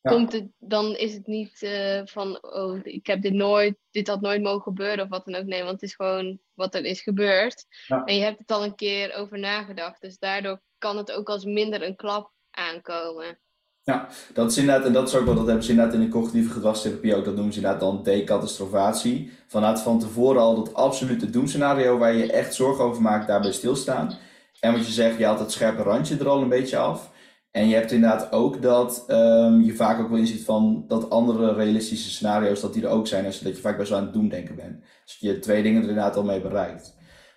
komt 0.00 0.32
het, 0.32 0.48
dan 0.58 0.96
is 0.96 1.14
het 1.14 1.26
niet 1.26 1.62
uh, 1.62 2.00
van, 2.04 2.42
oh, 2.42 2.80
ik 2.82 3.06
heb 3.06 3.22
dit 3.22 3.32
nooit, 3.32 3.76
dit 3.90 4.08
had 4.08 4.20
nooit 4.20 4.42
mogen 4.42 4.62
gebeuren 4.62 5.04
of 5.04 5.10
wat 5.10 5.24
dan 5.24 5.34
ook. 5.34 5.44
Nee, 5.44 5.60
want 5.60 5.72
het 5.72 5.82
is 5.82 5.94
gewoon 5.94 6.38
wat 6.54 6.74
er 6.74 6.84
is 6.84 7.00
gebeurd. 7.00 7.64
En 8.04 8.16
je 8.16 8.22
hebt 8.22 8.38
het 8.38 8.50
al 8.50 8.64
een 8.64 8.74
keer 8.74 9.14
over 9.14 9.38
nagedacht, 9.38 10.00
dus 10.00 10.18
daardoor 10.18 10.60
kan 10.78 10.96
het 10.96 11.12
ook 11.12 11.28
als 11.28 11.44
minder 11.44 11.82
een 11.82 11.96
klap 11.96 12.32
aankomen. 12.50 13.38
Ja, 13.82 14.08
dat 14.32 14.50
is 14.50 14.56
inderdaad, 14.56 14.86
en 14.86 14.92
dat 14.92 15.08
is 15.08 15.14
ook 15.14 15.26
wat 15.26 15.36
dat 15.36 15.46
hebben 15.46 15.64
ze 15.64 15.70
inderdaad 15.70 15.94
in 15.94 16.00
de 16.00 16.08
cognitieve 16.08 16.50
gedragstherapie 16.50 17.16
ook, 17.16 17.24
dat 17.24 17.34
noemen 17.34 17.52
ze 17.52 17.58
inderdaad 17.58 17.80
dan 17.80 18.02
decatastrofatie. 18.02 19.30
Vanuit 19.46 19.80
van 19.80 19.98
tevoren 19.98 20.40
al 20.40 20.54
dat 20.54 20.74
absolute 20.74 21.30
doemscenario 21.30 21.98
waar 21.98 22.14
je 22.14 22.32
echt 22.32 22.54
zorgen 22.54 22.84
over 22.84 23.02
maakt, 23.02 23.26
daarbij 23.26 23.52
stilstaan. 23.52 24.18
En 24.60 24.72
wat 24.72 24.86
je 24.86 24.92
zegt, 24.92 25.18
je 25.18 25.24
haalt 25.24 25.38
het 25.38 25.52
scherpe 25.52 25.82
randje 25.82 26.18
er 26.18 26.28
al 26.28 26.42
een 26.42 26.48
beetje 26.48 26.76
af. 26.76 27.10
En 27.50 27.68
je 27.68 27.74
hebt 27.74 27.92
inderdaad 27.92 28.32
ook 28.32 28.62
dat 28.62 29.04
um, 29.08 29.62
je 29.62 29.74
vaak 29.74 30.00
ook 30.00 30.08
wel 30.08 30.18
inziet 30.18 30.44
van 30.44 30.84
dat 30.88 31.10
andere 31.10 31.54
realistische 31.54 32.10
scenario's, 32.10 32.60
dat 32.60 32.72
die 32.72 32.82
er 32.82 32.90
ook 32.90 33.06
zijn. 33.06 33.26
als 33.26 33.40
dat 33.40 33.56
je 33.56 33.62
vaak 33.62 33.76
best 33.76 33.90
wel 33.90 33.98
aan 33.98 34.04
het 34.04 34.14
doemdenken 34.14 34.56
bent. 34.56 34.84
Dus 35.04 35.16
je 35.18 35.38
twee 35.38 35.62
dingen 35.62 35.82
er 35.82 35.88
inderdaad 35.88 36.16
al 36.16 36.24
mee 36.24 36.40
bereikt. 36.40 36.95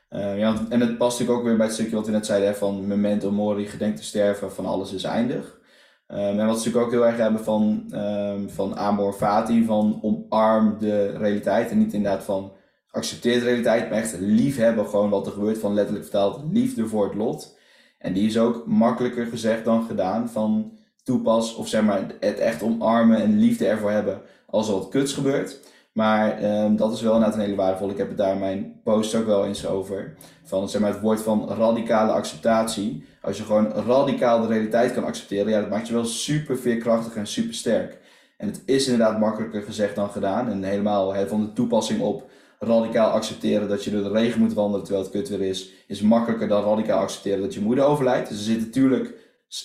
Uh, 0.09 0.37
ja, 0.37 0.65
en 0.69 0.79
het 0.79 0.97
past 0.97 1.19
natuurlijk 1.19 1.39
ook 1.39 1.45
weer 1.45 1.57
bij 1.57 1.65
het 1.65 1.75
stukje 1.75 1.95
wat 1.95 2.05
we 2.05 2.11
net 2.11 2.25
zeiden, 2.25 2.47
hè, 2.47 2.55
van 2.55 2.87
memento 2.87 3.31
mori, 3.31 3.67
gedenk 3.67 3.95
te 3.95 4.03
sterven, 4.03 4.51
van 4.51 4.65
alles 4.65 4.93
is 4.93 5.03
eindig. 5.03 5.59
Um, 6.07 6.17
en 6.17 6.35
wat 6.35 6.45
we 6.45 6.51
natuurlijk 6.51 6.85
ook 6.85 6.91
heel 6.91 7.05
erg 7.05 7.17
hebben 7.17 7.43
van, 7.43 7.85
um, 7.93 8.49
van 8.49 8.77
amor 8.77 9.13
fati, 9.13 9.65
van 9.65 9.99
omarm 10.01 10.77
de 10.79 11.17
realiteit. 11.17 11.69
En 11.71 11.77
niet 11.77 11.93
inderdaad 11.93 12.23
van 12.23 12.51
accepteer 12.91 13.39
de 13.39 13.45
realiteit, 13.45 13.89
maar 13.89 13.97
echt 13.97 14.19
liefhebben 14.19 14.87
gewoon 14.87 15.09
wat 15.09 15.25
er 15.25 15.31
gebeurt. 15.31 15.57
Van 15.57 15.73
letterlijk 15.73 16.05
vertaald 16.05 16.41
liefde 16.51 16.87
voor 16.87 17.05
het 17.05 17.15
lot. 17.15 17.57
En 17.97 18.13
die 18.13 18.27
is 18.27 18.37
ook 18.37 18.65
makkelijker 18.65 19.25
gezegd 19.25 19.65
dan 19.65 19.83
gedaan. 19.83 20.29
Van 20.29 20.77
toepas 21.03 21.55
of 21.55 21.67
zeg 21.67 21.83
maar 21.83 22.01
het 22.19 22.39
echt 22.39 22.63
omarmen 22.63 23.17
en 23.17 23.39
liefde 23.39 23.67
ervoor 23.67 23.91
hebben 23.91 24.21
als 24.45 24.67
er 24.67 24.73
wat 24.73 24.89
kuts 24.89 25.13
gebeurt. 25.13 25.59
Maar 25.99 26.43
um, 26.63 26.75
dat 26.75 26.93
is 26.93 27.01
wel 27.01 27.13
inderdaad 27.13 27.37
een 27.37 27.43
hele 27.43 27.55
waardevol. 27.55 27.89
Ik 27.89 27.97
heb 27.97 28.07
het 28.07 28.17
daar 28.17 28.37
mijn 28.37 28.81
post 28.83 29.15
ook 29.15 29.25
wel 29.25 29.45
eens 29.45 29.67
over. 29.67 30.15
Van 30.43 30.69
zeg 30.69 30.81
maar, 30.81 30.91
het 30.91 31.01
woord 31.01 31.21
van 31.21 31.49
radicale 31.49 32.11
acceptatie. 32.11 33.05
Als 33.21 33.37
je 33.37 33.43
gewoon 33.43 33.71
radicaal 33.71 34.41
de 34.41 34.47
realiteit 34.47 34.93
kan 34.93 35.03
accepteren, 35.03 35.51
ja, 35.51 35.59
dat 35.59 35.69
maakt 35.69 35.87
je 35.87 35.93
wel 35.93 36.05
super 36.05 36.57
veerkrachtig 36.57 37.15
en 37.15 37.27
super 37.27 37.53
sterk. 37.53 37.97
En 38.37 38.47
het 38.47 38.61
is 38.65 38.87
inderdaad 38.87 39.19
makkelijker 39.19 39.61
gezegd 39.61 39.95
dan 39.95 40.09
gedaan. 40.09 40.49
En 40.49 40.63
helemaal 40.63 41.13
he, 41.13 41.27
van 41.27 41.41
de 41.41 41.53
toepassing 41.53 42.01
op 42.01 42.29
radicaal 42.59 43.11
accepteren 43.11 43.69
dat 43.69 43.83
je 43.83 43.91
door 43.91 44.03
de 44.03 44.11
regen 44.11 44.41
moet 44.41 44.53
wandelen 44.53 44.85
terwijl 44.85 45.05
het 45.05 45.13
kut 45.13 45.29
weer 45.29 45.41
is, 45.41 45.71
is 45.87 46.01
makkelijker 46.01 46.47
dan 46.47 46.63
radicaal 46.63 46.99
accepteren 46.99 47.41
dat 47.41 47.53
je 47.53 47.61
moeder 47.61 47.85
overlijdt. 47.85 48.29
Dus 48.29 48.37
er 48.37 48.43
zitten 48.43 48.65
natuurlijk 48.65 49.13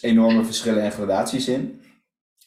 enorme 0.00 0.44
verschillen 0.44 0.82
en 0.82 0.92
gradaties 0.92 1.48
in. 1.48 1.80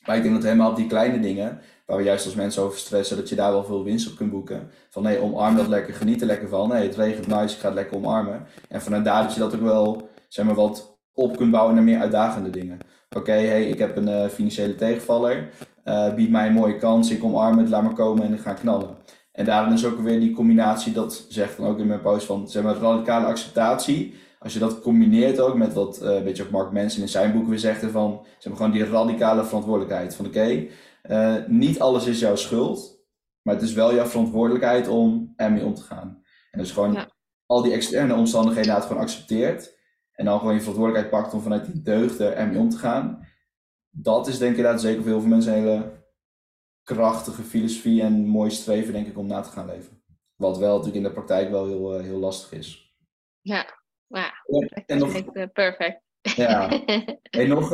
Maar 0.05 0.15
ik 0.15 0.21
denk 0.21 0.35
dat 0.35 0.43
helemaal 0.43 0.69
op 0.69 0.75
die 0.75 0.87
kleine 0.87 1.19
dingen, 1.19 1.61
waar 1.87 1.97
we 1.97 2.03
juist 2.03 2.25
als 2.25 2.35
mensen 2.35 2.63
over 2.63 2.77
stressen, 2.77 3.17
dat 3.17 3.29
je 3.29 3.35
daar 3.35 3.51
wel 3.51 3.63
veel 3.63 3.83
winst 3.83 4.11
op 4.11 4.15
kunt 4.15 4.31
boeken. 4.31 4.69
Van 4.89 5.03
nee, 5.03 5.21
omarm 5.21 5.55
dat 5.55 5.67
lekker, 5.67 5.93
geniet 5.93 6.21
er 6.21 6.27
lekker 6.27 6.47
van. 6.47 6.69
Nee, 6.69 6.87
het 6.87 6.95
regent 6.95 7.27
nice, 7.27 7.55
ik 7.55 7.61
ga 7.61 7.65
het 7.65 7.75
lekker 7.75 7.97
omarmen. 7.97 8.45
En 8.69 8.81
vanuit 8.81 9.05
daar 9.05 9.23
dat 9.23 9.33
je 9.33 9.39
dat 9.39 9.55
ook 9.55 9.61
wel, 9.61 10.09
zeg 10.27 10.45
maar, 10.45 10.55
wat 10.55 10.97
op 11.13 11.37
kunt 11.37 11.51
bouwen 11.51 11.75
naar 11.75 11.83
meer 11.83 11.99
uitdagende 11.99 12.49
dingen. 12.49 12.77
Oké, 13.15 13.31
hey, 13.31 13.65
ik 13.67 13.79
heb 13.79 13.97
een 13.97 14.07
uh, 14.07 14.25
financiële 14.25 14.75
tegenvaller. 14.75 15.49
Uh, 15.85 16.13
bied 16.13 16.29
mij 16.29 16.47
een 16.47 16.53
mooie 16.53 16.77
kans, 16.77 17.11
ik 17.11 17.23
omarm 17.23 17.57
het, 17.57 17.69
laat 17.69 17.83
maar 17.83 17.93
komen 17.93 18.23
en 18.23 18.33
ik 18.33 18.39
ga 18.39 18.53
knallen. 18.53 18.97
En 19.31 19.45
daarin 19.45 19.73
is 19.73 19.85
ook 19.85 19.99
weer 19.99 20.19
die 20.19 20.33
combinatie, 20.33 20.93
dat 20.93 21.25
zegt 21.29 21.57
dan 21.57 21.67
ook 21.67 21.79
in 21.79 21.87
mijn 21.87 22.01
post 22.01 22.25
van 22.25 22.49
zeg 22.49 22.63
maar, 22.63 22.75
radicale 22.75 23.25
acceptatie. 23.25 24.15
Als 24.39 24.53
je 24.53 24.59
dat 24.59 24.81
combineert 24.81 25.39
ook 25.39 25.55
met 25.55 25.73
wat 25.73 25.99
uh, 26.03 26.21
weet 26.21 26.37
je, 26.37 26.43
ook 26.43 26.49
Mark 26.49 26.71
Manson 26.71 27.01
in 27.01 27.09
zijn 27.09 27.31
boek 27.31 27.47
weer 27.47 27.59
zegt 27.59 27.85
van 27.91 28.25
zeg 28.37 28.47
maar, 28.51 28.61
gewoon 28.61 28.71
die 28.71 28.85
radicale 28.85 29.43
verantwoordelijkheid. 29.43 30.15
Van 30.15 30.25
oké, 30.25 30.65
eh, 31.07 31.45
niet 31.47 31.79
alles 31.79 32.05
is 32.05 32.19
jouw 32.19 32.35
schuld, 32.35 33.05
maar 33.41 33.55
het 33.55 33.63
is 33.63 33.73
wel 33.73 33.95
jouw 33.95 34.05
verantwoordelijkheid 34.05 34.87
om 34.87 35.33
ermee 35.35 35.65
om 35.65 35.73
te 35.73 35.81
gaan. 35.81 36.23
En 36.51 36.59
dus 36.59 36.71
gewoon 36.71 37.11
al 37.45 37.61
die 37.61 37.73
externe 37.73 38.15
omstandigheden 38.15 38.73
het 38.73 38.85
gewoon 38.85 39.01
accepteert. 39.01 39.75
En 40.11 40.25
dan 40.25 40.39
gewoon 40.39 40.53
je 40.53 40.59
verantwoordelijkheid 40.59 41.21
pakt 41.21 41.33
om 41.33 41.41
vanuit 41.41 41.65
die 41.65 41.81
deugden 41.81 42.35
ermee 42.35 42.59
om 42.59 42.69
te 42.69 42.77
gaan. 42.77 43.27
Dat 43.89 44.27
is 44.27 44.37
denk 44.37 44.51
ik 44.51 44.57
inderdaad 44.57 44.81
zeker 44.81 45.01
voor 45.01 45.11
heel 45.11 45.19
veel 45.19 45.29
mensen 45.29 45.53
een 45.53 45.59
hele 45.59 46.05
krachtige 46.83 47.43
filosofie 47.43 48.01
en 48.01 48.25
mooi 48.25 48.51
streven, 48.51 48.93
denk 48.93 49.07
ik, 49.07 49.17
om 49.17 49.27
na 49.27 49.41
te 49.41 49.49
gaan 49.49 49.65
leven. 49.65 50.03
Wat 50.35 50.57
wel 50.57 50.69
natuurlijk 50.69 50.95
in 50.95 51.03
de 51.03 51.13
praktijk 51.13 51.49
wel 51.49 51.67
heel, 51.67 51.97
eh, 51.97 52.03
heel 52.03 52.19
lastig 52.19 52.51
is. 52.51 52.95
Ja, 53.41 53.81
ja, 54.07 54.33
en 54.85 54.97
nog, 54.97 55.33
perfect. 55.53 56.01
Ja. 56.21 56.69
en 57.39 57.47
nog, 57.47 57.71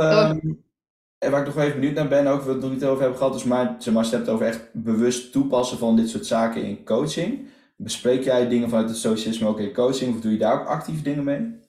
en 1.24 1.32
waar 1.32 1.40
ik 1.40 1.46
nog 1.48 1.58
even 1.58 1.80
benieuwd 1.80 1.96
naar 1.96 2.08
ben, 2.08 2.28
ook 2.28 2.42
we 2.42 2.52
het 2.52 2.62
nog 2.62 2.72
niet 2.72 2.86
over 2.86 3.02
hebben 3.02 3.18
gehad, 3.18 3.36
is 3.36 3.44
maar, 3.44 3.76
zeg 3.80 3.94
maar, 3.94 4.06
je 4.06 4.16
hebt 4.16 4.30
over 4.30 4.46
echt 4.46 4.74
bewust 4.74 5.32
toepassen 5.32 5.78
van 5.78 5.96
dit 5.96 6.10
soort 6.10 6.26
zaken 6.26 6.64
in 6.64 6.86
coaching. 6.86 7.48
Bespreek 7.76 8.24
jij 8.24 8.48
dingen 8.48 8.70
vanuit 8.70 8.90
het 8.90 8.98
socialisme 8.98 9.48
ook 9.48 9.60
in 9.60 9.74
coaching 9.74 10.16
of 10.16 10.22
doe 10.22 10.32
je 10.32 10.38
daar 10.38 10.62
ook 10.62 10.68
actief 10.68 11.02
dingen 11.02 11.24
mee? 11.24 11.62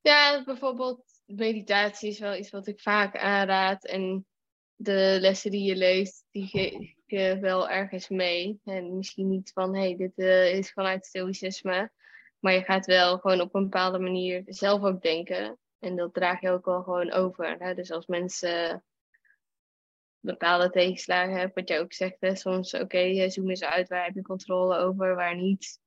Ja, 0.00 0.44
bijvoorbeeld 0.44 1.04
meditatie 1.26 2.08
is 2.08 2.18
wel 2.18 2.36
iets 2.36 2.50
wat 2.50 2.66
ik 2.66 2.80
vaak 2.80 3.16
aanraad. 3.16 3.86
En 3.86 4.26
de 4.76 5.16
lessen 5.20 5.50
die 5.50 5.62
je 5.62 5.76
leest, 5.76 6.24
die 6.30 6.46
geef 6.46 6.94
je 7.06 7.38
wel 7.40 7.68
ergens 7.68 8.08
mee. 8.08 8.60
En 8.64 8.96
misschien 8.96 9.28
niet 9.28 9.50
van, 9.54 9.74
hé, 9.74 9.80
hey, 9.80 9.96
dit 9.96 10.12
uh, 10.16 10.54
is 10.54 10.72
vanuit 10.72 11.06
stoïcisme. 11.06 11.90
Maar 12.38 12.52
je 12.52 12.62
gaat 12.62 12.86
wel 12.86 13.18
gewoon 13.18 13.40
op 13.40 13.54
een 13.54 13.62
bepaalde 13.62 13.98
manier 13.98 14.42
zelf 14.46 14.82
ook 14.82 15.02
denken. 15.02 15.58
En 15.82 15.96
dat 15.96 16.14
draag 16.14 16.40
je 16.40 16.50
ook 16.50 16.64
wel 16.64 16.82
gewoon 16.82 17.12
over. 17.12 17.56
Hè? 17.58 17.74
Dus 17.74 17.90
als 17.90 18.06
mensen 18.06 18.84
bepaalde 20.20 20.70
tegenslagen 20.70 21.32
hebben, 21.34 21.52
wat 21.54 21.68
jij 21.68 21.80
ook 21.80 21.92
zegt, 21.92 22.16
hè? 22.20 22.34
soms 22.36 22.74
oké, 22.74 22.82
okay, 22.82 23.30
zoom 23.30 23.50
eens 23.50 23.64
uit, 23.64 23.88
waar 23.88 24.04
heb 24.04 24.14
je 24.14 24.22
controle 24.22 24.76
over, 24.76 25.14
waar 25.14 25.36
niet. 25.36 25.80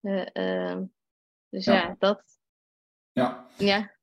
Uh, 0.00 0.26
uh, 0.32 0.76
dus 1.48 1.64
ja. 1.64 1.74
ja, 1.74 1.96
dat. 1.98 2.22
Ja. 3.12 3.46
Ja. 3.58 3.94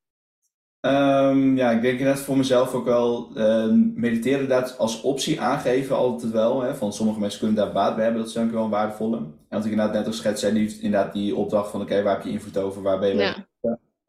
Um, 0.80 1.58
ja, 1.58 1.72
ik 1.72 1.82
denk 1.82 2.00
inderdaad 2.00 2.24
voor 2.24 2.38
mezelf 2.38 2.74
ook 2.74 2.86
wel 2.86 3.38
uh, 3.38 3.74
mediteren 3.96 4.40
inderdaad 4.40 4.78
als 4.78 5.02
optie 5.02 5.42
aangeven 5.42 5.96
altijd 5.96 6.32
wel. 6.32 6.62
Hè, 6.62 6.76
van 6.76 6.94
sommige 6.94 7.20
mensen 7.20 7.40
kunnen 7.40 7.58
daar 7.58 7.74
baat 7.74 7.96
bij 7.96 8.04
hebben, 8.04 8.22
dat 8.22 8.32
is 8.32 8.38
ook 8.38 8.52
wel 8.52 8.64
een 8.64 8.70
waardevolle. 8.70 9.18
En 9.18 9.34
wat 9.50 9.66
ik 9.66 9.72
inderdaad 9.72 9.96
net 9.96 10.08
ook 10.08 10.14
schets, 10.14 10.42
zei, 10.42 10.54
die, 10.54 10.82
inderdaad 10.82 11.14
die 11.14 11.36
opdracht 11.36 11.72
van 11.72 11.82
oké, 11.82 12.04
waar 12.04 12.16
heb 12.16 12.24
je 12.24 12.32
invloed 12.32 12.58
over, 12.58 12.82
waar 12.82 13.00
ben 13.00 13.10
je 13.10 13.16
ja 13.16 13.52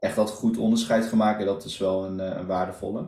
echt 0.05 0.17
dat 0.17 0.31
goed 0.31 0.57
onderscheid 0.57 1.07
gemaakt. 1.07 1.45
Dat 1.45 1.65
is 1.65 1.79
wel 1.79 2.05
een, 2.05 2.21
eh, 2.21 2.39
een 2.39 2.47
waardevolle. 2.47 3.05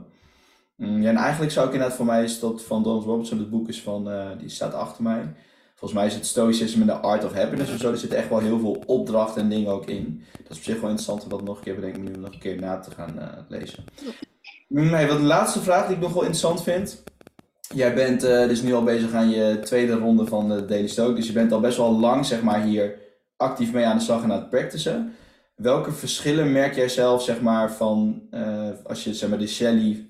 Mm, 0.76 1.02
ja, 1.02 1.08
en 1.08 1.16
eigenlijk 1.16 1.52
zou 1.52 1.66
ik 1.66 1.72
inderdaad 1.72 1.96
voor 1.96 2.06
mij 2.06 2.24
is 2.24 2.40
dat 2.40 2.62
van 2.62 2.82
Donald 2.82 3.04
Robertson, 3.04 3.38
het 3.38 3.50
boek 3.50 3.68
is 3.68 3.82
van, 3.82 4.08
uh, 4.08 4.26
die 4.38 4.48
staat 4.48 4.74
achter 4.74 5.02
mij. 5.02 5.34
Volgens 5.74 6.00
mij 6.00 6.08
is 6.08 6.14
het 6.14 6.26
Stoicism 6.26 6.80
in 6.80 6.86
the 6.86 6.92
Art 6.92 7.24
of 7.24 7.32
Happiness 7.32 7.72
of 7.72 7.78
zo. 7.78 7.90
Er 7.90 7.98
zitten 7.98 8.18
echt 8.18 8.28
wel 8.28 8.38
heel 8.38 8.58
veel 8.58 8.82
opdrachten 8.86 9.42
en 9.42 9.48
dingen 9.48 9.72
ook 9.72 9.86
in. 9.86 10.24
Dat 10.42 10.50
is 10.50 10.56
op 10.56 10.62
zich 10.62 10.80
wel 10.80 10.90
interessant 10.90 11.22
om 11.22 11.28
dat 11.28 11.42
nog 11.42 11.56
een 11.56 11.62
keer 11.62 11.74
bedenken, 11.74 12.04
nu 12.04 12.10
nog 12.10 12.32
een 12.32 12.38
keer 12.38 12.60
na 12.60 12.78
te 12.78 12.90
gaan 12.90 13.14
uh, 13.18 13.24
lezen. 13.48 13.84
Nee, 14.68 15.04
mm, 15.04 15.08
wat 15.08 15.18
de 15.18 15.24
laatste 15.24 15.60
vraag 15.60 15.86
die 15.86 15.96
ik 15.96 16.02
nog 16.02 16.12
wel 16.12 16.22
interessant 16.22 16.62
vind. 16.62 17.02
Jij 17.74 17.94
bent 17.94 18.20
dus 18.20 18.62
nu 18.62 18.74
al 18.74 18.82
bezig 18.82 19.12
aan 19.12 19.30
je 19.30 19.58
tweede 19.58 19.94
ronde 19.94 20.26
van 20.26 20.48
de 20.48 20.64
Daily 20.64 20.88
Stoke. 20.88 21.14
Dus 21.14 21.26
je 21.26 21.32
bent 21.32 21.52
al 21.52 21.60
best 21.60 21.76
wel 21.76 21.98
lang 21.98 22.26
zeg 22.26 22.42
maar, 22.42 22.62
hier 22.62 22.98
actief 23.36 23.72
mee 23.72 23.84
aan 23.84 23.96
de 23.96 24.02
slag 24.02 24.22
en 24.22 24.32
aan 24.32 24.38
het 24.38 24.50
practicen. 24.50 25.14
Welke 25.56 25.92
verschillen 25.92 26.52
merk 26.52 26.74
jij 26.74 26.88
zelf, 26.88 27.22
zeg 27.22 27.40
maar, 27.40 27.72
van 27.72 28.28
uh, 28.30 28.70
als 28.84 29.04
je 29.04 29.14
zeg 29.14 29.28
maar, 29.28 29.38
de 29.38 29.46
Shelley 29.46 30.06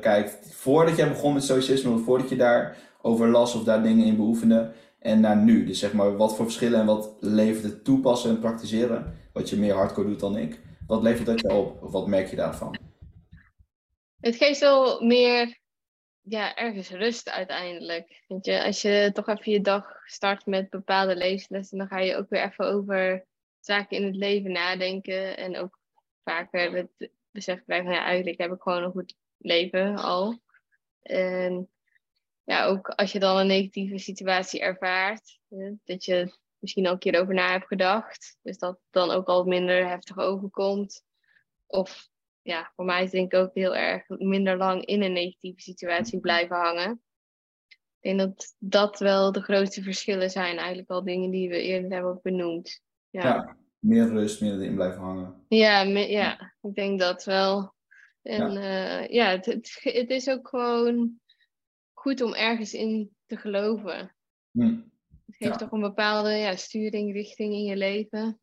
kijkt, 0.00 0.54
voordat 0.54 0.96
jij 0.96 1.08
begon 1.08 1.32
met 1.32 1.42
stoïcisme, 1.42 1.90
of 1.90 2.04
voordat 2.04 2.28
je 2.28 2.36
daar 2.36 2.76
over 3.02 3.28
las 3.28 3.54
of 3.54 3.64
daar 3.64 3.82
dingen 3.82 4.06
in 4.06 4.16
beoefende, 4.16 4.72
en 4.98 5.20
naar 5.20 5.36
nu? 5.36 5.64
Dus 5.64 5.78
zeg 5.78 5.92
maar, 5.92 6.16
wat 6.16 6.36
voor 6.36 6.44
verschillen 6.44 6.80
en 6.80 6.86
wat 6.86 7.16
levert 7.20 7.64
het 7.64 7.84
toepassen 7.84 8.30
en 8.30 8.38
praktiseren, 8.38 9.18
wat 9.32 9.50
je 9.50 9.56
meer 9.56 9.74
hardcore 9.74 10.08
doet 10.08 10.20
dan 10.20 10.36
ik, 10.36 10.60
wat 10.86 11.02
levert 11.02 11.26
dat 11.26 11.40
je 11.40 11.52
op, 11.52 11.82
of 11.82 11.92
wat 11.92 12.06
merk 12.06 12.30
je 12.30 12.36
daarvan? 12.36 12.76
Het 14.20 14.36
geeft 14.36 14.60
wel 14.60 15.04
meer, 15.04 15.58
ja, 16.20 16.56
ergens 16.56 16.90
rust 16.90 17.30
uiteindelijk. 17.30 18.24
Weet 18.28 18.44
je, 18.44 18.64
als 18.64 18.82
je 18.82 19.10
toch 19.12 19.28
even 19.28 19.52
je 19.52 19.60
dag 19.60 19.84
start 20.04 20.46
met 20.46 20.70
bepaalde 20.70 21.16
leeslessen, 21.16 21.78
dan 21.78 21.86
ga 21.86 21.98
je 21.98 22.16
ook 22.16 22.28
weer 22.28 22.44
even 22.44 22.64
over 22.64 23.28
zaken 23.60 23.96
in 23.96 24.04
het 24.04 24.16
leven 24.16 24.52
nadenken. 24.52 25.36
En 25.36 25.56
ook 25.56 25.78
vaker 26.24 26.72
het 26.72 27.10
besef 27.30 27.64
krijgen 27.64 27.86
van 27.86 27.96
ja, 27.96 28.04
eigenlijk 28.04 28.40
heb 28.40 28.52
ik 28.52 28.60
gewoon 28.60 28.82
een 28.82 28.90
goed 28.90 29.14
leven 29.36 29.96
al. 29.96 30.40
En 31.02 31.70
ja, 32.44 32.64
ook 32.64 32.88
als 32.88 33.12
je 33.12 33.18
dan 33.18 33.36
een 33.36 33.46
negatieve 33.46 33.98
situatie 33.98 34.60
ervaart, 34.60 35.38
dat 35.84 36.04
je 36.04 36.38
misschien 36.58 36.86
al 36.86 36.92
een 36.92 36.98
keer 36.98 37.20
over 37.20 37.34
na 37.34 37.50
hebt 37.50 37.66
gedacht. 37.66 38.38
Dus 38.42 38.58
dat 38.58 38.80
dan 38.90 39.10
ook 39.10 39.26
al 39.26 39.44
minder 39.44 39.88
heftig 39.88 40.18
overkomt. 40.18 41.04
Of 41.66 42.08
ja, 42.42 42.72
voor 42.74 42.84
mij 42.84 43.02
is 43.02 43.10
denk 43.10 43.32
ik 43.32 43.38
ook 43.38 43.54
heel 43.54 43.76
erg 43.76 44.08
minder 44.08 44.56
lang 44.56 44.84
in 44.84 45.02
een 45.02 45.12
negatieve 45.12 45.60
situatie 45.60 46.20
blijven 46.20 46.56
hangen. 46.56 47.02
Ik 48.00 48.16
denk 48.16 48.18
dat 48.18 48.54
dat 48.58 48.98
wel 48.98 49.32
de 49.32 49.42
grootste 49.42 49.82
verschillen 49.82 50.30
zijn, 50.30 50.56
eigenlijk 50.56 50.90
al 50.90 51.04
dingen 51.04 51.30
die 51.30 51.48
we 51.48 51.62
eerder 51.62 51.90
hebben 51.90 52.20
benoemd. 52.22 52.82
Ja. 53.10 53.56
meer 53.78 54.08
rust, 54.08 54.40
meer 54.40 54.52
erin 54.52 54.74
blijven 54.74 55.00
hangen. 55.00 55.44
Ja, 55.48 55.80
ja, 55.82 56.54
ik 56.60 56.74
denk 56.74 57.00
dat 57.00 57.24
wel. 57.24 57.74
En 58.22 58.52
ja, 58.52 59.00
uh, 59.00 59.08
ja 59.08 59.30
het, 59.30 59.46
het, 59.46 59.78
het, 59.82 60.10
is 60.10 60.28
ook 60.28 60.48
gewoon 60.48 61.20
goed 61.92 62.20
om 62.20 62.34
ergens 62.34 62.74
in 62.74 63.10
te 63.26 63.36
geloven. 63.36 64.14
Hm. 64.50 64.76
Het 65.26 65.36
geeft 65.36 65.58
toch 65.58 65.72
een 65.72 65.80
bepaalde 65.80 66.30
ja, 66.30 66.56
sturing, 66.56 67.12
richting 67.12 67.52
in 67.52 67.64
je 67.64 67.76
leven. 67.76 68.40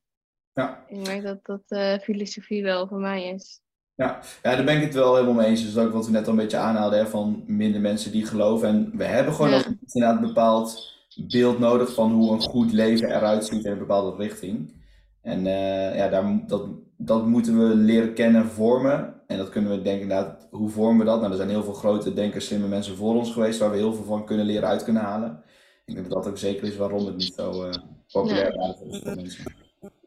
Ja. 0.53 0.85
Ik 0.87 1.07
merk 1.07 1.23
dat 1.23 1.45
dat 1.45 1.63
uh, 1.67 1.97
filosofie 1.97 2.63
wel 2.63 2.87
voor 2.87 2.99
mij 2.99 3.29
is. 3.29 3.61
Ja. 3.95 4.19
ja, 4.43 4.55
daar 4.55 4.63
ben 4.63 4.77
ik 4.77 4.83
het 4.83 4.93
wel 4.93 5.13
helemaal 5.15 5.35
mee 5.35 5.47
eens. 5.47 5.63
Dus 5.63 5.77
ook 5.77 5.93
wat 5.93 6.05
we 6.05 6.11
net 6.11 6.25
al 6.25 6.31
een 6.31 6.37
beetje 6.37 6.57
aanhaalden, 6.57 6.99
hè, 6.99 7.07
van 7.07 7.43
minder 7.47 7.81
mensen 7.81 8.11
die 8.11 8.25
geloven. 8.25 8.67
En 8.67 8.97
we 8.97 9.03
hebben 9.03 9.33
gewoon 9.33 9.51
ja. 9.51 9.63
inderdaad 9.85 10.21
bepaald 10.21 10.96
beeld 11.17 11.59
nodig 11.59 11.93
van 11.93 12.11
hoe 12.11 12.31
een 12.31 12.41
goed 12.41 12.71
leven 12.73 13.15
eruit 13.15 13.45
ziet 13.45 13.65
in 13.65 13.71
een 13.71 13.77
bepaalde 13.77 14.23
richting. 14.23 14.73
En 15.21 15.45
uh, 15.45 15.95
ja, 15.95 16.09
daar, 16.09 16.39
dat, 16.47 16.67
dat 16.97 17.25
moeten 17.25 17.57
we 17.57 17.75
leren 17.75 18.13
kennen 18.13 18.41
en 18.41 18.47
vormen. 18.47 19.15
En 19.27 19.37
dat 19.37 19.49
kunnen 19.49 19.71
we 19.71 19.81
denken 19.81 20.01
inderdaad, 20.01 20.47
hoe 20.51 20.69
vormen 20.69 20.99
we 20.99 21.05
dat? 21.05 21.19
Nou, 21.19 21.31
er 21.31 21.37
zijn 21.37 21.49
heel 21.49 21.63
veel 21.63 21.73
grote 21.73 22.13
denkers, 22.13 22.45
slimme 22.45 22.67
mensen 22.67 22.95
voor 22.95 23.15
ons 23.15 23.31
geweest, 23.31 23.59
waar 23.59 23.71
we 23.71 23.77
heel 23.77 23.93
veel 23.93 24.03
van 24.03 24.25
kunnen 24.25 24.45
leren, 24.45 24.69
uit 24.69 24.83
kunnen 24.83 25.03
halen. 25.03 25.43
Ik 25.85 25.93
denk 25.93 26.09
dat 26.09 26.23
dat 26.23 26.31
ook 26.31 26.37
zeker 26.37 26.67
is 26.67 26.75
waarom 26.75 27.05
het 27.05 27.17
niet 27.17 27.33
zo 27.33 27.65
uh, 27.65 27.73
populair 28.11 28.47
is 28.89 28.99
voor 29.03 29.15
mensen. 29.15 29.55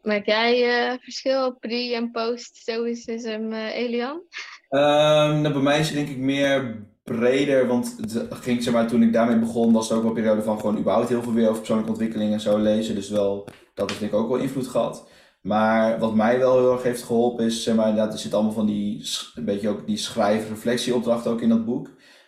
Maak 0.02 0.26
jij 0.26 0.90
uh, 0.92 0.98
verschil 1.00 1.54
pre- 1.54 1.94
en 1.94 2.10
post-stoicism, 2.10 3.52
Elian? 3.52 4.22
Um, 4.70 5.40
nou, 5.40 5.52
bij 5.52 5.62
mij 5.62 5.80
is 5.80 5.86
het 5.86 5.96
denk 5.96 6.08
ik 6.08 6.18
meer 6.18 6.86
breder, 7.16 7.66
want 7.66 7.96
ging, 8.30 8.62
zeg 8.62 8.72
maar, 8.72 8.86
toen 8.86 9.02
ik 9.02 9.12
daarmee 9.12 9.38
begon, 9.38 9.72
was 9.72 9.88
het 9.88 9.96
ook 9.96 10.02
wel 10.02 10.10
een 10.10 10.16
periode 10.16 10.42
van 10.42 10.60
gewoon 10.60 10.78
überhaupt 10.78 11.08
heel 11.08 11.22
veel 11.22 11.32
weer 11.32 11.44
over 11.48 11.58
persoonlijke 11.58 11.90
ontwikkeling 11.90 12.32
en 12.32 12.40
zo 12.40 12.58
lezen. 12.58 12.94
Dus 12.94 13.08
wel, 13.08 13.48
dat 13.74 13.88
heeft 13.88 14.00
denk 14.00 14.12
ik 14.12 14.18
ook 14.18 14.28
wel 14.28 14.38
invloed 14.38 14.66
gehad. 14.68 15.08
Maar 15.40 15.98
wat 15.98 16.14
mij 16.14 16.38
wel 16.38 16.58
heel 16.58 16.72
erg 16.72 16.82
heeft 16.82 17.02
geholpen 17.02 17.44
is, 17.44 17.62
zeg 17.62 17.74
maar, 17.74 17.94
dat 17.94 18.12
er 18.12 18.18
zit 18.18 18.34
allemaal 18.34 18.52
van 18.52 18.66
die, 18.66 19.08
een 19.34 19.44
beetje 19.44 19.68
ook 19.68 19.86
die 19.86 19.96
schrijf-reflectieopdracht 19.96 21.26
ook 21.26 21.40
in 21.40 21.48
dat 21.48 21.64
boek. 21.64 21.86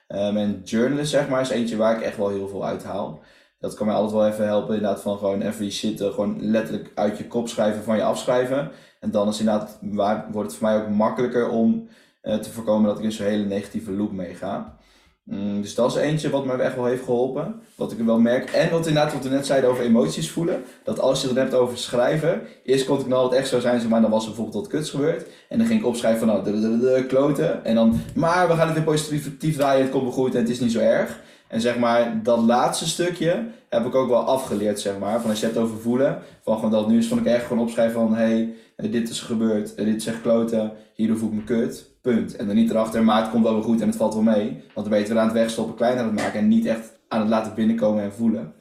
Um, 0.09 0.37
en 0.37 0.61
journalist, 0.65 1.11
zeg 1.11 1.29
maar, 1.29 1.41
is 1.41 1.51
eentje 1.51 1.77
waar 1.77 1.97
ik 1.97 2.03
echt 2.03 2.17
wel 2.17 2.29
heel 2.29 2.49
veel 2.49 2.65
uit 2.65 2.85
haal. 2.85 3.21
Dat 3.59 3.75
kan 3.75 3.87
mij 3.87 3.95
altijd 3.95 4.15
wel 4.15 4.27
even 4.27 4.47
helpen, 4.47 4.75
inderdaad, 4.75 5.01
van 5.03 5.19
gewoon 5.19 5.43
even 5.43 5.73
zitten, 5.73 6.13
gewoon 6.13 6.37
letterlijk 6.41 6.93
uit 6.95 7.19
je 7.19 7.27
kop 7.27 7.49
schrijven, 7.49 7.83
van 7.83 7.97
je 7.97 8.03
afschrijven. 8.03 8.71
En 9.01 9.11
dan 9.11 9.29
is 9.29 9.39
inderdaad, 9.39 9.79
waar, 9.81 10.29
wordt 10.33 10.51
het 10.51 10.59
voor 10.59 10.69
mij 10.69 10.83
ook 10.83 10.89
makkelijker 10.89 11.49
om 11.49 11.89
te 12.23 12.51
voorkomen 12.53 12.89
dat 12.89 12.99
ik 12.99 13.05
in 13.05 13.13
zo'n 13.13 13.27
hele 13.27 13.45
negatieve 13.45 13.93
loop 13.93 14.13
meega. 14.13 14.77
Mm, 15.25 15.63
dus 15.63 15.75
dat 15.75 15.91
is 15.91 15.97
eentje 15.97 16.31
wat 16.31 16.45
me 16.47 16.53
echt 16.53 16.75
wel 16.75 16.85
heeft 16.85 17.05
geholpen. 17.05 17.61
Wat 17.75 17.93
ik 17.93 17.99
wel 17.99 18.21
merk. 18.21 18.51
En 18.51 18.71
wat 18.71 18.87
inderdaad, 18.87 19.13
wat 19.13 19.23
we 19.23 19.29
net 19.29 19.47
zeiden 19.47 19.71
over 19.71 19.85
emoties 19.85 20.31
voelen. 20.31 20.65
Dat 20.85 21.01
als 21.01 21.21
je 21.21 21.27
het 21.27 21.37
hebt 21.37 21.55
over 21.55 21.79
schrijven. 21.79 22.43
Eerst 22.65 22.85
kon 22.85 23.01
ik 23.01 23.07
nou 23.07 23.25
het 23.25 23.35
echt 23.35 23.49
zo 23.49 23.61
zijn, 23.61 23.89
maar 23.89 24.01
dan 24.01 24.11
was 24.11 24.23
er 24.23 24.29
bijvoorbeeld 24.29 24.63
wat 24.63 24.73
kuts 24.73 24.91
gebeurd. 24.91 25.27
En 25.49 25.59
dan 25.59 25.67
ging 25.67 25.81
ik 25.81 25.87
opschrijven 25.87 26.29
van 26.29 26.43
nou, 26.45 27.03
kloten. 27.03 27.65
En 27.65 27.75
dan, 27.75 28.01
maar 28.15 28.49
we 28.49 28.55
gaan 28.55 28.67
het 28.67 28.77
weer 28.77 28.85
positief 28.85 29.57
draaien, 29.57 29.83
het 29.83 29.91
komt 29.91 30.03
wel 30.03 30.13
goed 30.13 30.35
en 30.35 30.41
het 30.41 30.51
is 30.51 30.61
niet 30.61 30.73
zo 30.73 30.79
erg. 30.79 31.21
En 31.53 31.61
zeg 31.61 31.79
maar, 31.79 32.23
dat 32.23 32.39
laatste 32.39 32.89
stukje 32.89 33.47
heb 33.69 33.87
ik 33.87 33.95
ook 33.95 34.09
wel 34.09 34.25
afgeleerd, 34.25 34.81
zeg 34.81 34.99
maar. 34.99 35.21
Van 35.21 35.31
als 35.31 35.41
je 35.41 35.47
het 35.47 35.57
over 35.57 35.79
voelen. 35.79 36.19
Van 36.43 36.55
gewoon 36.55 36.71
dat 36.71 36.89
nu 36.89 36.99
is 36.99 37.07
van 37.07 37.19
ik 37.19 37.25
echt 37.25 37.47
gewoon 37.47 37.63
opschrijven 37.63 38.01
van, 38.01 38.15
hey, 38.15 38.55
dit 38.77 39.09
is 39.09 39.21
gebeurd, 39.21 39.77
dit 39.77 39.97
is 39.97 40.07
echt 40.07 40.21
kloten, 40.21 40.73
hierdoor 40.95 41.17
voel 41.17 41.29
ik 41.29 41.35
me 41.35 41.45
kut. 41.45 41.91
Punt. 42.01 42.37
En 42.37 42.47
dan 42.47 42.57
niet 42.57 42.71
erachter, 42.71 43.05
maar 43.05 43.21
het 43.21 43.31
komt 43.31 43.45
wel 43.45 43.55
weer 43.55 43.63
goed 43.63 43.81
en 43.81 43.87
het 43.87 43.97
valt 43.97 44.15
wel 44.15 44.23
mee. 44.23 44.51
Want 44.51 44.75
dan 44.75 44.89
ben 44.89 44.95
je 44.95 45.05
het 45.05 45.09
weer 45.09 45.19
aan 45.19 45.25
het 45.29 45.37
wegstoppen, 45.37 45.75
kleiner 45.75 46.03
aan 46.03 46.09
het 46.09 46.21
maken 46.21 46.41
en 46.41 46.49
niet 46.49 46.67
echt 46.67 46.93
aan 47.09 47.21
het 47.21 47.29
laten 47.29 47.55
binnenkomen 47.55 48.03
en 48.03 48.13
voelen. 48.13 48.55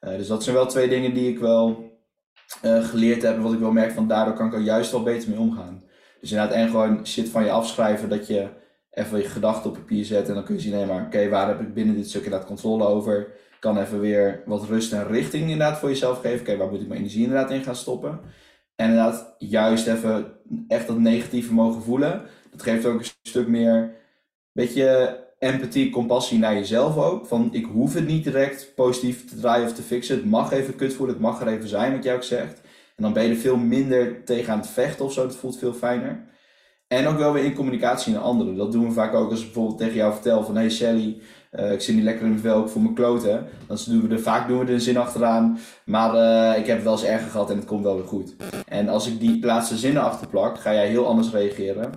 Uh, 0.00 0.16
dus 0.16 0.26
dat 0.26 0.42
zijn 0.42 0.56
wel 0.56 0.66
twee 0.66 0.88
dingen 0.88 1.14
die 1.14 1.28
ik 1.28 1.38
wel 1.38 1.90
geleerd 2.62 3.22
heb 3.22 3.34
en 3.34 3.42
wat 3.42 3.52
ik 3.52 3.58
wel 3.58 3.72
merk 3.72 3.92
van 3.92 4.08
daardoor 4.08 4.34
kan 4.34 4.46
ik 4.46 4.54
er 4.54 4.60
juist 4.60 4.90
wel 4.90 5.02
beter 5.02 5.30
mee 5.30 5.38
omgaan. 5.38 5.82
Dus 6.20 6.30
inderdaad, 6.30 6.56
en 6.56 6.68
gewoon 6.68 7.06
shit 7.06 7.28
van 7.28 7.44
je 7.44 7.50
afschrijven, 7.50 8.08
dat 8.08 8.26
je 8.26 8.48
even 8.92 9.18
je 9.18 9.28
gedachten 9.28 9.70
op 9.70 9.76
papier 9.76 10.04
zet 10.04 10.28
en 10.28 10.34
dan 10.34 10.44
kun 10.44 10.54
je 10.54 10.60
zien, 10.60 10.72
nee 10.72 10.86
maar 10.86 11.04
oké, 11.04 11.28
waar 11.28 11.48
heb 11.48 11.60
ik 11.60 11.74
binnen 11.74 11.94
dit 11.94 12.08
stuk 12.08 12.24
inderdaad 12.24 12.48
controle 12.48 12.86
over? 12.86 13.26
Kan 13.58 13.78
even 13.78 14.00
weer 14.00 14.42
wat 14.46 14.64
rust 14.64 14.92
en 14.92 15.06
richting 15.06 15.42
inderdaad 15.42 15.78
voor 15.78 15.88
jezelf 15.88 16.20
geven. 16.20 16.40
Oké, 16.40 16.56
waar 16.56 16.70
moet 16.70 16.80
ik 16.80 16.88
mijn 16.88 17.00
energie 17.00 17.22
inderdaad 17.22 17.50
in 17.50 17.62
gaan 17.62 17.76
stoppen? 17.76 18.20
En 18.76 18.88
inderdaad, 18.88 19.34
juist 19.38 19.86
even 19.86 20.32
echt 20.68 20.86
dat 20.86 20.98
negatieve 20.98 21.52
mogen 21.52 21.82
voelen. 21.82 22.22
Dat 22.50 22.62
geeft 22.62 22.86
ook 22.86 22.98
een 22.98 23.06
stuk 23.22 23.48
meer, 23.48 23.94
beetje 24.52 25.18
empathie, 25.38 25.90
compassie 25.90 26.38
naar 26.38 26.54
jezelf 26.54 26.96
ook. 26.96 27.26
Van 27.26 27.48
ik 27.52 27.64
hoef 27.64 27.94
het 27.94 28.06
niet 28.06 28.24
direct 28.24 28.72
positief 28.74 29.28
te 29.28 29.40
draaien 29.40 29.66
of 29.66 29.74
te 29.74 29.82
fixen. 29.82 30.16
Het 30.16 30.24
mag 30.24 30.52
even 30.52 30.76
kut 30.76 30.94
voelen, 30.94 31.14
het 31.14 31.24
mag 31.24 31.40
er 31.40 31.48
even 31.48 31.68
zijn, 31.68 31.92
wat 31.94 32.04
jij 32.04 32.14
ook 32.14 32.22
zegt. 32.22 32.60
En 32.96 33.02
dan 33.02 33.12
ben 33.12 33.22
je 33.22 33.30
er 33.30 33.36
veel 33.36 33.56
minder 33.56 34.24
tegen 34.24 34.52
aan 34.52 34.58
het 34.58 34.68
vechten 34.68 35.04
of 35.04 35.12
zo. 35.12 35.26
Dat 35.26 35.36
voelt 35.36 35.58
veel 35.58 35.72
fijner. 35.72 36.24
En 36.92 37.06
ook 37.06 37.18
wel 37.18 37.32
weer 37.32 37.44
in 37.44 37.54
communicatie 37.54 38.12
naar 38.12 38.22
anderen. 38.22 38.56
Dat 38.56 38.72
doen 38.72 38.86
we 38.86 38.92
vaak 38.92 39.14
ook 39.14 39.30
als 39.30 39.38
ik 39.38 39.44
bijvoorbeeld 39.44 39.78
tegen 39.78 39.94
jou 39.94 40.12
vertel 40.12 40.44
van... 40.44 40.56
Hey 40.56 40.70
Shelly, 40.70 41.20
uh, 41.52 41.72
ik 41.72 41.80
zit 41.80 41.94
niet 41.94 42.04
lekker 42.04 42.24
in 42.24 42.30
mijn 42.30 42.42
vel, 42.42 42.68
voor 42.68 42.82
mijn 42.82 42.94
kloten. 42.94 43.46
Dan 43.66 43.78
doen 43.86 44.08
we 44.08 44.14
er, 44.14 44.20
vaak 44.20 44.48
doen 44.48 44.58
we 44.58 44.64
er 44.64 44.72
een 44.72 44.80
zin 44.80 44.96
achteraan. 44.96 45.58
Maar 45.84 46.14
uh, 46.14 46.58
ik 46.58 46.66
heb 46.66 46.76
het 46.76 46.84
wel 46.84 46.92
eens 46.92 47.04
erger 47.04 47.30
gehad 47.30 47.50
en 47.50 47.56
het 47.56 47.64
komt 47.64 47.84
wel 47.84 47.96
weer 47.96 48.06
goed. 48.06 48.36
En 48.66 48.88
als 48.88 49.06
ik 49.06 49.20
die 49.20 49.44
laatste 49.44 49.76
zinnen 49.76 50.02
achterplak, 50.02 50.58
ga 50.60 50.74
jij 50.74 50.88
heel 50.88 51.06
anders 51.06 51.30
reageren 51.30 51.90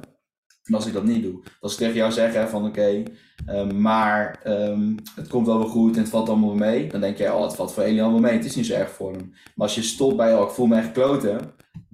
dan 0.64 0.76
als 0.76 0.86
ik 0.86 0.94
dat 0.94 1.04
niet 1.04 1.24
doe. 1.24 1.44
Als 1.60 1.72
ik 1.72 1.78
tegen 1.78 1.96
jou 1.96 2.12
zeg 2.12 2.50
van 2.50 2.66
oké, 2.66 3.04
uh, 3.50 3.68
maar 3.72 4.42
um, 4.48 4.96
het 5.16 5.28
komt 5.28 5.48
wel 5.48 5.60
weer 5.60 5.68
goed 5.68 5.96
en 5.96 6.02
het 6.02 6.10
valt 6.10 6.30
allemaal 6.30 6.56
mee. 6.56 6.88
Dan 6.88 7.02
denk 7.02 7.18
jij, 7.18 7.32
oh 7.32 7.44
het 7.44 7.56
valt 7.56 7.74
voor 7.74 7.84
Elian 7.84 8.12
wel 8.12 8.20
mee, 8.20 8.34
het 8.34 8.46
is 8.46 8.56
niet 8.56 8.66
zo 8.66 8.74
erg 8.74 8.90
voor 8.90 9.12
hem. 9.12 9.30
Maar 9.56 9.68
als 9.68 9.76
je 9.76 9.82
stopt 9.82 10.16
bij, 10.16 10.36
oh 10.36 10.44
ik 10.44 10.50
voel 10.50 10.66
me 10.66 10.78
echt 10.78 10.92
kloten. 10.92 11.40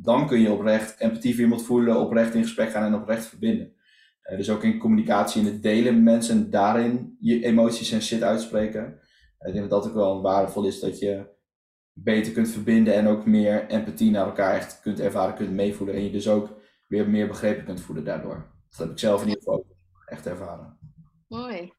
Dan 0.03 0.27
kun 0.27 0.39
je 0.39 0.51
oprecht 0.51 0.99
empathie 0.99 1.33
voor 1.33 1.43
iemand 1.43 1.63
voelen, 1.63 1.99
oprecht 1.99 2.33
in 2.33 2.43
gesprek 2.43 2.69
gaan 2.69 2.93
en 2.93 3.01
oprecht 3.01 3.25
verbinden. 3.25 3.73
Uh, 4.23 4.37
dus 4.37 4.49
ook 4.49 4.63
in 4.63 4.79
communicatie 4.79 5.41
en 5.41 5.47
het 5.47 5.63
delen 5.63 5.93
met 5.93 6.03
mensen 6.03 6.35
en 6.35 6.49
daarin 6.49 7.17
je 7.19 7.43
emoties 7.43 7.91
en 7.91 8.01
shit 8.01 8.23
uitspreken. 8.23 8.99
Uh, 9.39 9.47
ik 9.47 9.53
denk 9.53 9.69
dat 9.69 9.83
dat 9.83 9.89
ook 9.89 9.95
wel 9.95 10.21
waardevol 10.21 10.65
is 10.65 10.79
dat 10.79 10.99
je 10.99 11.39
beter 11.93 12.33
kunt 12.33 12.49
verbinden 12.49 12.93
en 12.93 13.07
ook 13.07 13.25
meer 13.25 13.67
empathie 13.67 14.11
naar 14.11 14.25
elkaar 14.25 14.55
echt 14.55 14.79
kunt 14.81 14.99
ervaren, 14.99 15.35
kunt 15.35 15.51
meevoelen. 15.51 15.95
En 15.95 16.03
je 16.03 16.11
dus 16.11 16.27
ook 16.27 16.59
weer 16.87 17.09
meer 17.09 17.27
begrepen 17.27 17.65
kunt 17.65 17.81
voelen 17.81 18.03
daardoor. 18.03 18.51
Dat 18.69 18.79
heb 18.79 18.89
ik 18.89 18.99
zelf 18.99 19.21
in 19.21 19.27
ieder 19.27 19.43
geval 19.43 19.65
echt 20.05 20.25
ervaren. 20.25 20.77
Mooi. 21.27 21.73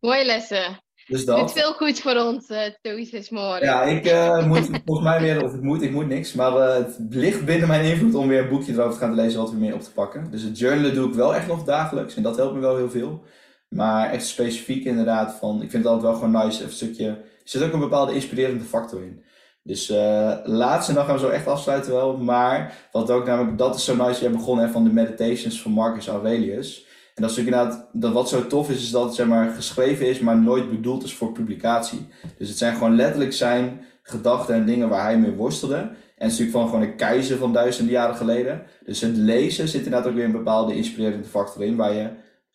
Mooie 0.00 0.24
lessen. 0.24 0.85
Dus 1.06 1.24
dat. 1.24 1.40
Het 1.40 1.48
is 1.48 1.62
veel 1.62 1.72
goed 1.72 2.00
voor 2.00 2.16
ons, 2.16 2.50
uh, 2.50 2.58
Toys 2.82 3.30
morgen. 3.30 3.66
Ja, 3.66 3.82
ik 3.82 4.06
uh, 4.06 4.46
moet 4.46 4.68
volgens 4.84 5.06
mij 5.06 5.20
weer, 5.20 5.44
of 5.44 5.54
ik 5.54 5.62
moet, 5.62 5.82
ik 5.82 5.90
moet 5.90 6.06
niks, 6.06 6.32
maar 6.32 6.52
uh, 6.52 6.74
het 6.74 6.96
ligt 7.08 7.44
binnen 7.44 7.68
mijn 7.68 7.84
invloed 7.84 8.14
om 8.14 8.28
weer 8.28 8.42
een 8.42 8.48
boekje 8.48 8.72
erover 8.72 8.92
te 8.92 8.98
gaan 8.98 9.14
lezen 9.14 9.40
wat 9.40 9.50
weer 9.50 9.60
meer 9.60 9.74
op 9.74 9.82
te 9.82 9.92
pakken. 9.92 10.30
Dus 10.30 10.42
het 10.42 10.58
journalen 10.58 10.94
doe 10.94 11.08
ik 11.08 11.14
wel 11.14 11.34
echt 11.34 11.46
nog 11.46 11.64
dagelijks 11.64 12.16
en 12.16 12.22
dat 12.22 12.36
helpt 12.36 12.54
me 12.54 12.60
wel 12.60 12.76
heel 12.76 12.90
veel. 12.90 13.22
Maar 13.68 14.10
echt 14.10 14.26
specifiek 14.26 14.84
inderdaad 14.84 15.34
van, 15.34 15.62
ik 15.62 15.70
vind 15.70 15.84
het 15.84 15.92
altijd 15.92 16.12
wel 16.12 16.20
gewoon 16.20 16.44
nice, 16.44 16.64
een 16.64 16.70
stukje, 16.70 17.06
er 17.06 17.18
zit 17.44 17.62
ook 17.62 17.72
een 17.72 17.80
bepaalde 17.80 18.14
inspirerende 18.14 18.64
factor 18.64 19.02
in. 19.02 19.24
Dus 19.66 19.90
uh, 19.90 20.32
laatste 20.44 20.92
dag 20.92 21.06
gaan 21.06 21.14
we 21.14 21.20
zo 21.20 21.28
echt 21.28 21.46
afsluiten 21.46 21.92
wel. 21.92 22.16
Maar 22.16 22.88
wat 22.92 23.10
ook 23.10 23.26
namelijk, 23.26 23.58
dat 23.58 23.76
is 23.76 23.84
zo 23.84 23.96
nice. 23.96 24.24
Je 24.24 24.30
begon 24.30 24.58
hè, 24.58 24.68
van 24.68 24.84
de 24.84 24.92
meditations 24.92 25.62
van 25.62 25.72
Marcus 25.72 26.08
Aurelius. 26.08 26.85
En 27.16 27.22
dat 27.22 27.30
is 27.30 27.38
inderdaad, 27.38 27.88
dat 27.92 28.12
wat 28.12 28.28
zo 28.28 28.46
tof 28.46 28.70
is, 28.70 28.82
is 28.82 28.90
dat 28.90 29.04
het 29.04 29.14
zeg 29.14 29.26
maar 29.26 29.50
geschreven 29.50 30.06
is, 30.06 30.18
maar 30.18 30.38
nooit 30.38 30.70
bedoeld 30.70 31.04
is 31.04 31.14
voor 31.14 31.32
publicatie. 31.32 32.08
Dus 32.38 32.48
het 32.48 32.58
zijn 32.58 32.74
gewoon 32.74 32.96
letterlijk 32.96 33.32
zijn 33.32 33.80
gedachten 34.02 34.54
en 34.54 34.66
dingen 34.66 34.88
waar 34.88 35.02
hij 35.02 35.18
mee 35.18 35.30
worstelde. 35.30 35.76
En 35.76 35.88
het 36.24 36.32
is 36.32 36.38
natuurlijk 36.38 36.50
van 36.50 36.68
gewoon 36.68 36.82
een 36.82 36.96
keizer 36.96 37.36
van 37.36 37.52
duizenden 37.52 37.92
jaren 37.92 38.16
geleden. 38.16 38.62
Dus 38.84 39.00
het 39.00 39.16
lezen 39.16 39.68
zit 39.68 39.84
inderdaad 39.84 40.08
ook 40.08 40.14
weer 40.14 40.24
een 40.24 40.32
bepaalde 40.32 40.76
inspirerende 40.76 41.28
factor 41.28 41.62
in, 41.62 41.76
waar 41.76 41.92
je 41.92 42.10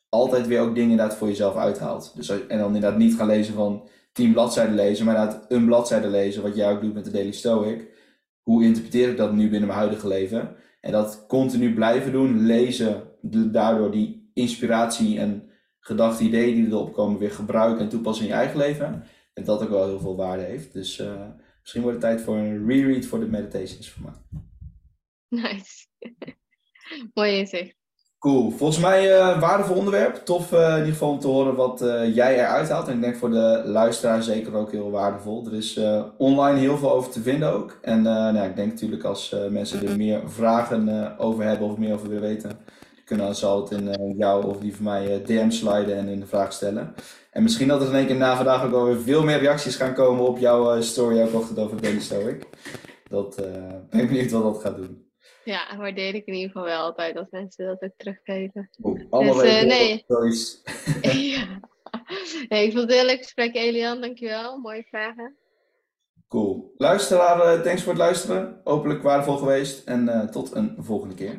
altijd 0.10 0.48
weer 0.48 0.60
ook 0.60 0.76
dingen 0.76 0.92
inderdaad 0.92 1.18
voor 1.18 1.28
jezelf 1.28 1.56
uithaalt. 1.56 2.14
Dus, 2.16 2.30
en 2.30 2.58
dan 2.58 2.76
inderdaad 2.76 2.98
niet 2.98 3.16
gaan 3.16 3.28
lezen 3.28 3.54
van 3.54 3.88
tien 4.14 4.34
bladzijden 4.34 4.76
lezen, 4.76 5.06
maar 5.06 5.16
inderdaad 5.16 5.46
een 5.52 5.66
bladzijde 5.66 6.08
lezen, 6.08 6.42
wat 6.44 6.56
jij 6.56 6.72
ook 6.72 6.82
doet 6.82 6.94
met 6.94 7.06
de 7.06 7.12
Daily 7.12 7.32
Stoic. 7.32 7.88
Hoe 8.42 8.64
interpreteer 8.64 9.10
ik 9.10 9.18
dat 9.18 9.34
nu 9.34 9.50
binnen 9.50 9.68
mijn 9.68 9.80
huidige 9.80 10.08
leven? 10.08 10.56
En 10.82 10.92
dat 10.92 11.26
continu 11.28 11.74
blijven 11.74 12.12
doen, 12.12 12.46
lezen, 12.46 13.04
daardoor 13.52 13.92
die 13.92 14.21
inspiratie 14.34 15.20
en 15.20 15.50
gedachten, 15.80 16.26
ideeën 16.26 16.56
die 16.56 16.68
erop 16.68 16.94
komen 16.94 17.20
weer 17.20 17.32
gebruiken 17.32 17.84
en 17.84 17.90
toepassen 17.90 18.26
in 18.26 18.32
je 18.32 18.38
eigen 18.38 18.58
leven. 18.58 19.04
En 19.34 19.44
dat 19.44 19.62
ook 19.62 19.70
wel 19.70 19.88
heel 19.88 20.00
veel 20.00 20.16
waarde 20.16 20.44
heeft. 20.44 20.74
Dus 20.74 21.00
uh, 21.00 21.28
misschien 21.60 21.82
wordt 21.82 21.98
het 21.98 22.06
tijd 22.06 22.22
voor 22.22 22.36
een 22.36 22.68
reread 22.68 23.06
voor 23.06 23.20
de 23.20 23.26
meditations 23.26 23.90
voor 23.90 24.02
mij. 24.04 24.42
Nice. 25.28 25.86
Mooi 27.14 27.38
inzicht. 27.38 27.80
Cool. 28.20 28.52
Volgens 28.52 28.80
mij 28.80 29.20
uh, 29.20 29.40
waardevol 29.40 29.76
onderwerp. 29.76 30.16
Tof 30.16 30.52
uh, 30.52 30.70
in 30.70 30.78
ieder 30.78 30.92
geval 30.92 31.10
om 31.10 31.20
te 31.20 31.28
horen 31.28 31.56
wat 31.56 31.82
uh, 31.82 32.16
jij 32.16 32.34
eruit 32.34 32.70
haalt. 32.70 32.88
En 32.88 32.96
ik 32.96 33.02
denk 33.02 33.16
voor 33.16 33.30
de 33.30 33.62
luisteraar 33.66 34.24
zeker 34.24 34.54
ook 34.54 34.72
heel 34.72 34.92
waardevol. 34.92 35.46
Er 35.46 35.54
is 35.54 35.80
online 36.18 36.60
heel 36.60 36.78
veel 36.78 36.92
over 36.92 37.12
te 37.12 37.22
vinden 37.22 37.54
ook. 37.54 37.80
En 37.82 38.02
nou, 38.02 38.50
ik 38.50 38.56
denk 38.56 38.72
natuurlijk 38.72 39.04
als 39.04 39.36
mensen 39.50 39.88
er 39.88 39.98
meer 39.98 40.22
vragen 40.26 41.18
over 41.18 41.44
hebben 41.44 41.68
of 41.68 41.78
meer 41.78 41.94
over 41.94 42.08
willen 42.08 42.30
weten, 42.30 42.60
kunnen 43.06 43.36
ze 43.36 43.46
altijd 43.46 43.82
in 43.82 44.16
jou 44.18 44.46
of 44.46 44.58
die 44.58 44.76
van 44.76 44.84
mij 44.84 45.22
DM 45.24 45.50
sliden 45.50 45.98
en 45.98 46.08
in 46.08 46.20
de 46.20 46.26
vraag 46.26 46.54
stellen. 46.54 46.94
En 47.32 47.44
misschien 47.44 47.68
dat 47.68 47.82
er 47.82 47.88
in 47.88 47.96
één 47.96 48.08
keer 48.08 48.16
na 48.16 48.36
vandaag 48.36 48.66
ook 48.66 48.74
alweer 48.74 49.00
veel 49.00 49.24
meer 49.24 49.40
reacties 49.40 49.76
gaan 49.76 49.94
komen 49.94 50.28
op 50.28 50.38
jouw 50.38 50.82
story 50.82 51.22
ook 51.22 51.34
ochtend 51.34 51.60
over 51.60 51.82
Daily 51.82 52.00
Stoic. 52.00 52.48
Dat 53.10 53.36
ben 53.90 54.00
ik 54.00 54.08
benieuwd 54.08 54.32
wat 54.32 54.44
dat 54.44 54.62
gaat 54.62 54.76
doen. 54.76 55.10
Ja, 55.44 55.78
waardeer 55.78 56.16
ik 56.16 56.26
in 56.26 56.34
ieder 56.34 56.52
geval 56.52 56.66
wel 56.66 56.82
altijd 56.82 57.18
als 57.18 57.28
mensen 57.30 57.66
dat 57.66 57.82
ook 57.82 57.98
teruggeven. 57.98 58.70
Oeh, 58.84 59.02
allemaal 59.10 59.34
dus, 59.34 59.44
uh, 59.44 59.64
nee. 59.64 60.06
ja. 61.32 61.60
nee, 62.48 62.66
ik 62.66 62.72
vond 62.72 62.84
het 62.84 62.92
heel 62.92 63.06
leuk 63.06 63.22
gesprek, 63.24 63.56
Elian. 63.56 64.02
Dankjewel. 64.02 64.58
Mooie 64.58 64.84
vragen. 64.84 65.36
Cool. 66.28 66.74
Luisteraar, 66.78 67.62
thanks 67.62 67.84
voor 67.84 67.92
het 67.94 68.02
luisteren. 68.02 68.62
Hopelijk 68.64 69.04
waardevol 69.04 69.38
geweest. 69.38 69.88
En 69.88 70.06
uh, 70.06 70.24
tot 70.24 70.56
een 70.56 70.76
volgende 70.80 71.16
keer. 71.16 71.38